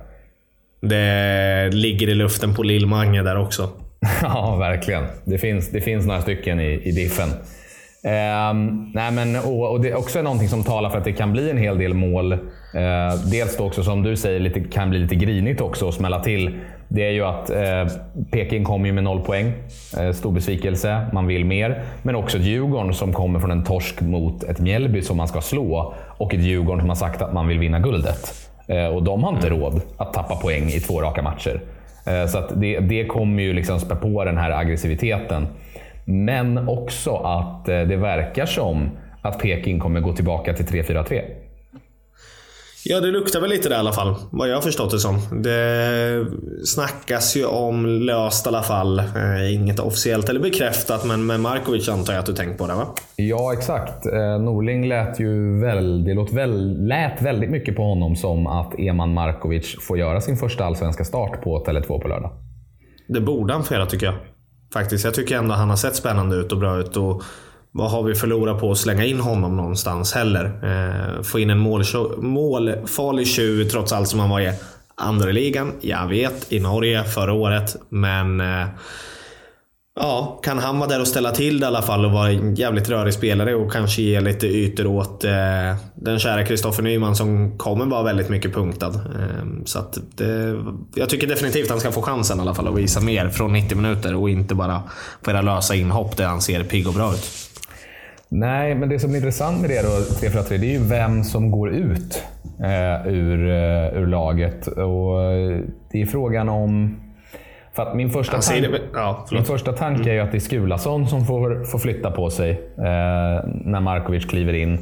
Det 0.80 1.70
ligger 1.72 2.08
i 2.08 2.14
luften 2.14 2.54
på 2.54 2.62
Lill-Mange 2.62 3.22
där 3.22 3.38
också. 3.38 3.68
ja, 4.22 4.56
verkligen. 4.56 5.04
Det 5.24 5.38
finns, 5.38 5.70
det 5.70 5.80
finns 5.80 6.06
några 6.06 6.20
stycken 6.20 6.60
i, 6.60 6.80
i 6.84 6.92
diffen. 6.92 7.28
Um, 8.50 8.90
nej 8.94 9.12
men, 9.12 9.36
och, 9.36 9.70
och, 9.70 9.80
det 9.80 9.90
är 9.90 9.98
också 9.98 10.22
någonting 10.22 10.48
som 10.48 10.64
talar 10.64 10.90
för 10.90 10.98
att 10.98 11.04
det 11.04 11.12
kan 11.12 11.32
bli 11.32 11.50
en 11.50 11.58
hel 11.58 11.78
del 11.78 11.94
mål. 11.94 12.32
Uh, 12.32 12.40
dels 13.30 13.56
då 13.56 13.66
också 13.66 13.82
som 13.82 14.02
du 14.02 14.16
säger, 14.16 14.40
lite, 14.40 14.60
kan 14.60 14.90
bli 14.90 14.98
lite 14.98 15.14
grinigt 15.14 15.60
också 15.60 15.86
och 15.86 15.94
smälla 15.94 16.20
till. 16.20 16.58
Det 16.94 17.06
är 17.06 17.10
ju 17.10 17.24
att 17.24 17.50
uh, 17.50 18.00
Peking 18.30 18.64
kommer 18.64 18.86
ju 18.86 18.92
med 18.92 19.04
noll 19.04 19.20
poäng. 19.20 19.52
Uh, 20.00 20.12
stor 20.12 20.32
besvikelse, 20.32 21.06
man 21.12 21.26
vill 21.26 21.44
mer. 21.44 21.82
Men 22.02 22.14
också 22.14 22.38
Djurgården 22.38 22.94
som 22.94 23.12
kommer 23.12 23.40
från 23.40 23.50
en 23.50 23.64
torsk 23.64 24.00
mot 24.00 24.44
ett 24.44 24.60
Mjällby 24.60 25.02
som 25.02 25.16
man 25.16 25.28
ska 25.28 25.40
slå. 25.40 25.94
Och 26.06 26.34
ett 26.34 26.40
Djurgården 26.40 26.80
som 26.80 26.88
har 26.88 26.96
sagt 26.96 27.22
att 27.22 27.32
man 27.32 27.48
vill 27.48 27.58
vinna 27.58 27.80
guldet. 27.80 28.50
och 28.92 29.02
de 29.02 29.24
har 29.24 29.34
inte 29.34 29.50
råd 29.50 29.80
att 29.96 30.12
tappa 30.12 30.36
poäng 30.36 30.68
i 30.68 30.80
två 30.80 31.02
raka 31.02 31.22
matcher. 31.22 31.60
så 32.28 32.38
att 32.38 32.60
det, 32.60 32.80
det 32.80 33.04
kommer 33.04 33.42
ju 33.42 33.52
liksom 33.52 33.80
spä 33.80 33.94
på 33.94 34.24
den 34.24 34.38
här 34.38 34.50
aggressiviteten. 34.50 35.46
Men 36.04 36.68
också 36.68 37.16
att 37.16 37.68
eh, 37.68 37.80
det 37.80 37.96
verkar 37.96 38.46
som 38.46 38.90
att 39.22 39.38
Peking 39.38 39.78
kommer 39.80 40.00
gå 40.00 40.12
tillbaka 40.12 40.54
till 40.54 40.66
3-4-3. 40.66 41.22
Ja, 42.86 43.00
det 43.00 43.10
luktar 43.10 43.40
väl 43.40 43.50
lite 43.50 43.68
det 43.68 43.74
i 43.74 43.78
alla 43.78 43.92
fall. 43.92 44.14
Vad 44.30 44.48
jag 44.48 44.54
har 44.54 44.62
förstått 44.62 44.90
det 44.90 44.98
som. 44.98 45.42
Det 45.42 46.26
snackas 46.64 47.36
ju 47.36 47.44
om 47.44 47.86
löst 47.86 48.46
i 48.46 48.48
alla 48.48 48.62
fall. 48.62 48.98
Eh, 48.98 49.54
inget 49.54 49.80
officiellt 49.80 50.28
eller 50.28 50.40
bekräftat, 50.40 51.04
men 51.04 51.26
med 51.26 51.40
Markovic 51.40 51.88
antar 51.88 52.12
jag 52.12 52.20
att 52.20 52.26
du 52.26 52.32
tänkt 52.32 52.58
på 52.58 52.66
det 52.66 52.74
va? 52.74 52.86
Ja, 53.16 53.52
exakt. 53.52 54.06
Eh, 54.06 54.38
Norling 54.40 54.88
lät 54.88 55.20
ju 55.20 55.60
väldigt, 55.60 56.16
låt 56.16 56.32
väl, 56.32 56.86
lät 56.86 57.22
väldigt 57.22 57.50
mycket 57.50 57.76
på 57.76 57.82
honom 57.82 58.16
som 58.16 58.46
att 58.46 58.78
Eman 58.78 59.14
Markovic 59.14 59.76
får 59.80 59.98
göra 59.98 60.20
sin 60.20 60.36
första 60.36 60.64
allsvenska 60.64 61.04
start 61.04 61.42
på 61.42 61.64
Tele2 61.64 62.00
på 62.00 62.08
lördag. 62.08 62.30
Det 63.08 63.20
borde 63.20 63.52
han 63.52 63.64
få 63.64 63.74
göra 63.74 63.86
tycker 63.86 64.06
jag. 64.06 64.14
Faktiskt. 64.72 65.04
Jag 65.04 65.14
tycker 65.14 65.36
ändå 65.36 65.54
han 65.54 65.70
har 65.70 65.76
sett 65.76 65.96
spännande 65.96 66.36
ut 66.36 66.52
och 66.52 66.58
bra 66.58 66.78
ut. 66.78 66.96
Och 66.96 67.22
vad 67.76 67.90
har 67.90 68.02
vi 68.02 68.14
förlorat 68.14 68.60
på 68.60 68.70
att 68.70 68.78
slänga 68.78 69.04
in 69.04 69.20
honom 69.20 69.56
någonstans 69.56 70.12
heller? 70.12 70.44
Eh, 70.44 71.22
få 71.22 71.38
in 71.38 71.50
en 71.50 71.58
målfarlig 72.18 73.26
tjuv 73.26 73.68
trots 73.68 73.92
allt 73.92 74.08
som 74.08 74.20
han 74.20 74.30
var 74.30 74.40
i 74.40 74.52
andra 74.94 75.30
ligan. 75.30 75.72
Jag 75.80 76.08
vet, 76.08 76.52
i 76.52 76.60
Norge 76.60 77.04
förra 77.04 77.32
året. 77.32 77.76
Men 77.88 78.40
eh, 78.40 78.66
Ja, 80.00 80.40
kan 80.42 80.58
han 80.58 80.78
vara 80.78 80.88
där 80.88 81.00
och 81.00 81.08
ställa 81.08 81.30
till 81.30 81.60
det 81.60 81.64
i 81.64 81.66
alla 81.66 81.82
fall 81.82 82.04
och 82.04 82.12
vara 82.12 82.30
en 82.30 82.54
jävligt 82.54 82.88
rörig 82.88 83.14
spelare 83.14 83.54
och 83.54 83.72
kanske 83.72 84.02
ge 84.02 84.20
lite 84.20 84.46
ytor 84.46 84.86
åt 84.86 85.24
eh, 85.24 85.32
den 85.94 86.18
kära 86.18 86.46
Kristoffer 86.46 86.82
Nyman 86.82 87.16
som 87.16 87.58
kommer 87.58 87.86
vara 87.86 88.02
väldigt 88.02 88.28
mycket 88.28 88.54
punktad. 88.54 88.94
Eh, 88.94 89.64
så 89.64 89.78
att 89.78 89.98
det, 90.14 90.62
jag 90.94 91.08
tycker 91.08 91.26
definitivt 91.26 91.70
han 91.70 91.80
ska 91.80 91.92
få 91.92 92.02
chansen 92.02 92.38
i 92.38 92.40
alla 92.40 92.54
fall 92.54 92.68
att 92.68 92.74
visa 92.74 93.00
mer 93.00 93.28
från 93.28 93.52
90 93.52 93.76
minuter 93.76 94.14
och 94.14 94.30
inte 94.30 94.54
bara 94.54 94.82
på 95.22 95.30
era 95.30 95.42
lösa 95.42 95.74
inhopp 95.74 96.16
där 96.16 96.26
han 96.26 96.40
ser 96.40 96.64
pigg 96.64 96.88
och 96.88 96.94
bra 96.94 97.14
ut. 97.14 97.30
Nej, 98.36 98.74
men 98.74 98.88
det 98.88 98.98
som 98.98 99.10
är 99.10 99.16
intressant 99.16 99.60
med 99.60 99.70
det 99.70 99.82
då, 99.82 99.88
3-4-3, 99.88 100.48
det 100.48 100.66
är 100.66 100.72
ju 100.72 100.78
vem 100.78 101.24
som 101.24 101.50
går 101.50 101.70
ut 101.70 102.24
eh, 102.60 103.06
ur, 103.06 103.38
uh, 103.38 104.02
ur 104.02 104.06
laget. 104.06 104.66
Och 104.66 105.18
det 105.92 106.02
är 106.02 106.06
frågan 106.06 106.48
om 106.48 106.96
för 107.72 107.82
att 107.82 107.96
min, 107.96 108.10
första 108.10 108.40
tank, 108.40 108.66
ja, 108.94 109.26
min 109.32 109.44
första 109.44 109.72
tanke 109.72 110.10
är 110.10 110.14
ju 110.14 110.20
att 110.20 110.30
det 110.30 110.38
är 110.38 110.40
Skulason 110.40 111.06
som 111.06 111.26
får, 111.26 111.64
får 111.64 111.78
flytta 111.78 112.10
på 112.10 112.30
sig 112.30 112.50
eh, 112.78 112.84
när 113.44 113.80
Markovic 113.80 114.24
kliver 114.24 114.52
in. 114.52 114.78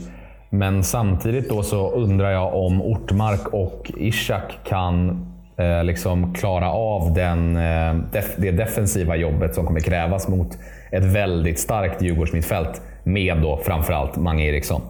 Men 0.50 0.84
samtidigt 0.84 1.48
då 1.48 1.62
så 1.62 1.90
undrar 1.90 2.30
jag 2.30 2.54
om 2.54 2.82
Ortmark 2.82 3.48
och 3.48 3.92
Ishak 3.96 4.58
kan 4.64 5.26
eh, 5.56 5.84
liksom 5.84 6.34
klara 6.34 6.70
av 6.70 7.14
den, 7.14 7.56
eh, 7.56 7.94
det 8.36 8.50
defensiva 8.50 9.16
jobbet 9.16 9.54
som 9.54 9.66
kommer 9.66 9.80
krävas 9.80 10.28
mot 10.28 10.58
ett 10.92 11.04
väldigt 11.04 11.60
starkt 11.60 12.02
Djurgårdsmittfält 12.02 12.82
med 13.04 13.36
då 13.42 13.60
framförallt 13.64 14.16
Mange 14.16 14.44
Eriksson. 14.44 14.82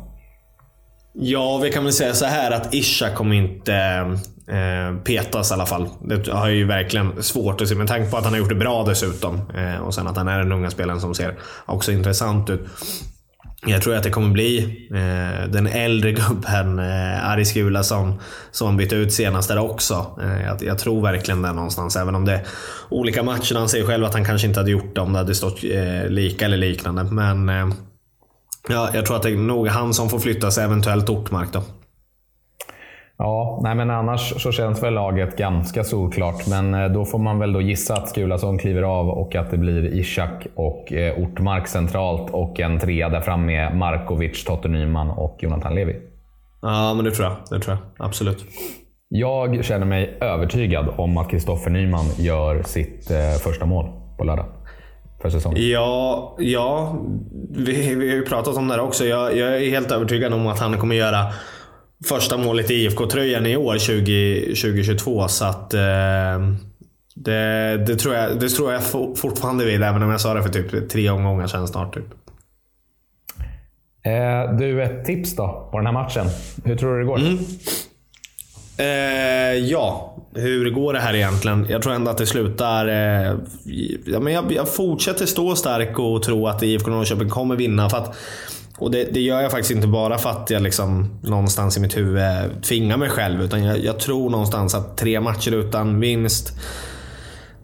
Ja, 1.15 1.59
vi 1.63 1.71
kan 1.73 1.85
väl 1.85 1.93
säga 1.93 2.15
så 2.15 2.27
här 2.27 2.51
att 2.51 2.75
Isha 2.75 3.11
kommer 3.11 3.37
inte 3.37 3.75
eh, 4.49 4.97
petas 5.05 5.51
i 5.51 5.55
alla 5.55 5.67
fall. 5.67 5.89
Det 6.01 6.29
har 6.29 6.49
ju 6.49 6.67
verkligen 6.67 7.23
svårt 7.23 7.61
att 7.61 7.69
se 7.69 7.75
med 7.75 7.89
tanke 7.89 8.11
på 8.11 8.17
att 8.17 8.25
han 8.25 8.33
har 8.33 8.41
gjort 8.41 8.49
det 8.49 8.55
bra 8.55 8.85
dessutom. 8.85 9.41
Eh, 9.55 9.83
och 9.83 9.95
sen 9.95 10.07
att 10.07 10.17
han 10.17 10.29
är 10.29 10.39
den 10.39 10.53
unga 10.53 10.71
spelaren 10.71 11.01
som 11.01 11.15
ser 11.15 11.35
också 11.67 11.93
intressant 11.93 12.51
ut. 12.51 12.61
Jag 13.67 13.83
tror 13.83 13.95
att 13.95 14.03
det 14.03 14.11
kommer 14.11 14.31
bli 14.31 14.59
eh, 14.91 15.49
den 15.49 15.67
äldre 15.67 16.13
gubben 16.13 16.79
eh, 16.79 17.31
Aris 17.31 17.53
Gula 17.53 17.83
som, 17.83 18.21
som 18.51 18.77
bytte 18.77 18.97
ut 18.97 19.13
senast 19.13 19.49
där 19.49 19.59
också. 19.59 20.19
Eh, 20.23 20.43
jag, 20.43 20.63
jag, 20.63 20.79
tror 20.79 21.03
verkligen 21.03 21.43
det 21.43 21.53
någonstans. 21.53 21.97
Även 21.97 22.15
om 22.15 22.25
det 22.25 22.33
är 22.33 22.47
olika 22.89 23.23
matcher. 23.23 23.55
Han 23.55 23.69
säger 23.69 23.87
själv 23.87 24.05
att 24.05 24.15
han 24.15 24.25
kanske 24.25 24.47
inte 24.47 24.61
hade 24.61 24.71
gjort 24.71 24.95
det 24.95 25.01
om 25.01 25.13
det 25.13 25.19
hade 25.19 25.35
stått 25.35 25.65
eh, 25.65 26.09
lika 26.09 26.45
eller 26.45 26.57
liknande. 26.57 27.05
Men 27.05 27.49
eh, 27.49 27.75
ja, 28.69 28.91
jag 28.95 29.07
tror 29.07 29.17
att 29.17 29.23
det 29.23 29.31
är 29.31 29.37
nog 29.37 29.69
han 29.69 29.95
som 29.95 30.11
får 30.11 30.19
flyttas, 30.19 30.59
eventuellt 30.59 31.09
Ortmark 31.09 31.53
då. 31.53 31.63
Ja, 33.19 33.61
nej 33.63 33.75
men 33.75 33.91
annars 33.91 34.43
så 34.43 34.53
känns 34.53 34.83
väl 34.83 34.95
laget 34.95 35.37
ganska 35.37 35.85
solklart. 35.85 36.47
Men 36.47 36.75
eh, 36.75 36.89
då 36.89 37.05
får 37.05 37.19
man 37.19 37.39
väl 37.39 37.53
då 37.53 37.61
gissa 37.61 37.95
att 37.95 38.09
Skulason 38.09 38.59
kliver 38.59 38.83
av 38.83 39.09
och 39.09 39.35
att 39.35 39.51
det 39.51 39.59
blir 39.59 39.95
Ishak 39.95 40.47
och 40.55 40.93
eh, 40.93 41.19
Ortmark 41.19 41.69
centralt 41.69 42.31
och 42.31 42.61
en 42.61 42.79
trea 42.79 43.09
där 43.09 43.21
fram 43.21 43.47
med 43.47 43.77
Markovic, 43.77 44.45
Totte 44.45 44.69
Nyman 44.69 45.11
och 45.11 45.39
Jonathan 45.41 45.75
Levi. 45.75 45.97
Ja, 46.63 46.95
men 46.95 47.05
det 47.05 47.11
tror 47.11 47.29
jag. 47.29 47.37
Det 47.51 47.65
tror 47.65 47.77
jag. 47.77 48.07
Absolut. 48.07 48.45
Jag 49.09 49.65
känner 49.65 49.87
mig 49.87 50.19
övertygad 50.21 50.89
om 50.97 51.19
att 51.19 51.31
Kristoffer 51.31 51.71
Nyman 51.71 52.05
gör 52.19 52.63
sitt 52.63 53.11
eh, 53.11 53.33
första 53.45 53.67
mål 53.67 53.87
på 54.19 54.25
lördag. 54.25 54.47
Ja, 55.57 56.37
ja 56.39 56.97
vi, 57.51 57.95
vi 57.95 58.09
har 58.09 58.17
ju 58.17 58.25
pratat 58.25 58.57
om 58.57 58.69
det 58.69 58.75
här 58.75 58.81
också. 58.81 59.05
Jag, 59.05 59.37
jag 59.37 59.57
är 59.57 59.71
helt 59.71 59.93
övertygad 59.93 60.33
om 60.33 60.47
att 60.47 60.59
han 60.59 60.79
kommer 60.79 60.95
göra 60.95 61.19
första 62.05 62.37
målet 62.37 62.71
i 62.71 62.75
IFK-tröjan 62.75 63.47
i 63.47 63.57
år, 63.57 63.79
20, 63.79 64.45
2022. 64.45 65.29
Så 65.29 65.45
att, 65.45 65.75
eh, 65.75 65.81
det, 67.15 67.77
det, 67.87 67.97
tror 67.97 68.15
jag, 68.15 68.41
det 68.41 68.49
tror 68.49 68.73
jag 68.73 68.83
fortfarande 69.17 69.65
vid, 69.65 69.83
även 69.83 70.03
om 70.03 70.11
jag 70.11 70.21
sa 70.21 70.35
det 70.35 70.43
för 70.43 70.51
typ 70.51 70.91
tre 70.91 71.11
omgångar 71.11 71.47
sedan 71.47 71.69
snart. 71.69 71.95
Typ. 71.95 72.07
Eh, 74.05 74.57
du, 74.59 74.83
ett 74.83 75.05
tips 75.05 75.37
då 75.37 75.69
på 75.71 75.79
den 75.79 75.87
här 75.87 75.93
matchen. 75.93 76.27
Hur 76.65 76.77
tror 76.77 76.93
du 76.93 77.01
det 77.01 77.07
går? 77.07 77.19
Mm. 77.19 77.39
Eh, 78.77 79.69
ja, 79.69 80.17
hur 80.35 80.71
går 80.71 80.93
det 80.93 80.99
här 80.99 81.15
egentligen? 81.15 81.67
Jag 81.71 81.83
tror 81.83 81.93
ändå 81.93 82.11
att 82.11 82.19
det 82.19 82.27
slutar... 82.27 82.89
Eh, 82.89 83.37
ja, 84.05 84.21
men 84.21 84.33
jag, 84.33 84.53
jag, 84.53 84.69
fortsätter 84.69 85.27
stå 85.27 85.57
stark 85.57 85.99
och 85.99 86.23
tro 86.23 86.47
att 86.47 86.63
IFK 86.63 86.91
Norrköping 86.91 87.29
kommer 87.29 87.57
vinna. 87.57 87.91
För 87.91 87.97
att 87.99 88.17
och 88.83 88.91
det, 88.91 89.05
det, 89.05 89.21
gör 89.21 89.41
jag 89.41 89.51
faktiskt 89.51 89.71
inte 89.71 89.87
bara 89.87 90.19
för 90.19 90.31
att 90.31 90.51
jag 90.51 90.63
liksom 90.63 91.21
någonstans 91.23 91.77
i 91.77 91.81
mitt 91.81 91.97
huvud 91.97 92.23
tvingar 92.63 92.97
mig 92.97 93.09
själv. 93.09 93.43
Utan 93.43 93.65
jag, 93.65 93.85
jag 93.85 93.99
tror 93.99 94.31
någonstans 94.31 94.75
att 94.75 94.97
tre 94.97 95.21
matcher 95.21 95.53
utan 95.53 96.01
vinst 96.01 96.53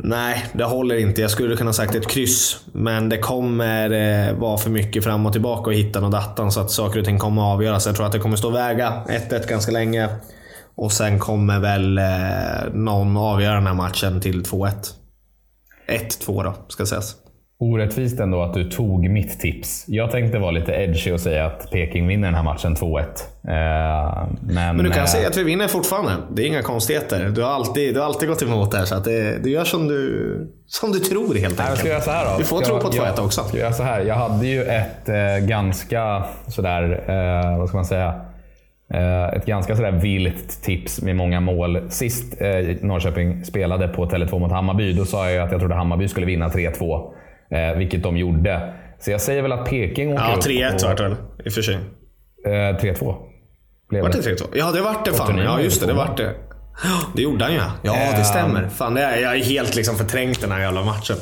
Nej, 0.00 0.44
det 0.52 0.64
håller 0.64 0.96
inte. 0.96 1.20
Jag 1.20 1.30
skulle 1.30 1.56
kunna 1.56 1.72
sagt 1.72 1.94
ett 1.94 2.08
kryss. 2.08 2.56
Men 2.72 3.08
det 3.08 3.18
kommer 3.18 3.90
eh, 3.90 4.34
vara 4.34 4.58
för 4.58 4.70
mycket 4.70 5.04
fram 5.04 5.26
och 5.26 5.32
tillbaka 5.32 5.70
och 5.70 5.74
hitta 5.74 6.04
och 6.04 6.10
dattan 6.10 6.52
så 6.52 6.60
att 6.60 6.70
saker 6.70 6.98
och 6.98 7.04
ting 7.04 7.18
kommer 7.18 7.42
att 7.42 7.54
avgöras. 7.54 7.86
Jag 7.86 7.96
tror 7.96 8.06
att 8.06 8.12
det 8.12 8.18
kommer 8.18 8.36
stå 8.36 8.50
väga 8.50 9.02
1-1 9.08 9.48
ganska 9.48 9.72
länge. 9.72 10.08
Och 10.74 10.92
sen 10.92 11.18
kommer 11.18 11.60
väl 11.60 11.98
eh, 11.98 12.74
någon 12.74 13.16
avgöra 13.16 13.54
den 13.54 13.66
här 13.66 13.74
matchen 13.74 14.20
till 14.20 14.42
2-1. 14.42 14.72
1-2 15.88 16.44
då, 16.44 16.54
ska 16.68 16.86
sägas 16.86 17.16
orättvist 17.60 18.20
ändå 18.20 18.42
att 18.42 18.54
du 18.54 18.70
tog 18.70 19.10
mitt 19.10 19.40
tips. 19.40 19.84
Jag 19.88 20.10
tänkte 20.10 20.38
vara 20.38 20.50
lite 20.50 20.72
edgy 20.72 21.12
och 21.12 21.20
säga 21.20 21.46
att 21.46 21.70
Peking 21.70 22.06
vinner 22.06 22.28
den 22.28 22.34
här 22.34 22.42
matchen 22.42 22.76
2-1. 22.76 23.00
Eh, 23.00 24.28
men, 24.40 24.76
men, 24.76 24.84
du 24.84 24.90
kan 24.90 25.00
äh, 25.00 25.04
säga 25.04 25.28
att 25.28 25.36
vi 25.36 25.42
vinner 25.42 25.68
fortfarande. 25.68 26.12
Det 26.30 26.42
är 26.42 26.46
inga 26.46 26.62
konstigheter. 26.62 27.28
Du 27.34 27.42
har 27.42 27.50
alltid, 27.50 27.94
du 27.94 28.00
har 28.00 28.06
alltid 28.06 28.28
gått 28.28 28.42
emot 28.42 28.70
det 28.70 28.78
här, 28.78 28.84
så 28.84 28.94
att 28.94 29.04
det, 29.04 29.44
du 29.44 29.50
gör 29.50 29.64
som 29.64 29.88
du, 29.88 30.52
som 30.66 30.92
du 30.92 30.98
tror 30.98 31.34
helt 31.34 31.60
enkelt. 31.60 31.68
Jag 31.68 31.78
ska 31.78 31.88
göra 31.88 32.00
så 32.00 32.10
här 32.10 32.32
då. 32.32 32.38
Du 32.38 32.44
får 32.44 32.60
tro 32.60 32.80
på 32.80 32.88
2-1 32.88 33.24
också. 33.24 33.44
Ska 33.44 33.58
göra 33.58 33.72
så 33.72 33.82
här. 33.82 34.00
Jag 34.00 34.14
hade 34.14 34.46
ju 34.46 34.62
ett 34.62 35.08
eh, 35.08 35.46
ganska 35.46 36.24
sådär, 36.48 37.04
eh, 37.08 37.58
vad 37.58 37.68
ska 37.68 37.78
man 37.78 37.84
säga? 37.84 38.20
Eh, 38.94 39.28
ett 39.28 39.46
ganska 39.46 39.76
sådär 39.76 39.92
vilt 39.92 40.62
tips 40.62 41.02
med 41.02 41.16
många 41.16 41.40
mål. 41.40 41.80
Sist 41.88 42.40
eh, 42.40 42.76
Norrköping 42.80 43.44
spelade 43.44 43.88
på 43.88 44.06
Tele2 44.06 44.38
mot 44.38 44.52
Hammarby, 44.52 44.92
då 44.92 45.04
sa 45.04 45.30
jag 45.30 45.44
att 45.44 45.52
jag 45.52 45.60
trodde 45.60 45.74
Hammarby 45.74 46.08
skulle 46.08 46.26
vinna 46.26 46.48
3-2. 46.48 47.17
Eh, 47.50 47.78
vilket 47.78 48.02
de 48.02 48.16
gjorde. 48.16 48.72
Så 48.98 49.10
jag 49.10 49.20
säger 49.20 49.42
väl 49.42 49.52
att 49.52 49.70
Peking 49.70 50.12
åker 50.12 50.24
ja, 50.24 50.36
upp. 50.36 50.44
Ja, 50.46 50.70
3-1 50.70 50.86
vart 50.88 50.96
det 50.96 51.02
väl 51.02 51.16
i 51.44 51.48
och 51.48 51.52
för 51.52 51.62
sig. 51.62 51.74
Eh, 52.46 52.50
3-2. 52.50 53.14
Var 53.90 54.08
det 54.08 54.18
3-2? 54.18 54.44
Ja, 54.54 54.72
det 54.72 54.80
vart 54.80 55.04
det 55.04 55.12
fan. 55.12 55.38
Ja, 55.38 55.60
just 55.60 55.80
det. 55.80 55.86
Det 55.86 55.92
vart 55.92 56.16
det. 56.16 56.34
Det 57.16 57.22
gjorde 57.22 57.44
han 57.44 57.54
ja. 57.54 57.70
Ja, 57.82 58.18
det 58.18 58.24
stämmer. 58.24 58.68
Fan, 58.68 58.94
det 58.94 59.02
är, 59.02 59.22
jag 59.22 59.36
är 59.36 59.44
helt 59.44 59.76
liksom 59.76 59.96
förträngt 59.96 60.40
den 60.40 60.52
här 60.52 60.60
jävla 60.60 60.84
matchen. 60.84 61.16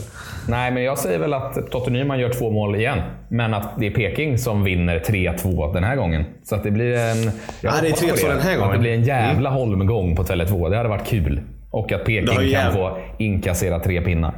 Nej, 0.48 0.70
men 0.70 0.82
jag 0.82 0.98
säger 0.98 1.18
väl 1.18 1.34
att 1.34 1.70
Totte 1.70 1.90
Nyman 1.90 2.18
gör 2.18 2.32
två 2.32 2.50
mål 2.50 2.76
igen. 2.76 2.98
Men 3.28 3.54
att 3.54 3.74
det 3.78 3.86
är 3.86 3.90
Peking 3.90 4.38
som 4.38 4.64
vinner 4.64 4.98
3-2 4.98 5.74
den 5.74 5.84
här 5.84 5.96
gången. 5.96 6.24
Så 6.44 6.54
att 6.54 6.62
det 6.62 6.70
blir 6.70 6.96
en... 6.96 7.22
Jag 7.22 7.32
ja, 7.60 7.72
det 7.82 7.88
är 7.88 7.92
3-2 7.92 8.28
den 8.28 8.40
här 8.40 8.56
gången. 8.56 8.72
Det 8.72 8.78
blir 8.78 8.92
en 8.92 9.04
jävla 9.04 9.48
mm. 9.48 9.60
holmgång 9.60 10.16
på 10.16 10.22
Tele2. 10.22 10.70
Det 10.70 10.76
hade 10.76 10.88
varit 10.88 11.06
kul. 11.06 11.40
Och 11.70 11.92
att 11.92 12.04
Peking 12.04 12.52
kan 12.52 12.72
få 12.72 12.98
inkassera 13.18 13.80
tre 13.80 14.00
pinnar. 14.00 14.34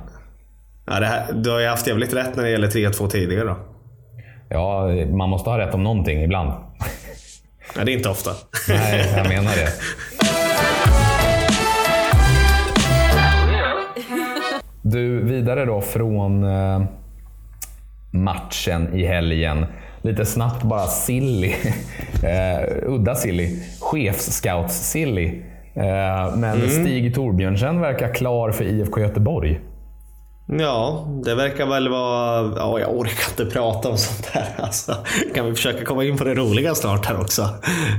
Ja, 0.90 1.00
det 1.00 1.06
här, 1.06 1.32
du 1.32 1.50
har 1.50 1.60
ju 1.60 1.66
haft 1.66 1.86
jävligt 1.86 2.12
rätt 2.12 2.36
när 2.36 2.44
det 2.44 2.50
gäller 2.50 2.68
3-2 2.68 3.08
tidigare 3.08 3.44
då. 3.44 3.56
Ja, 4.48 4.88
man 5.10 5.28
måste 5.28 5.50
ha 5.50 5.58
rätt 5.58 5.74
om 5.74 5.82
någonting 5.82 6.22
ibland. 6.22 6.52
Nej, 7.76 7.84
det 7.84 7.92
är 7.92 7.96
inte 7.96 8.08
ofta. 8.08 8.30
Nej, 8.68 9.12
jag 9.16 9.28
menar 9.28 9.52
det. 9.56 9.72
Du, 14.82 15.24
vidare 15.24 15.64
då 15.64 15.80
från 15.80 16.44
eh, 16.44 16.82
matchen 18.10 18.94
i 18.94 19.04
helgen. 19.04 19.66
Lite 20.02 20.24
snabbt 20.24 20.62
bara 20.62 20.86
silly. 20.86 21.48
uh, 21.48 22.82
udda 22.92 23.14
silly. 23.14 23.62
Chefscouts-silly. 23.80 25.42
Uh, 25.76 26.36
men 26.36 26.56
mm. 26.56 26.68
Stig 26.68 27.14
Torbjörnsen 27.14 27.80
verkar 27.80 28.14
klar 28.14 28.50
för 28.50 28.64
IFK 28.64 29.00
Göteborg. 29.00 29.60
Ja, 30.52 31.06
det 31.24 31.34
verkar 31.34 31.66
väl 31.66 31.88
vara... 31.88 32.52
Ja, 32.56 32.80
jag 32.80 32.98
orkar 32.98 33.30
inte 33.30 33.54
prata 33.54 33.88
om 33.88 33.98
sånt 33.98 34.26
här. 34.26 34.54
Alltså, 34.56 34.96
kan 35.34 35.46
vi 35.46 35.54
försöka 35.54 35.84
komma 35.84 36.04
in 36.04 36.16
på 36.16 36.24
det 36.24 36.34
roliga 36.34 36.74
snart 36.74 37.06
här 37.06 37.20
också? 37.20 37.48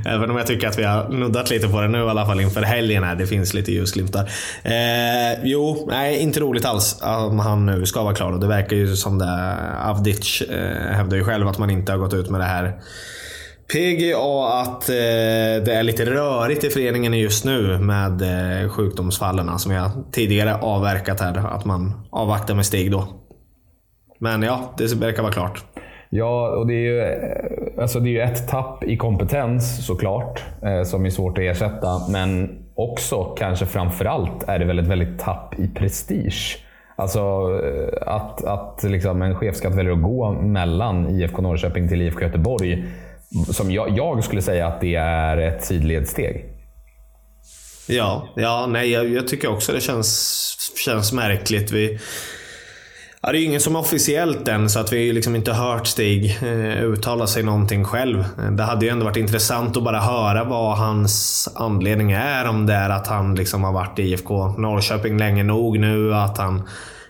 Även 0.06 0.32
om 0.32 0.38
jag 0.38 0.48
tycker 0.48 0.68
att 0.68 0.80
vi 0.80 0.84
har 0.84 1.10
nuddat 1.10 1.50
lite 1.50 1.68
på 1.68 1.82
det 1.82 1.88
nu 1.88 1.98
i 1.98 2.10
alla 2.10 2.26
fall 2.26 2.40
inför 2.42 2.62
helgen. 2.62 3.04
här. 3.04 3.16
Det 3.16 3.28
finns 3.28 3.54
lite 3.54 3.72
ljusglimtar. 3.72 4.30
Eh, 4.64 5.40
jo, 5.44 5.88
nej, 5.92 6.18
inte 6.18 6.40
roligt 6.40 6.66
alls 6.66 7.02
om 7.02 7.40
han 7.40 7.66
nu 7.66 7.86
ska 7.86 8.04
vara 8.04 8.16
klar. 8.16 8.32
Och 8.32 8.40
det 8.40 8.48
verkar 8.48 8.76
ju 8.76 8.96
som 8.96 9.18
det... 9.18 9.58
Avdic 9.86 10.42
eh, 10.42 10.96
hävdar 10.96 11.18
ju 11.18 11.24
själv 11.24 11.48
att 11.48 11.58
man 11.58 11.70
inte 11.70 11.92
har 11.92 12.00
gått 12.00 12.14
ut 12.14 12.30
med 12.30 12.42
det 12.42 12.46
här 12.46 12.74
PGA 13.74 14.62
att 14.62 14.90
eh, 14.90 14.96
det 15.66 15.74
är 15.74 15.84
lite 15.84 16.06
rörigt 16.06 16.64
i 16.64 16.70
föreningen 16.70 17.14
just 17.14 17.46
nu 17.46 17.78
med 17.78 18.22
eh, 18.22 18.70
sjukdomsfallen 18.70 19.60
som 19.60 19.72
jag 19.72 19.92
tidigare 20.12 20.56
avverkat 20.56 21.20
här. 21.20 21.38
Att 21.38 21.66
man 21.66 22.08
avvaktar 22.12 22.56
med 22.56 22.66
steg 22.66 22.92
då. 22.92 23.08
Men 24.20 24.42
ja, 24.42 24.74
det 24.78 24.94
verkar 24.94 25.22
vara 25.22 25.34
klart. 25.34 25.64
Ja, 26.10 26.50
och 26.50 26.68
det 26.68 26.74
är 26.74 26.78
ju 26.78 27.02
eh, 27.02 27.82
alltså 27.82 28.00
det 28.00 28.20
är 28.20 28.24
ett 28.24 28.48
tapp 28.48 28.84
i 28.84 28.98
kompetens 28.98 29.86
såklart, 29.86 30.44
eh, 30.64 30.84
som 30.84 31.06
är 31.06 31.10
svårt 31.10 31.38
att 31.38 31.44
ersätta. 31.44 32.08
Men 32.10 32.60
också, 32.76 33.24
kanske 33.24 33.66
framförallt, 33.66 34.44
är 34.50 34.60
det 34.60 34.66
väl 34.66 34.80
ett 34.80 34.88
väldigt 34.88 35.20
tapp 35.20 35.60
i 35.60 35.68
prestige. 35.68 36.66
Alltså 36.96 37.20
eh, 37.64 38.14
att, 38.14 38.46
att 38.46 38.84
liksom 38.84 39.22
en 39.22 39.36
chefskatt 39.36 39.76
väljer 39.76 39.94
att 39.94 40.04
gå 40.04 40.32
mellan 40.32 41.10
IFK 41.10 41.42
Norrköping 41.42 41.88
till 41.88 42.02
IFK 42.02 42.22
Göteborg 42.22 42.86
som 43.52 43.72
jag, 43.72 43.98
jag, 43.98 44.24
skulle 44.24 44.42
säga 44.42 44.68
att 44.68 44.82
det 44.82 44.96
är 44.96 45.38
ett 45.38 45.66
sidledssteg. 45.66 46.46
Ja, 47.88 48.30
ja 48.36 48.66
nej, 48.70 48.92
jag, 48.92 49.10
jag, 49.10 49.28
tycker 49.28 49.50
också 49.52 49.72
det 49.72 49.82
känns, 49.82 50.56
känns 50.86 51.14
märkligt. 51.14 51.72
Vi, 51.72 52.00
ja, 53.22 53.32
det 53.32 53.38
är 53.38 53.40
ju 53.40 53.46
ingen 53.46 53.62
som 53.62 53.76
är 53.76 53.80
officiellt 53.80 54.48
än, 54.48 54.70
så 54.70 54.80
att 54.80 54.94
vi 54.94 55.14
liksom 55.14 55.36
inte 55.36 55.54
hört 55.54 55.88
Stig 55.88 56.38
eh, 56.42 56.84
uttala 56.84 57.28
sig 57.28 57.44
någonting 57.44 57.86
själv. 57.86 58.26
Det 58.52 58.64
hade 58.64 58.86
ju 58.86 58.92
ändå 58.92 59.06
varit 59.06 59.18
intressant 59.18 59.78
att 59.78 59.84
bara 59.84 60.00
höra 60.00 60.44
vad 60.44 60.78
hans 60.78 61.48
anledning 61.56 62.12
är. 62.12 62.48
Om 62.48 62.66
det 62.66 62.74
är 62.74 62.90
att 62.90 63.08
han 63.08 63.36
liksom 63.36 63.64
har 63.64 63.74
varit 63.74 64.00
i 64.00 64.04
IFK 64.04 64.48
Norrköping 64.48 65.18
länge 65.18 65.44
nog 65.44 65.80
nu. 65.80 66.16
Att 66.16 66.38
han 66.38 66.70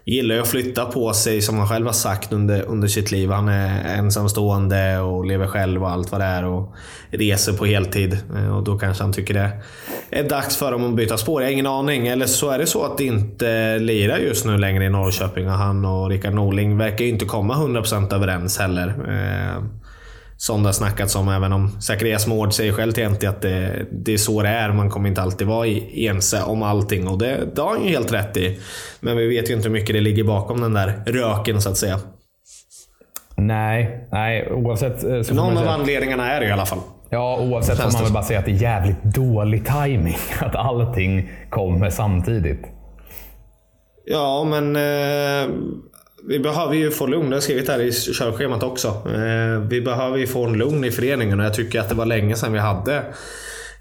gillar 0.09 0.35
ju 0.35 0.41
att 0.41 0.47
flytta 0.47 0.85
på 0.85 1.13
sig, 1.13 1.41
som 1.41 1.57
han 1.57 1.67
själv 1.67 1.85
har 1.85 1.93
sagt 1.93 2.33
under, 2.33 2.63
under 2.63 2.87
sitt 2.87 3.11
liv. 3.11 3.31
Han 3.31 3.47
är 3.47 3.97
ensamstående 3.97 4.99
och 4.99 5.25
lever 5.25 5.47
själv 5.47 5.83
och 5.83 5.89
allt 5.89 6.11
vad 6.11 6.21
det 6.21 6.25
är. 6.25 6.45
Och 6.45 6.75
reser 7.09 7.53
på 7.53 7.65
heltid. 7.65 8.17
Eh, 8.35 8.57
och 8.57 8.63
då 8.63 8.79
kanske 8.79 9.03
han 9.03 9.13
tycker 9.13 9.33
det 9.33 9.51
är 10.09 10.29
dags 10.29 10.57
för 10.57 10.71
dem 10.71 10.85
att 10.85 10.95
byta 10.95 11.17
spår. 11.17 11.41
Jag 11.41 11.47
har 11.47 11.53
ingen 11.53 11.67
aning. 11.67 12.07
Eller 12.07 12.25
så 12.25 12.49
är 12.49 12.59
det 12.59 12.67
så 12.67 12.85
att 12.85 12.97
det 12.97 13.05
inte 13.05 13.79
lirar 13.79 14.17
just 14.17 14.45
nu 14.45 14.57
längre 14.57 14.85
i 14.85 14.89
Norrköping. 14.89 15.47
Och 15.47 15.53
han 15.53 15.85
och 15.85 16.09
Rickard 16.09 16.33
Norling 16.33 16.77
verkar 16.77 17.05
ju 17.05 17.11
inte 17.11 17.25
komma 17.25 17.55
100% 17.55 18.13
överens 18.15 18.57
heller. 18.57 18.87
Eh, 18.87 19.63
som 20.41 20.63
det 20.63 20.67
har 20.67 20.73
snackats 20.73 21.15
om, 21.15 21.29
även 21.29 21.53
om 21.53 21.81
Zacharias 21.81 22.27
Mård 22.27 22.53
säger 22.53 22.73
själv 22.73 22.91
till 22.91 23.09
NT 23.09 23.23
att 23.23 23.41
det, 23.41 23.85
det, 23.91 24.13
är 24.13 24.17
så 24.17 24.41
det 24.41 24.49
är. 24.49 24.71
Man 24.71 24.89
kommer 24.89 25.09
inte 25.09 25.21
alltid 25.21 25.47
vara 25.47 25.67
ense 25.93 26.43
om 26.43 26.63
allting 26.63 27.07
och 27.07 27.17
det, 27.17 27.55
det 27.55 27.61
har 27.61 27.69
han 27.69 27.83
ju 27.83 27.89
helt 27.89 28.13
rätt 28.13 28.37
i. 28.37 28.59
Men 28.99 29.17
vi 29.17 29.27
vet 29.27 29.49
ju 29.49 29.53
inte 29.53 29.67
hur 29.67 29.73
mycket 29.73 29.95
det 29.95 30.01
ligger 30.01 30.23
bakom 30.23 30.61
den 30.61 30.73
där 30.73 31.03
röken 31.05 31.61
så 31.61 31.69
att 31.69 31.77
säga. 31.77 31.99
Nej, 33.37 34.07
nej 34.11 34.51
oavsett. 34.51 35.03
Eh, 35.03 35.21
så 35.21 35.33
Någon 35.33 35.57
av 35.57 35.67
anledningarna 35.67 36.31
är 36.31 36.39
det 36.39 36.47
i 36.47 36.51
alla 36.51 36.65
fall. 36.65 36.79
Ja, 37.09 37.39
oavsett 37.39 37.77
får 37.77 37.91
man 37.91 38.03
väl 38.03 38.13
bara 38.13 38.23
säga 38.23 38.39
att 38.39 38.45
det 38.45 38.51
är 38.51 38.61
jävligt 38.61 39.03
dålig 39.03 39.65
timing 39.65 40.17
Att 40.39 40.55
allting 40.55 41.31
kommer 41.49 41.89
samtidigt. 41.89 42.61
Ja, 44.05 44.43
men 44.43 44.75
eh, 44.75 45.55
vi 46.27 46.39
behöver 46.39 46.73
ju 46.73 46.91
få 46.91 47.07
lugn. 47.07 47.23
Det 47.23 47.29
har 47.29 47.35
jag 47.35 47.43
skrivit 47.43 47.67
här 47.67 47.81
i 47.81 47.91
körschemat 47.91 48.63
också. 48.63 48.87
Eh, 48.87 49.59
vi 49.69 49.81
behöver 49.81 50.17
ju 50.17 50.27
få 50.27 50.45
en 50.45 50.53
lugn 50.53 50.83
i 50.83 50.91
föreningen 50.91 51.39
och 51.39 51.45
jag 51.45 51.53
tycker 51.53 51.79
att 51.79 51.89
det 51.89 51.95
var 51.95 52.05
länge 52.05 52.35
sedan 52.35 52.53
vi 52.53 52.59
hade 52.59 53.03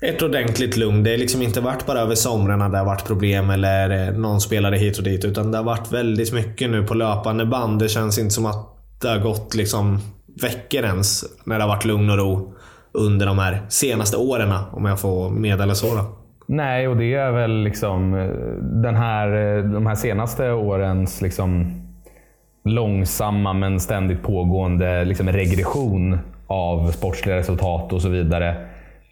ett 0.01 0.22
ordentligt 0.22 0.76
lugn. 0.76 1.05
Det 1.05 1.11
har 1.11 1.18
liksom 1.18 1.43
inte 1.43 1.61
varit 1.61 1.86
bara 1.86 2.01
över 2.01 2.14
somrarna 2.14 2.68
det 2.68 2.78
har 2.78 2.84
varit 2.84 3.07
problem 3.07 3.51
eller 3.51 4.09
eh, 4.09 4.14
någon 4.14 4.41
spelare 4.41 4.76
hit 4.76 4.99
och 4.99 5.05
dit. 5.05 5.24
Utan 5.24 5.51
det 5.51 5.59
har 5.59 5.64
varit 5.64 5.93
väldigt 5.93 6.32
mycket 6.32 6.70
nu 6.70 6.82
på 6.82 6.95
löpande 6.95 7.47
band. 7.47 7.78
Det 7.78 7.89
känns 7.89 8.18
inte 8.18 8.34
som 8.34 8.47
att 8.47 8.66
det 9.03 9.09
har 9.09 9.18
gått 9.18 9.55
liksom 9.55 9.99
veckor 10.43 10.84
ens 10.84 11.24
när 11.45 11.57
det 11.57 11.64
har 11.64 11.68
varit 11.68 11.84
lugn 11.84 12.11
och 12.11 12.18
ro 12.18 12.55
under 12.93 13.26
de 13.26 13.39
här 13.39 13.62
senaste 13.68 14.16
åren. 14.16 14.53
Om 14.72 14.84
jag 14.84 15.01
får 15.01 15.30
meddela 15.30 15.74
så. 15.74 15.95
Då. 15.95 16.05
Nej, 16.47 16.89
och 16.89 16.97
det 16.97 17.14
är 17.14 17.30
väl 17.30 17.62
liksom 17.62 18.14
eh, 18.14 18.26
den 18.82 18.97
här, 18.97 19.62
de 19.62 19.86
här 19.86 19.95
senaste 19.95 20.51
årens 20.51 21.22
liksom 21.22 21.74
långsamma 22.64 23.52
men 23.52 23.80
ständigt 23.80 24.22
pågående 24.22 25.04
liksom, 25.04 25.28
regression 25.28 26.18
av 26.46 26.90
sportsliga 26.90 27.36
resultat 27.36 27.92
och 27.92 28.02
så 28.02 28.09
vidare 28.09 28.66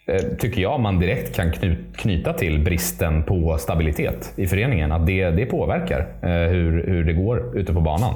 eh, 0.06 0.22
tycker 0.38 0.62
jag 0.62 0.80
man 0.80 0.98
direkt 0.98 1.36
kan 1.36 1.52
knyta 1.96 2.32
till 2.32 2.64
bristen 2.64 3.22
på 3.22 3.58
stabilitet 3.58 4.32
i 4.36 4.46
föreningen. 4.46 4.92
Att 4.92 5.06
det, 5.06 5.30
det 5.30 5.46
påverkar 5.46 6.00
eh, 6.22 6.28
hur, 6.28 6.86
hur 6.86 7.04
det 7.04 7.12
går 7.12 7.58
ute 7.58 7.72
på 7.72 7.80
banan. 7.80 8.14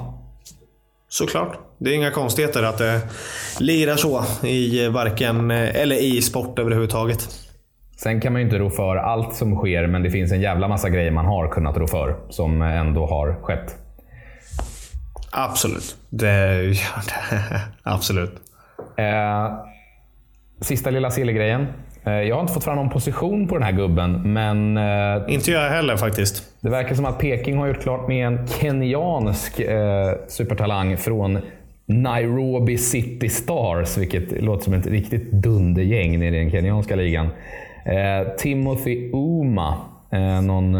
Såklart. 1.09 1.59
Det 1.77 1.89
är 1.89 1.93
inga 1.95 2.11
konstigheter 2.11 2.63
att 2.63 2.77
det 2.77 3.01
lirar 3.59 3.95
så 3.95 4.23
i 4.47 4.87
varken, 4.87 5.51
eller 5.51 5.95
i 5.95 6.21
sport 6.21 6.59
överhuvudtaget. 6.59 7.29
Sen 7.97 8.21
kan 8.21 8.33
man 8.33 8.41
ju 8.41 8.45
inte 8.45 8.57
ro 8.57 8.69
för 8.69 8.95
allt 8.95 9.35
som 9.35 9.55
sker, 9.55 9.87
men 9.87 10.03
det 10.03 10.09
finns 10.11 10.31
en 10.31 10.41
jävla 10.41 10.67
massa 10.67 10.89
grejer 10.89 11.11
man 11.11 11.25
har 11.25 11.47
kunnat 11.47 11.77
ro 11.77 11.87
för 11.87 12.15
som 12.29 12.61
ändå 12.61 13.05
har 13.05 13.35
skett. 13.41 13.75
Absolut. 15.31 15.95
Det 16.09 16.63
gör 16.63 17.03
det. 17.07 17.61
Absolut. 17.83 18.33
Eh, 18.97 19.51
sista 20.61 20.89
lilla 20.89 21.11
sillegrejen. 21.11 21.67
Eh, 22.03 22.13
jag 22.13 22.35
har 22.35 22.41
inte 22.41 22.53
fått 22.53 22.63
fram 22.63 22.75
någon 22.75 22.89
position 22.89 23.47
på 23.47 23.55
den 23.55 23.63
här 23.63 23.71
gubben, 23.71 24.33
men... 24.33 24.77
Eh, 24.77 25.33
inte 25.33 25.51
jag 25.51 25.69
heller 25.69 25.97
faktiskt. 25.97 26.43
Det 26.61 26.69
verkar 26.69 26.95
som 26.95 27.05
att 27.05 27.19
Peking 27.19 27.57
har 27.57 27.67
gjort 27.67 27.81
klart 27.81 28.07
med 28.07 28.27
en 28.27 28.47
kenyansk 28.47 29.59
eh, 29.59 30.13
supertalang 30.27 30.97
från 30.97 31.39
Nairobi 31.85 32.77
City 32.77 33.29
Stars, 33.29 33.97
vilket 33.97 34.43
låter 34.43 34.63
som 34.63 34.73
ett 34.73 34.87
riktigt 34.87 35.31
dundergäng 35.31 36.19
nere 36.19 36.35
i 36.35 36.39
den 36.39 36.51
kenyanska 36.51 36.95
ligan. 36.95 37.29
Eh, 37.85 38.35
Timothy 38.37 39.11
Uma, 39.13 39.77
eh, 40.11 40.41
någon, 40.41 40.71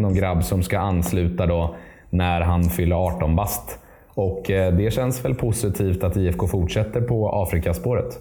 någon 0.00 0.14
grabb 0.14 0.44
som 0.44 0.62
ska 0.62 0.78
ansluta 0.78 1.46
då 1.46 1.76
när 2.10 2.40
han 2.40 2.64
fyller 2.64 2.96
18 2.96 3.36
bast. 3.36 3.78
Och 4.16 4.50
eh, 4.50 4.74
det 4.74 4.90
känns 4.90 5.24
väl 5.24 5.34
positivt 5.34 6.04
att 6.04 6.16
IFK 6.16 6.48
fortsätter 6.48 7.00
på 7.00 7.42
Afrikaspåret? 7.42 8.18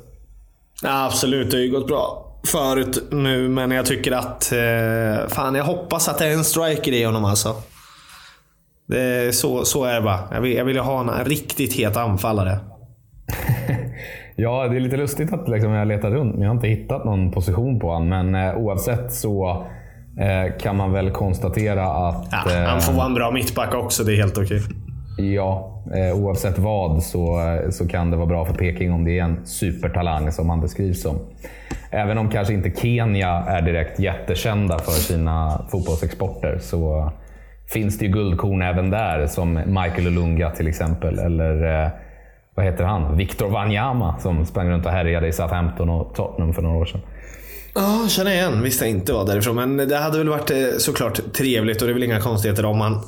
Ja, 0.83 1.05
absolut, 1.05 1.51
det 1.51 1.57
har 1.57 1.63
ju 1.63 1.71
gått 1.71 1.87
bra 1.87 2.25
förut 2.47 3.03
nu, 3.11 3.49
men 3.49 3.71
jag 3.71 3.85
tycker 3.85 4.11
att... 4.11 4.51
Eh, 4.51 5.27
fan, 5.27 5.55
jag 5.55 5.63
hoppas 5.63 6.09
att 6.09 6.19
det 6.19 6.25
är 6.25 6.33
en 6.33 6.43
striker 6.43 6.91
i 6.91 7.03
honom 7.03 7.25
alltså. 7.25 7.55
Det 8.87 9.35
så, 9.35 9.65
så 9.65 9.83
är 9.83 9.93
det 9.93 10.01
bara. 10.01 10.19
Jag 10.31 10.41
vill, 10.41 10.53
jag 10.53 10.65
vill 10.65 10.77
ha 10.77 10.99
en 10.99 11.25
riktigt 11.25 11.73
het 11.73 11.97
anfallare. 11.97 12.59
ja, 14.35 14.67
det 14.67 14.75
är 14.75 14.79
lite 14.79 14.97
lustigt 14.97 15.33
att 15.33 15.49
liksom, 15.49 15.71
jag 15.71 15.87
letar 15.87 16.11
runt, 16.11 16.33
men 16.33 16.41
jag 16.41 16.49
har 16.49 16.55
inte 16.55 16.67
hittat 16.67 17.05
någon 17.05 17.31
position 17.31 17.79
på 17.79 17.91
honom. 17.91 18.09
Men 18.09 18.35
eh, 18.35 18.57
oavsett 18.57 19.13
så 19.13 19.65
eh, 20.19 20.57
kan 20.57 20.75
man 20.75 20.91
väl 20.91 21.11
konstatera 21.11 21.85
att... 21.85 22.27
Ja, 22.31 22.65
han 22.67 22.81
får 22.81 22.93
vara 22.93 23.05
en 23.05 23.13
bra 23.13 23.31
mittback 23.31 23.73
också, 23.73 24.03
det 24.03 24.13
är 24.13 24.17
helt 24.17 24.37
okej. 24.37 24.61
Ja, 25.17 25.81
eh, 25.95 26.15
oavsett 26.15 26.59
vad 26.59 27.03
så, 27.03 27.39
eh, 27.41 27.69
så 27.69 27.87
kan 27.87 28.11
det 28.11 28.17
vara 28.17 28.27
bra 28.27 28.45
för 28.45 28.53
Peking 28.53 28.93
om 28.93 29.05
det 29.05 29.19
är 29.19 29.23
en 29.23 29.45
supertalang 29.45 30.31
som 30.31 30.49
han 30.49 30.61
beskrivs 30.61 31.01
som. 31.01 31.19
Även 31.91 32.17
om 32.17 32.29
kanske 32.29 32.53
inte 32.53 32.71
Kenya 32.81 33.29
är 33.29 33.61
direkt 33.61 33.99
jättekända 33.99 34.79
för 34.79 34.91
sina 34.91 35.65
fotbollsexporter 35.71 36.59
så 36.61 37.11
finns 37.67 37.97
det 37.97 38.05
ju 38.05 38.11
guldkorn 38.11 38.61
även 38.61 38.89
där, 38.89 39.27
som 39.27 39.53
Michael 39.53 40.07
Olunga 40.07 40.49
till 40.49 40.67
exempel. 40.67 41.19
Eller 41.19 41.83
eh, 41.83 41.89
vad 42.55 42.65
heter 42.65 42.83
han? 42.83 43.17
Victor 43.17 43.49
Wanyama 43.49 44.19
som 44.19 44.45
sprang 44.45 44.69
runt 44.69 44.85
och 44.85 44.91
härjade 44.91 45.27
i 45.27 45.31
Southampton 45.31 45.89
och 45.89 46.15
Tottenham 46.15 46.53
för 46.53 46.61
några 46.61 46.77
år 46.77 46.85
sedan. 46.85 47.01
Ja, 47.75 48.07
känner 48.09 48.31
igen. 48.31 48.63
Visste 48.63 48.85
jag 48.85 48.91
inte 48.91 49.13
var 49.13 49.25
därifrån. 49.25 49.55
Men 49.55 49.77
det 49.89 49.97
hade 49.97 50.17
väl 50.17 50.29
varit 50.29 50.51
eh, 50.51 50.57
såklart 50.77 51.33
trevligt 51.33 51.81
och 51.81 51.87
det 51.87 51.91
är 51.91 51.93
väl 51.93 52.03
inga 52.03 52.19
konstigheter 52.19 52.65
om 52.65 52.77
man 52.77 53.01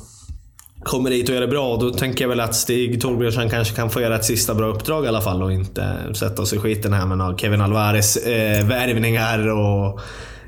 kommer 0.88 1.10
dit 1.10 1.28
och 1.28 1.34
gör 1.34 1.40
det 1.40 1.48
bra. 1.48 1.76
Då 1.76 1.90
tänker 1.90 2.24
jag 2.24 2.28
väl 2.28 2.40
att 2.40 2.54
Stig 2.54 3.00
Torbjörnsson 3.00 3.50
kanske 3.50 3.76
kan 3.76 3.90
få 3.90 4.00
göra 4.00 4.16
ett 4.16 4.24
sista 4.24 4.54
bra 4.54 4.66
uppdrag 4.66 5.04
i 5.04 5.08
alla 5.08 5.20
fall 5.20 5.42
och 5.42 5.52
inte 5.52 5.94
sätta 6.14 6.42
oss 6.42 6.52
i 6.52 6.58
skiten 6.58 6.92
här 6.92 7.06
med 7.06 7.40
Kevin 7.40 7.60
Alvarez 7.60 8.16
eh, 8.16 8.66
värvningar 8.66 9.48
och 9.48 10.00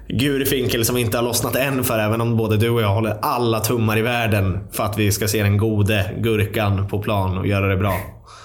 Gurfinkel 0.08 0.84
som 0.84 0.96
inte 0.96 1.18
har 1.18 1.24
lossnat 1.24 1.56
än 1.56 1.84
för, 1.84 1.98
även 1.98 2.20
om 2.20 2.36
både 2.36 2.56
du 2.56 2.70
och 2.70 2.82
jag 2.82 2.88
håller 2.88 3.16
alla 3.22 3.60
tummar 3.60 3.98
i 3.98 4.02
världen 4.02 4.58
för 4.72 4.84
att 4.84 4.98
vi 4.98 5.12
ska 5.12 5.28
se 5.28 5.42
den 5.42 5.58
gode 5.58 6.10
Gurkan 6.18 6.88
på 6.88 7.02
plan 7.02 7.38
och 7.38 7.46
göra 7.46 7.66
det 7.68 7.76
bra. 7.76 7.96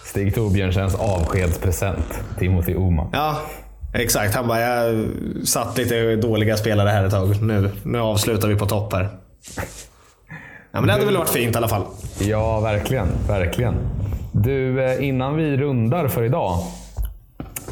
Stig 0.06 0.36
Torbjörnsens 0.36 0.96
avskedspresent, 0.96 2.20
Timothy 2.40 2.76
Oma. 2.76 3.10
Ja, 3.14 3.42
exakt. 3.94 4.36
Han 4.36 4.48
bara, 4.48 4.60
jag 4.60 5.06
satt 5.44 5.78
lite 5.78 6.16
dåliga 6.16 6.58
spelare 6.58 6.90
här 6.90 7.06
ett 7.06 7.12
tag. 7.12 7.42
Nu, 7.42 7.70
nu 7.84 8.00
avslutar 8.00 8.48
vi 8.48 8.56
på 8.56 8.66
topp 8.66 8.94
här. 8.94 9.10
Ja, 10.76 10.82
men 10.82 10.88
det 10.88 10.94
hade 10.94 11.06
väl 11.06 11.18
varit 11.18 11.30
fint 11.30 11.56
i 11.56 11.58
alla 11.58 11.68
fall. 11.68 11.84
Ja, 12.20 12.60
verkligen. 12.60 13.08
verkligen. 13.28 13.76
Du, 14.32 14.84
eh, 14.84 15.08
innan 15.08 15.36
vi 15.36 15.58
rundar 15.58 16.08
för 16.08 16.24
idag 16.24 16.60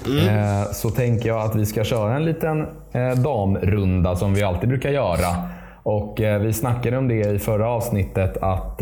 mm. 0.06 0.28
Eh, 0.28 0.72
så 0.72 0.90
tänker 0.90 1.30
jag 1.30 1.42
att 1.42 1.56
vi 1.56 1.66
ska 1.66 1.84
köra 1.84 2.16
en 2.16 2.26
liten 2.26 2.68
eh, 2.92 3.12
damrunda 3.12 4.16
som 4.16 4.34
vi 4.34 4.44
alltid 4.44 4.70
brukar 4.70 4.90
göra. 4.90 5.50
Och 5.84 6.16
Vi 6.42 6.54
snackade 6.54 6.98
om 6.98 7.08
det 7.08 7.20
i 7.20 7.40
förra 7.40 7.70
avsnittet 7.70 8.38
att 8.38 8.78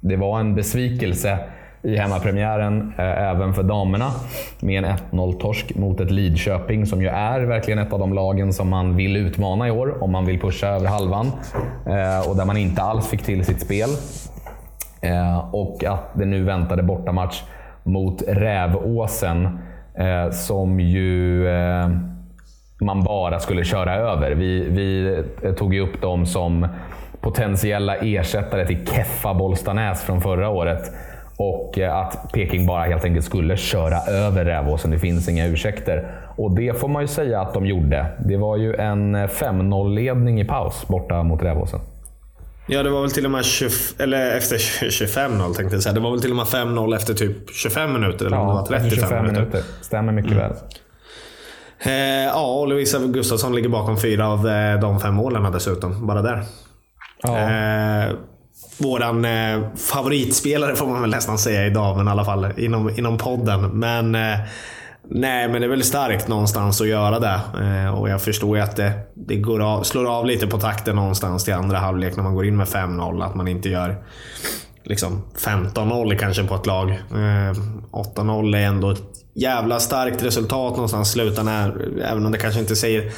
det 0.00 0.16
var 0.16 0.40
en 0.40 0.54
besvikelse 0.54 1.38
i 1.84 1.96
hemmapremiären 1.96 2.92
eh, 2.98 3.22
även 3.30 3.54
för 3.54 3.62
damerna 3.62 4.10
med 4.60 4.84
en 4.84 4.90
1-0-torsk 4.90 5.74
mot 5.74 6.00
ett 6.00 6.10
Lidköping 6.10 6.86
som 6.86 7.02
ju 7.02 7.08
är 7.08 7.40
verkligen 7.40 7.78
ett 7.78 7.92
av 7.92 7.98
de 7.98 8.14
lagen 8.14 8.52
som 8.52 8.68
man 8.68 8.96
vill 8.96 9.16
utmana 9.16 9.68
i 9.68 9.70
år 9.70 10.02
om 10.02 10.12
man 10.12 10.26
vill 10.26 10.40
pusha 10.40 10.66
över 10.66 10.86
halvan 10.86 11.26
eh, 11.86 12.30
och 12.30 12.36
där 12.36 12.44
man 12.44 12.56
inte 12.56 12.82
alls 12.82 13.08
fick 13.08 13.22
till 13.22 13.44
sitt 13.44 13.60
spel. 13.60 13.88
Eh, 15.00 15.54
och 15.54 15.84
att 15.84 16.14
det 16.14 16.24
nu 16.24 16.44
väntade 16.44 16.82
bortamatch 16.82 17.42
mot 17.82 18.22
Rävåsen 18.28 19.58
eh, 19.98 20.30
som 20.30 20.80
ju 20.80 21.48
eh, 21.48 21.88
man 22.80 23.04
bara 23.04 23.40
skulle 23.40 23.64
köra 23.64 23.94
över. 23.94 24.30
Vi, 24.30 24.68
vi 24.68 25.18
eh, 25.42 25.52
tog 25.52 25.74
ju 25.74 25.80
upp 25.80 26.00
dem 26.00 26.26
som 26.26 26.68
potentiella 27.20 27.96
ersättare 27.96 28.66
till 28.66 28.86
Keffa 28.86 29.34
Bollstanäs 29.34 30.02
från 30.02 30.20
förra 30.20 30.48
året. 30.48 30.92
Och 31.36 31.78
eh, 31.78 31.96
att 31.96 32.32
Peking 32.32 32.66
bara 32.66 32.84
helt 32.84 33.04
enkelt 33.04 33.26
skulle 33.26 33.56
köra 33.56 34.00
över 34.00 34.44
Rävåsen. 34.44 34.90
Det 34.90 34.98
finns 34.98 35.28
inga 35.28 35.46
ursäkter. 35.46 36.10
Och 36.36 36.56
det 36.56 36.80
får 36.80 36.88
man 36.88 37.02
ju 37.02 37.08
säga 37.08 37.40
att 37.40 37.54
de 37.54 37.66
gjorde. 37.66 38.06
Det 38.18 38.36
var 38.36 38.56
ju 38.56 38.74
en 38.74 39.16
5-0-ledning 39.16 40.40
i 40.40 40.44
paus 40.44 40.88
borta 40.88 41.22
mot 41.22 41.42
Rävåsen. 41.42 41.80
Ja, 42.66 42.82
det 42.82 42.90
var 42.90 43.00
väl 43.00 43.10
till 43.10 43.24
och 43.24 43.30
med 43.30 43.44
20, 43.44 43.70
eller 43.98 44.36
efter 44.36 44.56
25-0 44.56 45.54
tänkte 45.54 45.76
jag 45.76 45.82
säga. 45.82 45.92
Det 45.92 46.00
var 46.00 46.10
väl 46.10 46.20
till 46.20 46.30
och 46.30 46.36
med 46.36 46.46
5-0 46.46 46.96
efter 46.96 47.14
typ 47.14 47.50
25 47.54 47.92
minuter. 47.92 48.26
Eller 48.26 48.36
ja, 48.36 48.42
om 48.42 48.48
det 48.48 48.54
var 48.54 48.66
35 48.66 48.90
25 48.90 49.22
minuter. 49.22 49.40
minuter. 49.40 49.62
Stämmer 49.80 50.12
mycket 50.12 50.32
mm. 50.32 50.42
väl. 50.42 50.56
Eh, 51.86 52.24
ja, 52.24 52.60
och 52.60 52.68
Lovisa 52.68 52.98
Gustafsson 52.98 53.54
ligger 53.54 53.68
bakom 53.68 53.96
fyra 53.96 54.28
av 54.28 54.48
eh, 54.48 54.80
de 54.80 55.00
fem 55.00 55.14
målen 55.14 55.52
dessutom. 55.52 56.06
Bara 56.06 56.22
där. 56.22 56.42
Ja. 57.22 57.38
Eh, 57.38 58.14
våran 58.78 59.24
eh, 59.24 59.76
favoritspelare 59.76 60.76
får 60.76 60.86
man 60.86 61.00
väl 61.00 61.10
nästan 61.10 61.38
säga 61.38 61.66
idag, 61.66 61.96
men 61.96 62.08
i 62.08 62.10
alla 62.10 62.24
fall 62.24 62.52
inom, 62.56 62.90
inom 62.90 63.18
podden. 63.18 63.78
Men 63.78 64.14
eh, 64.14 64.38
Nej, 65.08 65.48
men 65.48 65.60
det 65.60 65.66
är 65.66 65.70
väl 65.70 65.84
starkt 65.84 66.28
någonstans 66.28 66.80
att 66.80 66.88
göra 66.88 67.18
det. 67.18 67.40
Eh, 67.60 67.94
och 67.94 68.08
jag 68.08 68.22
förstår 68.22 68.56
ju 68.56 68.62
att 68.62 68.76
det, 68.76 68.92
det 69.14 69.36
går 69.36 69.62
av, 69.62 69.82
slår 69.82 70.18
av 70.18 70.26
lite 70.26 70.46
på 70.46 70.58
takten 70.58 70.96
någonstans 70.96 71.44
till 71.44 71.54
andra 71.54 71.78
halvlek 71.78 72.16
när 72.16 72.22
man 72.22 72.34
går 72.34 72.46
in 72.46 72.56
med 72.56 72.66
5-0. 72.66 73.24
Att 73.24 73.34
man 73.34 73.48
inte 73.48 73.68
gör 73.68 73.96
liksom 74.84 75.22
15-0 75.38 76.18
kanske 76.18 76.44
på 76.44 76.54
ett 76.54 76.66
lag. 76.66 76.90
Eh, 76.90 77.54
8-0 77.92 78.56
är 78.56 78.66
ändå 78.66 78.90
ett 78.90 79.02
jävla 79.34 79.80
starkt 79.80 80.22
resultat 80.22 80.72
någonstans. 80.72 81.10
Slutar 81.10 81.42
när, 81.42 81.88
även 82.04 82.26
om 82.26 82.32
det 82.32 82.38
kanske 82.38 82.60
inte 82.60 82.76
säger 82.76 83.12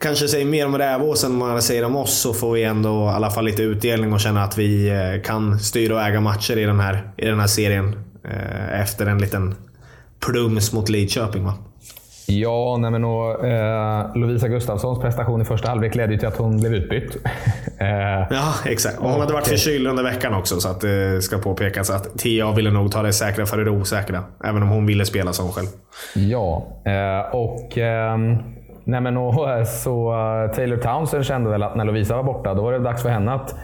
kanske 0.00 0.28
säger 0.28 0.46
mer 0.46 0.66
om 0.66 0.78
Rävås 0.78 1.24
än 1.24 1.38
vad 1.38 1.48
man 1.48 1.62
säger 1.62 1.84
om 1.84 1.96
oss 1.96 2.18
så 2.18 2.34
får 2.34 2.52
vi 2.52 2.64
ändå 2.64 3.04
i 3.04 3.08
alla 3.08 3.30
fall 3.30 3.44
lite 3.44 3.62
utdelning 3.62 4.12
och 4.12 4.20
känna 4.20 4.42
att 4.42 4.58
vi 4.58 4.88
eh, 4.88 5.22
kan 5.22 5.58
styra 5.58 5.94
och 5.94 6.02
äga 6.02 6.20
matcher 6.20 6.56
i 6.56 6.64
den 6.64 6.80
här, 6.80 7.12
i 7.16 7.26
den 7.26 7.40
här 7.40 7.46
serien. 7.46 7.96
Eh, 8.24 8.80
efter 8.80 9.06
en 9.06 9.18
liten 9.18 9.54
plums 10.26 10.72
mot 10.72 10.88
Lidköping 10.88 11.44
va? 11.44 11.54
Ja, 12.26 12.76
nej 12.80 12.90
men 12.90 13.04
och, 13.04 13.46
eh, 13.46 14.16
Lovisa 14.16 14.48
Gustafssons 14.48 15.00
prestation 15.00 15.42
i 15.42 15.44
första 15.44 15.68
halvlek 15.68 15.94
ledde 15.94 16.12
ju 16.12 16.18
till 16.18 16.28
att 16.28 16.36
hon 16.36 16.60
blev 16.60 16.74
utbytt. 16.74 17.16
eh, 17.78 17.88
ja, 18.30 18.54
exakt. 18.64 18.98
Och 18.98 19.10
hon 19.10 19.20
hade 19.20 19.32
varit 19.32 19.48
förkyld 19.48 19.86
under 19.86 20.02
veckan 20.02 20.34
också, 20.34 20.60
så 20.60 20.68
att 20.68 20.80
det 20.80 21.22
ska 21.22 21.38
påpekas 21.38 21.90
att 21.90 22.18
Tia 22.18 22.52
ville 22.52 22.70
nog 22.70 22.92
ta 22.92 23.02
det 23.02 23.12
säkra 23.12 23.46
för 23.46 23.64
det 23.64 23.70
osäkra. 23.70 24.24
Även 24.44 24.62
om 24.62 24.68
hon 24.68 24.86
ville 24.86 25.04
spela 25.04 25.32
som 25.32 25.48
själv. 25.48 25.66
Ja, 26.14 26.66
eh, 26.84 27.34
och 27.34 27.78
ehm, 27.78 28.36
Nej, 28.90 29.00
men 29.00 29.16
och, 29.16 29.66
så 29.66 30.12
uh, 30.12 30.52
Taylor 30.54 30.76
Townsend 30.76 31.24
kände 31.24 31.50
väl 31.50 31.62
att 31.62 31.76
när 31.76 31.84
Lovisa 31.84 32.16
var 32.16 32.22
borta, 32.22 32.54
då 32.54 32.62
var 32.62 32.72
det 32.72 32.78
dags 32.78 33.02
för 33.02 33.08
henne 33.08 33.32
att 33.32 33.54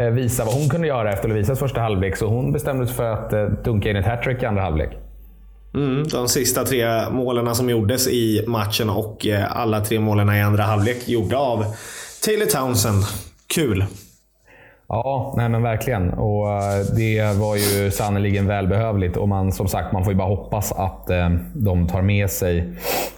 uh, 0.00 0.04
visa 0.04 0.44
vad 0.44 0.54
hon 0.54 0.68
kunde 0.68 0.86
göra 0.86 1.12
efter 1.12 1.28
Lovisas 1.28 1.58
första 1.58 1.80
halvlek. 1.80 2.16
Så 2.16 2.26
hon 2.26 2.52
bestämde 2.52 2.86
sig 2.86 2.96
för 2.96 3.12
att 3.12 3.64
dunka 3.64 3.90
in 3.90 3.96
ett 3.96 4.06
hattrick 4.06 4.42
i 4.42 4.46
andra 4.46 4.62
halvlek. 4.62 4.90
Mm, 5.74 6.08
de 6.08 6.28
sista 6.28 6.64
tre 6.64 7.10
målen 7.10 7.54
som 7.54 7.70
gjordes 7.70 8.08
i 8.08 8.44
matchen 8.46 8.90
och 8.90 9.26
alla 9.50 9.80
tre 9.80 10.00
målen 10.00 10.30
i 10.30 10.42
andra 10.42 10.62
halvlek 10.62 11.08
gjorda 11.08 11.36
av 11.36 11.64
Taylor 12.24 12.46
Townsend. 12.46 13.02
Kul! 13.54 13.84
Ja, 14.88 15.34
nej 15.36 15.48
men 15.48 15.62
verkligen. 15.62 16.10
Och 16.10 16.46
Det 16.96 17.36
var 17.36 17.56
ju 17.56 17.90
sannerligen 17.90 18.46
välbehövligt. 18.46 19.16
Och 19.16 19.28
man, 19.28 19.52
som 19.52 19.68
sagt, 19.68 19.92
man 19.92 20.04
får 20.04 20.12
ju 20.12 20.16
bara 20.18 20.28
hoppas 20.28 20.72
att 20.72 21.06
de 21.54 21.86
tar 21.88 22.02
med 22.02 22.30
sig 22.30 22.58
Eh, 22.58 23.17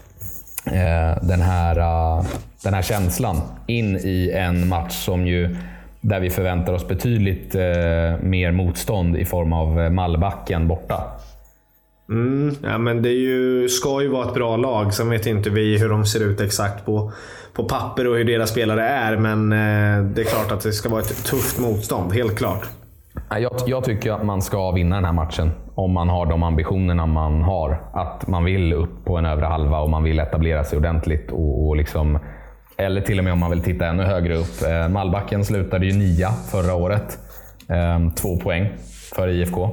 den, 1.22 1.40
här, 1.40 1.78
uh, 1.78 2.24
den 2.62 2.74
här 2.74 2.82
känslan 2.82 3.36
in 3.66 3.96
i 3.96 4.30
en 4.34 4.68
match 4.68 5.04
som 5.04 5.26
ju 5.26 5.56
där 6.00 6.20
vi 6.20 6.30
förväntar 6.30 6.72
oss 6.72 6.88
betydligt 6.88 7.54
uh, 7.54 7.60
mer 8.22 8.52
motstånd 8.52 9.16
i 9.16 9.24
form 9.24 9.52
av 9.52 9.92
Mallbacken 9.92 10.68
borta. 10.68 11.02
Mm, 12.08 12.54
ja, 12.62 12.78
men 12.78 13.02
det 13.02 13.08
är 13.08 13.20
ju, 13.20 13.68
ska 13.68 14.02
ju 14.02 14.08
vara 14.08 14.28
ett 14.28 14.34
bra 14.34 14.56
lag. 14.56 14.94
Sen 14.94 15.10
vet 15.10 15.26
inte 15.26 15.50
vi 15.50 15.78
hur 15.78 15.88
de 15.88 16.06
ser 16.06 16.20
ut 16.20 16.40
exakt 16.40 16.86
på, 16.86 17.12
på 17.54 17.64
papper 17.64 18.06
och 18.06 18.16
hur 18.16 18.24
deras 18.24 18.50
spelare 18.50 18.88
är. 18.88 19.16
Men 19.16 19.50
det 20.14 20.20
är 20.20 20.24
klart 20.24 20.52
att 20.52 20.60
det 20.60 20.72
ska 20.72 20.88
vara 20.88 21.00
ett 21.00 21.24
tufft 21.24 21.60
motstånd. 21.60 22.12
Helt 22.12 22.38
klart. 22.38 22.68
Jag, 23.30 23.52
jag, 23.66 23.84
tycker 23.84 24.12
att 24.12 24.24
man 24.24 24.42
ska 24.42 24.70
vinna 24.70 24.96
den 24.96 25.04
här 25.04 25.12
matchen 25.12 25.50
om 25.80 25.92
man 25.92 26.08
har 26.08 26.26
de 26.26 26.42
ambitionerna 26.42 27.06
man 27.06 27.42
har. 27.42 27.80
Att 27.92 28.28
man 28.28 28.44
vill 28.44 28.72
upp 28.72 29.04
på 29.04 29.16
en 29.16 29.26
övre 29.26 29.46
halva 29.46 29.78
och 29.78 29.90
man 29.90 30.02
vill 30.02 30.18
etablera 30.18 30.64
sig 30.64 30.78
ordentligt. 30.78 31.30
Och, 31.32 31.68
och 31.68 31.76
liksom, 31.76 32.18
eller 32.76 33.00
till 33.00 33.18
och 33.18 33.24
med 33.24 33.32
om 33.32 33.38
man 33.38 33.50
vill 33.50 33.62
titta 33.62 33.86
ännu 33.86 34.02
högre 34.02 34.36
upp. 34.36 34.62
Eh, 34.68 34.88
Mallbacken 34.88 35.44
slutade 35.44 35.86
ju 35.86 35.98
nia 35.98 36.28
förra 36.28 36.74
året. 36.74 37.18
Eh, 37.68 38.14
två 38.14 38.36
poäng 38.36 38.68
för 39.14 39.28
IFK. 39.28 39.70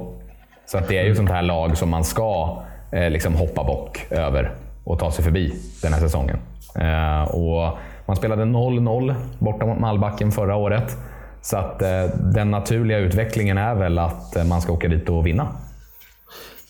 Så 0.66 0.78
att 0.78 0.88
det 0.88 0.98
är 0.98 1.04
ju 1.04 1.14
sånt 1.14 1.30
här 1.30 1.42
lag 1.42 1.76
som 1.76 1.90
man 1.90 2.04
ska 2.04 2.62
eh, 2.92 3.10
liksom 3.10 3.34
hoppa 3.34 3.64
bock 3.64 4.06
över 4.10 4.54
och 4.84 4.98
ta 4.98 5.10
sig 5.10 5.24
förbi 5.24 5.54
den 5.82 5.92
här 5.92 6.00
säsongen. 6.00 6.38
Eh, 6.74 7.34
och 7.34 7.78
man 8.06 8.16
spelade 8.16 8.44
0-0 8.44 9.14
borta 9.38 9.66
mot 9.66 9.78
Mallbacken 9.78 10.32
förra 10.32 10.56
året. 10.56 10.96
Så 11.40 11.56
att 11.56 11.82
eh, 11.82 12.04
den 12.34 12.50
naturliga 12.50 12.98
utvecklingen 12.98 13.58
är 13.58 13.74
väl 13.74 13.98
att 13.98 14.36
eh, 14.36 14.44
man 14.44 14.60
ska 14.60 14.72
åka 14.72 14.88
dit 14.88 15.08
och 15.08 15.26
vinna. 15.26 15.48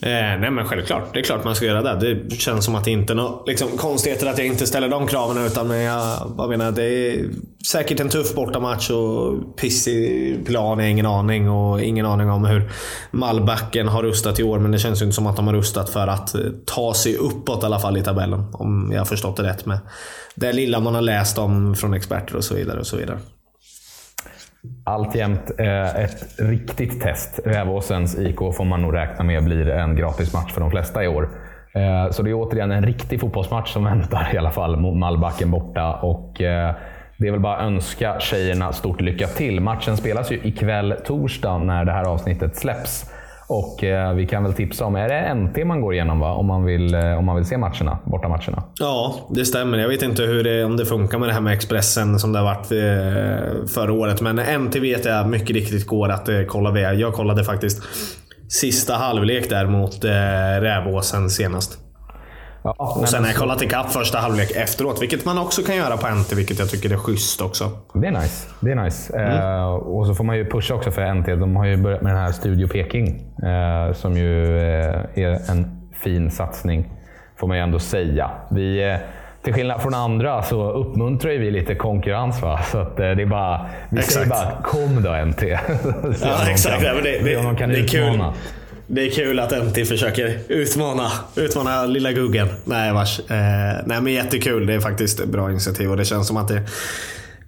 Eh, 0.01 0.41
nej 0.41 0.51
men 0.51 0.65
självklart. 0.65 1.03
Det 1.13 1.19
är 1.19 1.23
klart 1.23 1.45
man 1.45 1.55
ska 1.55 1.67
göra 1.67 1.95
det. 1.95 2.15
Det 2.15 2.37
känns 2.37 2.65
som 2.65 2.75
att 2.75 2.85
det 2.85 2.91
inte 2.91 3.13
är 3.13 3.15
några 3.15 3.45
liksom, 3.47 3.69
konstigheter 3.69 4.27
att 4.27 4.39
jag 4.39 4.47
inte 4.47 4.67
ställer 4.67 4.89
de 4.89 5.07
kraven. 5.07 5.47
Utan 5.47 5.71
jag, 5.71 6.35
jag 6.39 6.49
menar, 6.49 6.73
det 6.73 6.85
är 6.85 7.25
säkert 7.67 8.01
en 8.01 8.09
tuff 8.09 8.35
bortamatch 8.35 8.91
och 8.91 9.57
pissig 9.57 10.47
plan. 10.47 10.79
Jag 10.79 10.91
ingen 10.91 11.07
aning. 11.07 11.51
Och 11.51 11.83
ingen 11.83 12.07
aning 12.07 12.31
om 12.31 12.45
hur 12.45 12.71
Malbacken 13.11 13.89
har 13.89 14.03
rustat 14.03 14.41
i 14.41 14.43
år. 14.43 14.59
Men 14.59 14.71
det 14.71 14.79
känns 14.79 15.01
ju 15.01 15.05
inte 15.05 15.15
som 15.15 15.27
att 15.27 15.37
de 15.37 15.47
har 15.47 15.55
rustat 15.55 15.91
för 15.91 16.07
att 16.07 16.35
eh, 16.35 16.41
ta 16.67 16.95
sig 16.95 17.17
uppåt 17.17 17.63
i 17.63 17.67
alla 17.67 17.81
fall 17.81 17.97
i 17.97 18.03
tabellen. 18.03 18.45
Om 18.53 18.91
jag 18.93 19.01
har 19.01 19.07
förstått 19.07 19.37
det 19.37 19.43
rätt 19.43 19.67
med 19.67 19.79
det 20.35 20.53
lilla 20.53 20.81
man 20.81 20.95
har 20.95 21.03
läst 21.03 21.39
om 21.39 21.75
från 21.75 21.95
experter 21.95 22.37
och 22.37 22.45
så 22.45 22.55
vidare. 22.55 22.81
Och 22.81 22.87
så 22.87 22.97
vidare. 22.97 23.19
Alltjämt 24.85 25.51
eh, 25.59 25.97
ett 25.97 26.27
riktigt 26.39 27.01
test. 27.01 27.41
Rävåsens 27.45 28.19
IK 28.19 28.39
får 28.39 28.65
man 28.65 28.83
nog 28.83 28.95
räkna 28.95 29.25
med 29.25 29.45
blir 29.45 29.69
en 29.69 29.97
gratismatch 29.97 30.53
för 30.53 30.61
de 30.61 30.71
flesta 30.71 31.05
i 31.05 31.09
år. 31.09 31.29
Eh, 31.75 32.11
så 32.11 32.23
det 32.23 32.31
är 32.31 32.35
återigen 32.35 32.71
en 32.71 32.87
riktig 32.87 33.21
fotbollsmatch 33.21 33.73
som 33.73 33.85
väntar 33.85 34.35
i 34.35 34.39
alla 34.39 34.51
fall 34.51 34.77
mot 34.77 34.97
Mallbacken 34.97 35.51
borta. 35.51 35.95
Och, 35.95 36.41
eh, 36.41 36.75
det 37.17 37.27
är 37.27 37.31
väl 37.31 37.41
bara 37.41 37.57
att 37.57 37.63
önska 37.63 38.21
tjejerna 38.21 38.73
stort 38.73 39.01
lycka 39.01 39.27
till. 39.27 39.61
Matchen 39.61 39.97
spelas 39.97 40.33
ju 40.33 40.41
ikväll 40.43 40.95
torsdag 41.05 41.59
när 41.59 41.85
det 41.85 41.93
här 41.93 42.05
avsnittet 42.05 42.57
släpps. 42.57 43.13
Och 43.49 43.85
eh, 43.85 44.15
vi 44.15 44.27
kan 44.27 44.45
väl 44.45 44.53
tipsa 44.53 44.85
om, 44.85 44.97
är 44.97 45.09
det 45.09 45.35
NT 45.35 45.67
man 45.67 45.81
går 45.81 45.95
igenom 45.95 46.21
va? 46.21 46.33
Om 46.33 46.47
man 46.47 46.65
vill, 46.65 46.95
eh, 46.95 47.19
om 47.19 47.25
man 47.25 47.37
vill 47.37 47.45
se 47.45 47.59
matcherna, 47.59 47.99
bortamatcherna? 48.05 48.63
Ja, 48.79 49.15
det 49.31 49.45
stämmer. 49.45 49.79
Jag 49.79 49.89
vet 49.89 50.03
inte 50.03 50.23
hur 50.23 50.45
det, 50.45 50.65
om 50.65 50.77
det 50.77 50.87
funkar 50.87 51.19
med 51.19 51.29
det 51.29 51.33
här 51.33 51.41
med 51.41 51.53
Expressen 51.53 52.19
som 52.19 52.33
det 52.33 52.39
har 52.39 52.45
varit 52.45 52.73
eh, 52.73 53.67
förra 53.75 53.93
året. 53.93 54.21
Men 54.21 54.65
NT 54.65 54.77
vet 54.77 55.05
jag 55.05 55.29
mycket 55.29 55.51
riktigt 55.51 55.87
går 55.87 56.09
att 56.09 56.29
eh, 56.29 56.43
kolla 56.49 56.71
via. 56.71 56.95
Jag 56.95 57.13
kollade 57.13 57.45
faktiskt 57.45 57.83
sista 58.49 58.95
halvlek 58.95 59.51
där 59.51 59.67
mot 59.67 60.05
eh, 60.05 60.11
Rävåsen 60.61 61.31
senast. 61.31 61.88
Ja, 62.63 62.75
och 62.79 63.09
sen 63.09 63.23
har 63.23 63.31
jag 63.31 63.37
kollat 63.37 63.63
ikapp 63.63 63.91
första 63.91 64.19
halvlek 64.19 64.51
efteråt, 64.51 65.03
vilket 65.03 65.25
man 65.25 65.39
också 65.39 65.63
kan 65.63 65.77
göra 65.77 65.97
på 65.97 66.09
NT, 66.09 66.33
vilket 66.33 66.59
jag 66.59 66.71
tycker 66.71 66.93
är 66.93 66.97
schysst 66.97 67.41
också. 67.41 67.71
Det 67.93 68.07
är 68.07 68.11
nice. 68.11 68.49
Det 68.61 68.71
är 68.71 68.75
nice. 68.75 69.17
Mm. 69.17 69.59
Uh, 69.61 69.67
och 69.67 70.07
så 70.07 70.15
får 70.15 70.25
man 70.25 70.37
ju 70.37 70.45
pusha 70.45 70.75
också 70.75 70.91
för 70.91 71.15
NT. 71.15 71.27
De 71.27 71.57
har 71.57 71.67
ju 71.67 71.77
börjat 71.77 72.03
med 72.03 72.13
den 72.13 72.23
här 72.23 72.33
Studio 72.33 72.69
Peking, 72.69 73.07
uh, 73.43 73.95
som 73.95 74.17
ju 74.17 74.47
uh, 74.47 75.19
är 75.25 75.51
en 75.51 75.91
fin 76.05 76.31
satsning, 76.31 76.91
får 77.37 77.47
man 77.47 77.57
ju 77.57 77.63
ändå 77.63 77.79
säga. 77.79 78.31
Vi, 78.51 78.99
till 79.43 79.55
skillnad 79.55 79.83
från 79.83 79.95
andra 79.95 80.43
så 80.43 80.71
uppmuntrar 80.73 81.31
vi 81.31 81.51
lite 81.51 81.75
konkurrens. 81.75 82.43
Va? 82.43 82.61
Så 82.63 82.79
att 82.79 82.97
det 82.97 83.07
är 83.07 83.27
bara, 83.27 83.67
vi 83.91 83.99
exakt. 83.99 84.15
säger 84.15 84.29
bara 84.29 84.63
kom 84.63 85.03
då 85.03 85.25
NT. 85.25 85.43
ja, 86.23 86.51
exakt. 86.51 86.85
Kan, 86.85 86.97
det, 86.97 87.19
det, 87.25 87.43
de 87.43 87.57
kan 87.57 87.69
det 87.69 87.79
är 87.79 87.89
kul. 87.89 88.23
Det 88.91 89.07
är 89.07 89.11
kul 89.11 89.39
att 89.39 89.51
NT 89.51 89.89
försöker 89.89 90.39
utmana, 90.49 91.11
utmana 91.37 91.87
lilla 91.87 92.13
Guggen. 92.13 92.49
Nej, 92.65 92.93
vars. 92.93 93.21
Eh, 93.21 93.83
nej, 93.87 94.01
men 94.01 94.13
jättekul. 94.13 94.67
Det 94.67 94.75
är 94.75 94.81
faktiskt 94.81 95.21
ett 95.21 95.29
bra 95.29 95.51
initiativ 95.51 95.91
och 95.91 95.97
det 95.97 96.05
känns 96.05 96.27
som 96.27 96.37
att 96.37 96.49
det 96.49 96.63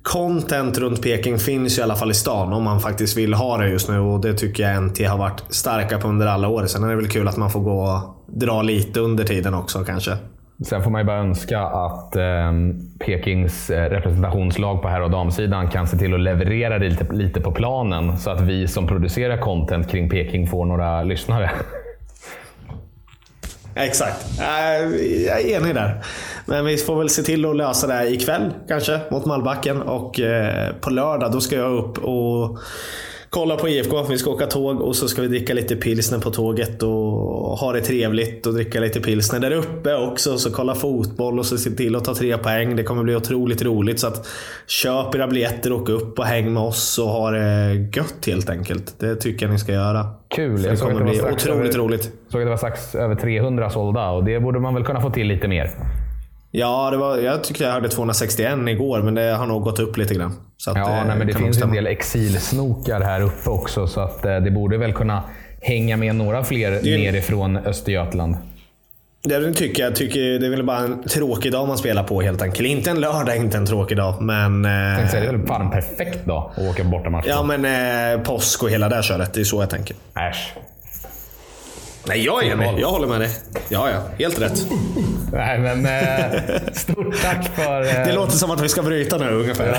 Content 0.02 0.78
runt 0.78 1.02
Peking 1.02 1.38
finns 1.38 1.78
i 1.78 1.82
alla 1.82 1.96
fall 1.96 2.10
i 2.10 2.14
stan 2.14 2.52
om 2.52 2.62
man 2.62 2.80
faktiskt 2.80 3.16
vill 3.16 3.34
ha 3.34 3.58
det 3.58 3.68
just 3.68 3.88
nu 3.88 3.98
och 3.98 4.20
det 4.20 4.34
tycker 4.34 4.62
jag 4.62 4.82
NT 4.82 4.98
har 5.06 5.18
varit 5.18 5.42
starka 5.48 5.98
på 5.98 6.08
under 6.08 6.26
alla 6.26 6.48
år. 6.48 6.66
Sen 6.66 6.84
är 6.84 6.88
det 6.88 6.96
väl 6.96 7.08
kul 7.08 7.28
att 7.28 7.36
man 7.36 7.50
får 7.50 7.60
gå 7.60 7.82
och 7.82 8.24
dra 8.26 8.62
lite 8.62 9.00
under 9.00 9.24
tiden 9.24 9.54
också 9.54 9.84
kanske. 9.84 10.16
Sen 10.64 10.82
får 10.82 10.90
man 10.90 11.00
ju 11.00 11.04
bara 11.04 11.18
önska 11.18 11.60
att 11.60 12.16
ehm, 12.16 12.70
eh, 12.70 13.06
Pekings 13.06 13.70
representationslag 13.70 14.82
på 14.82 14.88
herr 14.88 15.00
och 15.00 15.10
damsidan 15.10 15.70
kan 15.70 15.86
se 15.86 15.96
till 15.96 16.14
att 16.14 16.20
leverera 16.20 16.78
det 16.78 16.88
lite, 16.88 17.12
lite 17.12 17.40
på 17.40 17.52
planen 17.52 18.18
så 18.18 18.30
att 18.30 18.40
vi 18.40 18.68
som 18.68 18.86
producerar 18.86 19.36
content 19.36 19.90
kring 19.90 20.10
Peking 20.10 20.46
får 20.46 20.64
några 20.64 21.02
lyssnare. 21.02 21.50
Exakt. 23.74 24.40
Eh, 24.40 24.86
jag 25.26 25.40
är 25.40 25.60
enig 25.60 25.74
där. 25.74 26.04
Men 26.46 26.64
vi 26.64 26.76
får 26.76 26.98
väl 26.98 27.08
se 27.08 27.22
till 27.22 27.44
att 27.44 27.56
lösa 27.56 27.86
det 27.86 27.94
här 27.94 28.12
ikväll 28.12 28.50
kanske 28.68 29.00
mot 29.10 29.26
Malbacken 29.26 29.82
och 29.82 30.20
eh, 30.20 30.72
på 30.80 30.90
lördag 30.90 31.32
då 31.32 31.40
ska 31.40 31.56
jag 31.56 31.72
upp 31.72 31.98
och 31.98 32.58
kolla 33.30 33.56
på 33.56 33.68
IFK. 33.68 34.02
Vi 34.02 34.18
ska 34.18 34.30
åka 34.30 34.46
tåg 34.46 34.80
och 34.80 34.96
så 34.96 35.08
ska 35.08 35.22
vi 35.22 35.28
dricka 35.28 35.54
lite 35.54 35.76
pilsner 35.76 36.18
på 36.18 36.30
tåget 36.30 36.82
och 36.82 36.90
ha 37.58 37.72
det 37.72 37.80
trevligt 37.80 38.46
och 38.46 38.54
dricka 38.54 38.80
lite 38.80 39.00
pilsner 39.00 39.40
där 39.40 39.50
uppe 39.50 39.94
också. 39.94 40.38
Så 40.38 40.50
kolla 40.50 40.74
fotboll 40.74 41.38
och 41.38 41.46
så 41.46 41.58
se 41.58 41.70
till 41.70 41.96
att 41.96 42.04
ta 42.04 42.14
tre 42.14 42.38
poäng. 42.38 42.76
Det 42.76 42.82
kommer 42.82 43.02
bli 43.02 43.16
otroligt 43.16 43.62
roligt. 43.62 44.00
Så 44.00 44.06
att 44.06 44.28
köp 44.66 45.14
era 45.14 45.26
biljetter, 45.26 45.72
åk 45.72 45.88
upp 45.88 46.18
och 46.18 46.24
häng 46.24 46.52
med 46.52 46.62
oss 46.62 46.98
och 46.98 47.08
ha 47.08 47.30
det 47.30 47.74
gött 47.74 48.26
helt 48.26 48.50
enkelt. 48.50 48.94
Det 48.98 49.16
tycker 49.16 49.46
jag 49.46 49.52
ni 49.52 49.58
ska 49.58 49.72
göra. 49.72 50.06
Kul. 50.28 50.62
Det 50.62 50.80
kommer 50.80 51.04
bli 51.04 51.20
otroligt 51.20 51.46
över, 51.46 51.78
roligt. 51.78 52.12
såg 52.28 52.40
att 52.40 52.46
det 52.46 52.50
var 52.50 52.56
strax 52.56 52.94
över 52.94 53.14
300 53.14 53.70
sålda 53.70 54.10
och 54.10 54.24
det 54.24 54.40
borde 54.40 54.60
man 54.60 54.74
väl 54.74 54.84
kunna 54.84 55.00
få 55.00 55.10
till 55.10 55.26
lite 55.26 55.48
mer. 55.48 55.70
Ja, 56.50 56.90
det 56.90 56.96
var, 56.96 57.18
jag 57.18 57.44
tyckte 57.44 57.64
jag 57.64 57.72
hörde 57.72 57.88
261 57.88 58.58
igår, 58.68 59.02
men 59.02 59.14
det 59.14 59.22
har 59.22 59.46
nog 59.46 59.62
gått 59.62 59.78
upp 59.78 59.96
lite 59.96 60.14
grann. 60.14 60.34
Så 60.56 60.72
ja, 60.74 61.04
nej, 61.06 61.18
men 61.18 61.26
det 61.26 61.34
finns 61.34 61.62
en 61.62 61.72
del 61.72 61.86
exilsnokar 61.86 63.00
här 63.00 63.20
uppe 63.20 63.50
också, 63.50 63.86
så 63.86 64.00
att, 64.00 64.24
eh, 64.24 64.36
det 64.36 64.50
borde 64.50 64.78
väl 64.78 64.92
kunna 64.92 65.22
hänga 65.60 65.96
med 65.96 66.14
några 66.14 66.44
fler 66.44 66.70
det, 66.70 66.98
nerifrån 66.98 67.56
Östergötland. 67.56 68.36
Det 69.22 69.52
tycker 69.52 69.82
jag. 69.82 69.96
Tycker 69.96 70.20
det 70.20 70.46
är 70.46 70.50
väl 70.50 70.62
bara 70.62 70.78
en 70.78 71.02
tråkig 71.02 71.52
dag 71.52 71.68
man 71.68 71.78
spelar 71.78 72.02
på 72.02 72.22
helt 72.22 72.42
enkelt. 72.42 72.68
Inte 72.68 72.90
en 72.90 73.00
lördag, 73.00 73.36
inte 73.36 73.56
en 73.56 73.66
tråkig 73.66 73.96
dag. 73.96 74.22
Men... 74.22 74.64
Jag 74.64 74.96
tänkte 74.96 75.12
säga, 75.12 75.22
det 75.32 75.36
är 75.36 75.38
väl 75.38 75.46
fan 75.46 75.62
en 75.62 75.70
perfekt 75.70 76.26
dag 76.26 76.50
att 76.56 76.62
åka 76.70 76.84
bortamatch 76.84 77.26
Ja, 77.28 77.42
men 77.42 77.64
eh, 78.14 78.22
påsk 78.22 78.62
och 78.62 78.70
hela 78.70 78.88
det 78.88 79.02
köret. 79.02 79.34
Det 79.34 79.40
är 79.40 79.44
så 79.44 79.62
jag 79.62 79.70
tänker. 79.70 79.96
Äsch. 80.30 80.54
Nej, 82.06 82.24
jag 82.24 82.46
är 82.46 82.52
enig. 82.52 82.80
Jag 82.80 82.88
håller 82.88 83.06
med 83.08 83.20
dig. 83.20 83.30
Ja, 83.68 83.90
ja. 83.90 84.00
Helt 84.18 84.40
rätt. 84.40 84.66
Nej, 85.32 85.58
men 85.58 85.86
eh, 85.86 86.40
stort 86.72 87.22
tack 87.22 87.48
för... 87.48 87.80
Eh, 87.80 88.06
det 88.06 88.12
låter 88.12 88.32
som 88.32 88.50
att 88.50 88.60
vi 88.60 88.68
ska 88.68 88.82
bryta 88.82 89.18
nu 89.18 89.30
ungefär. 89.30 89.76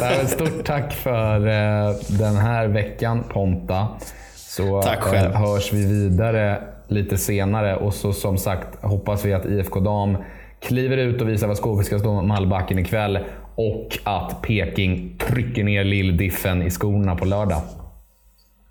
Ja, 0.00 0.26
stort 0.26 0.64
tack 0.64 0.92
för 0.92 1.36
eh, 1.46 1.94
den 2.08 2.36
här 2.36 2.68
veckan 2.68 3.24
Ponta. 3.32 3.88
Så 4.34 4.82
tack 4.82 5.00
själv. 5.00 5.34
hörs 5.34 5.72
vi 5.72 5.86
vidare 5.86 6.62
lite 6.88 7.18
senare. 7.18 7.76
Och 7.76 7.94
så 7.94 8.12
som 8.12 8.38
sagt 8.38 8.82
hoppas 8.82 9.24
vi 9.24 9.32
att 9.34 9.46
IFK 9.46 9.80
Dam 9.80 10.16
kliver 10.60 10.96
ut 10.96 11.20
och 11.20 11.28
visar 11.28 11.46
vad 11.46 11.56
skåpet 11.56 11.86
ska 11.86 11.98
stå 11.98 12.22
Mallbacken 12.22 12.78
ikväll. 12.78 13.18
Och 13.54 13.98
att 14.04 14.42
Peking 14.42 15.18
trycker 15.18 15.64
ner 15.64 15.84
lilldiffen 15.84 16.62
i 16.62 16.70
skorna 16.70 17.16
på 17.16 17.24
lördag. 17.24 17.60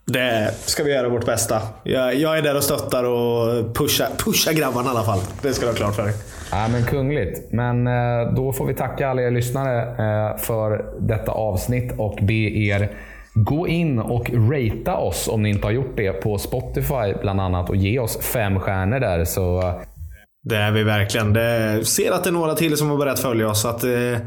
Det 0.06 0.54
ska 0.66 0.84
vi 0.84 0.91
göra 0.91 1.10
vårt 1.10 1.26
bästa. 1.26 1.62
Jag, 1.84 2.16
jag 2.16 2.38
är 2.38 2.41
där 2.41 2.56
och 2.56 2.64
stöttar 2.64 3.04
och 3.04 3.76
pushar 3.76 4.08
pusha 4.18 4.54
grabbarna 4.54 4.88
i 4.88 4.89
alla 4.89 5.04
fall. 5.04 5.20
Det 5.41 5.54
ska 5.54 5.66
du 5.66 5.72
ha 5.72 5.78
klart 5.78 5.95
för 5.95 6.04
dig. 6.04 6.14
Ja, 6.52 6.68
men 6.72 6.86
kungligt. 6.86 7.52
Men 7.52 7.88
eh, 7.88 8.34
då 8.36 8.54
får 8.54 8.66
vi 8.66 8.74
tacka 8.74 9.08
alla 9.08 9.22
er 9.22 9.32
lyssnare 9.32 9.82
eh, 9.82 10.38
för 10.38 10.86
detta 10.99 11.32
avsnitt 11.32 11.91
och 11.97 12.20
be 12.22 12.34
er 12.34 12.91
gå 13.34 13.68
in 13.68 13.99
och 13.99 14.30
ratea 14.30 14.97
oss 14.97 15.28
om 15.28 15.43
ni 15.43 15.49
inte 15.49 15.68
har 15.68 15.72
gjort 15.72 15.97
det 15.97 16.14
på 16.14 16.38
Spotify 16.38 17.14
bland 17.22 17.41
annat 17.41 17.70
och 17.70 17.76
ge 17.76 17.99
oss 17.99 18.18
fem 18.18 18.60
stjärnor 18.60 18.99
där. 18.99 19.26
Så... 19.26 19.74
Det 20.43 20.56
är 20.56 20.72
vi 20.72 20.84
verkligen. 20.84 21.34
Det, 21.34 21.86
ser 21.86 22.12
att 22.12 22.24
det 22.24 22.30
är 22.30 22.32
några 22.32 22.56
till 22.56 22.78
som 22.78 22.89
har 22.89 22.97
börjat 22.97 23.20
följa 23.20 23.49
oss. 23.49 23.62
Så 23.62 23.68
att, 23.68 23.84
eh, 23.84 24.18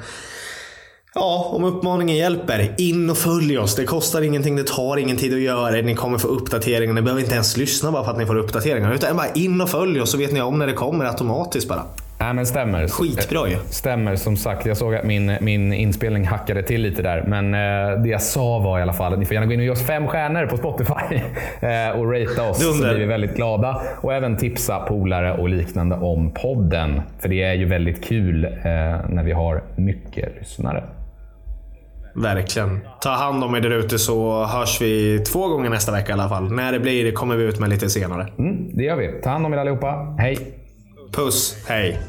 Ja, 1.16 1.50
om 1.52 1.64
uppmaningen 1.64 2.16
hjälper, 2.16 2.74
in 2.78 3.10
och 3.10 3.16
följ 3.16 3.58
oss. 3.58 3.76
Det 3.76 3.84
kostar 3.84 4.22
ingenting, 4.22 4.56
det 4.56 4.66
tar 4.66 4.96
ingen 4.96 5.16
tid 5.16 5.34
att 5.34 5.40
göra 5.40 5.70
det. 5.70 5.82
Ni 5.82 5.94
kommer 5.94 6.18
få 6.18 6.28
uppdateringar. 6.28 6.94
Ni 6.94 7.02
behöver 7.02 7.22
inte 7.22 7.34
ens 7.34 7.56
lyssna 7.56 7.92
bara 7.92 8.04
för 8.04 8.10
att 8.10 8.18
ni 8.18 8.26
får 8.26 8.36
uppdateringar. 8.36 8.94
Utan 8.94 9.16
bara 9.16 9.32
in 9.34 9.60
och 9.60 9.68
följ 9.68 10.00
oss 10.00 10.10
så 10.10 10.18
vet 10.18 10.32
ni 10.32 10.40
om 10.42 10.58
när 10.58 10.66
det 10.66 10.72
kommer 10.72 11.04
automatiskt 11.04 11.68
bara. 11.68 11.82
Nej, 12.18 12.34
men 12.34 12.46
stämmer. 12.46 12.88
Skitbra 12.88 13.48
ju. 13.48 13.56
Stämmer. 13.68 14.16
Som 14.16 14.36
sagt, 14.36 14.66
jag 14.66 14.76
såg 14.76 14.94
att 14.94 15.04
min, 15.04 15.36
min 15.40 15.72
inspelning 15.72 16.26
hackade 16.26 16.62
till 16.62 16.82
lite 16.82 17.02
där. 17.02 17.24
Men 17.26 17.54
eh, 17.54 18.02
det 18.02 18.08
jag 18.08 18.22
sa 18.22 18.58
var 18.58 18.78
i 18.78 18.82
alla 18.82 18.92
fall 18.92 19.12
att 19.12 19.18
ni 19.18 19.24
får 19.24 19.34
gärna 19.34 19.46
gå 19.46 19.52
in 19.52 19.60
och 19.60 19.64
ge 19.64 19.70
oss 19.70 19.86
fem 19.86 20.06
stjärnor 20.06 20.46
på 20.46 20.56
Spotify 20.56 20.94
eh, 21.60 21.98
och 21.98 22.12
ratea 22.12 22.50
oss. 22.50 22.60
Dunder. 22.60 22.88
Så 22.88 22.94
blir 22.94 22.98
vi 22.98 23.06
väldigt 23.06 23.36
glada. 23.36 23.82
Och 24.00 24.12
även 24.12 24.36
tipsa 24.36 24.78
polare 24.78 25.32
och 25.32 25.48
liknande 25.48 25.96
om 25.96 26.30
podden. 26.30 27.02
För 27.18 27.28
det 27.28 27.42
är 27.42 27.54
ju 27.54 27.64
väldigt 27.64 28.04
kul 28.04 28.44
eh, 28.44 28.50
när 29.08 29.22
vi 29.24 29.32
har 29.32 29.62
mycket 29.76 30.34
lyssnare. 30.38 30.84
Verkligen. 32.14 32.80
Ta 33.00 33.10
hand 33.10 33.44
om 33.44 33.54
er 33.54 33.60
där 33.60 33.70
ute 33.70 33.98
så 33.98 34.44
hörs 34.44 34.80
vi 34.80 35.18
två 35.18 35.48
gånger 35.48 35.70
nästa 35.70 35.92
vecka 35.92 36.10
i 36.10 36.12
alla 36.12 36.28
fall. 36.28 36.52
När 36.52 36.72
det 36.72 36.80
blir 36.80 37.12
kommer 37.12 37.36
vi 37.36 37.44
ut 37.44 37.60
med 37.60 37.70
lite 37.70 37.90
senare. 37.90 38.32
Mm, 38.38 38.76
det 38.76 38.82
gör 38.82 38.96
vi. 38.96 39.20
Ta 39.22 39.30
hand 39.30 39.46
om 39.46 39.52
er 39.52 39.56
allihopa. 39.56 40.16
Hej! 40.18 40.38
Puss, 41.12 41.56
hej! 41.68 42.00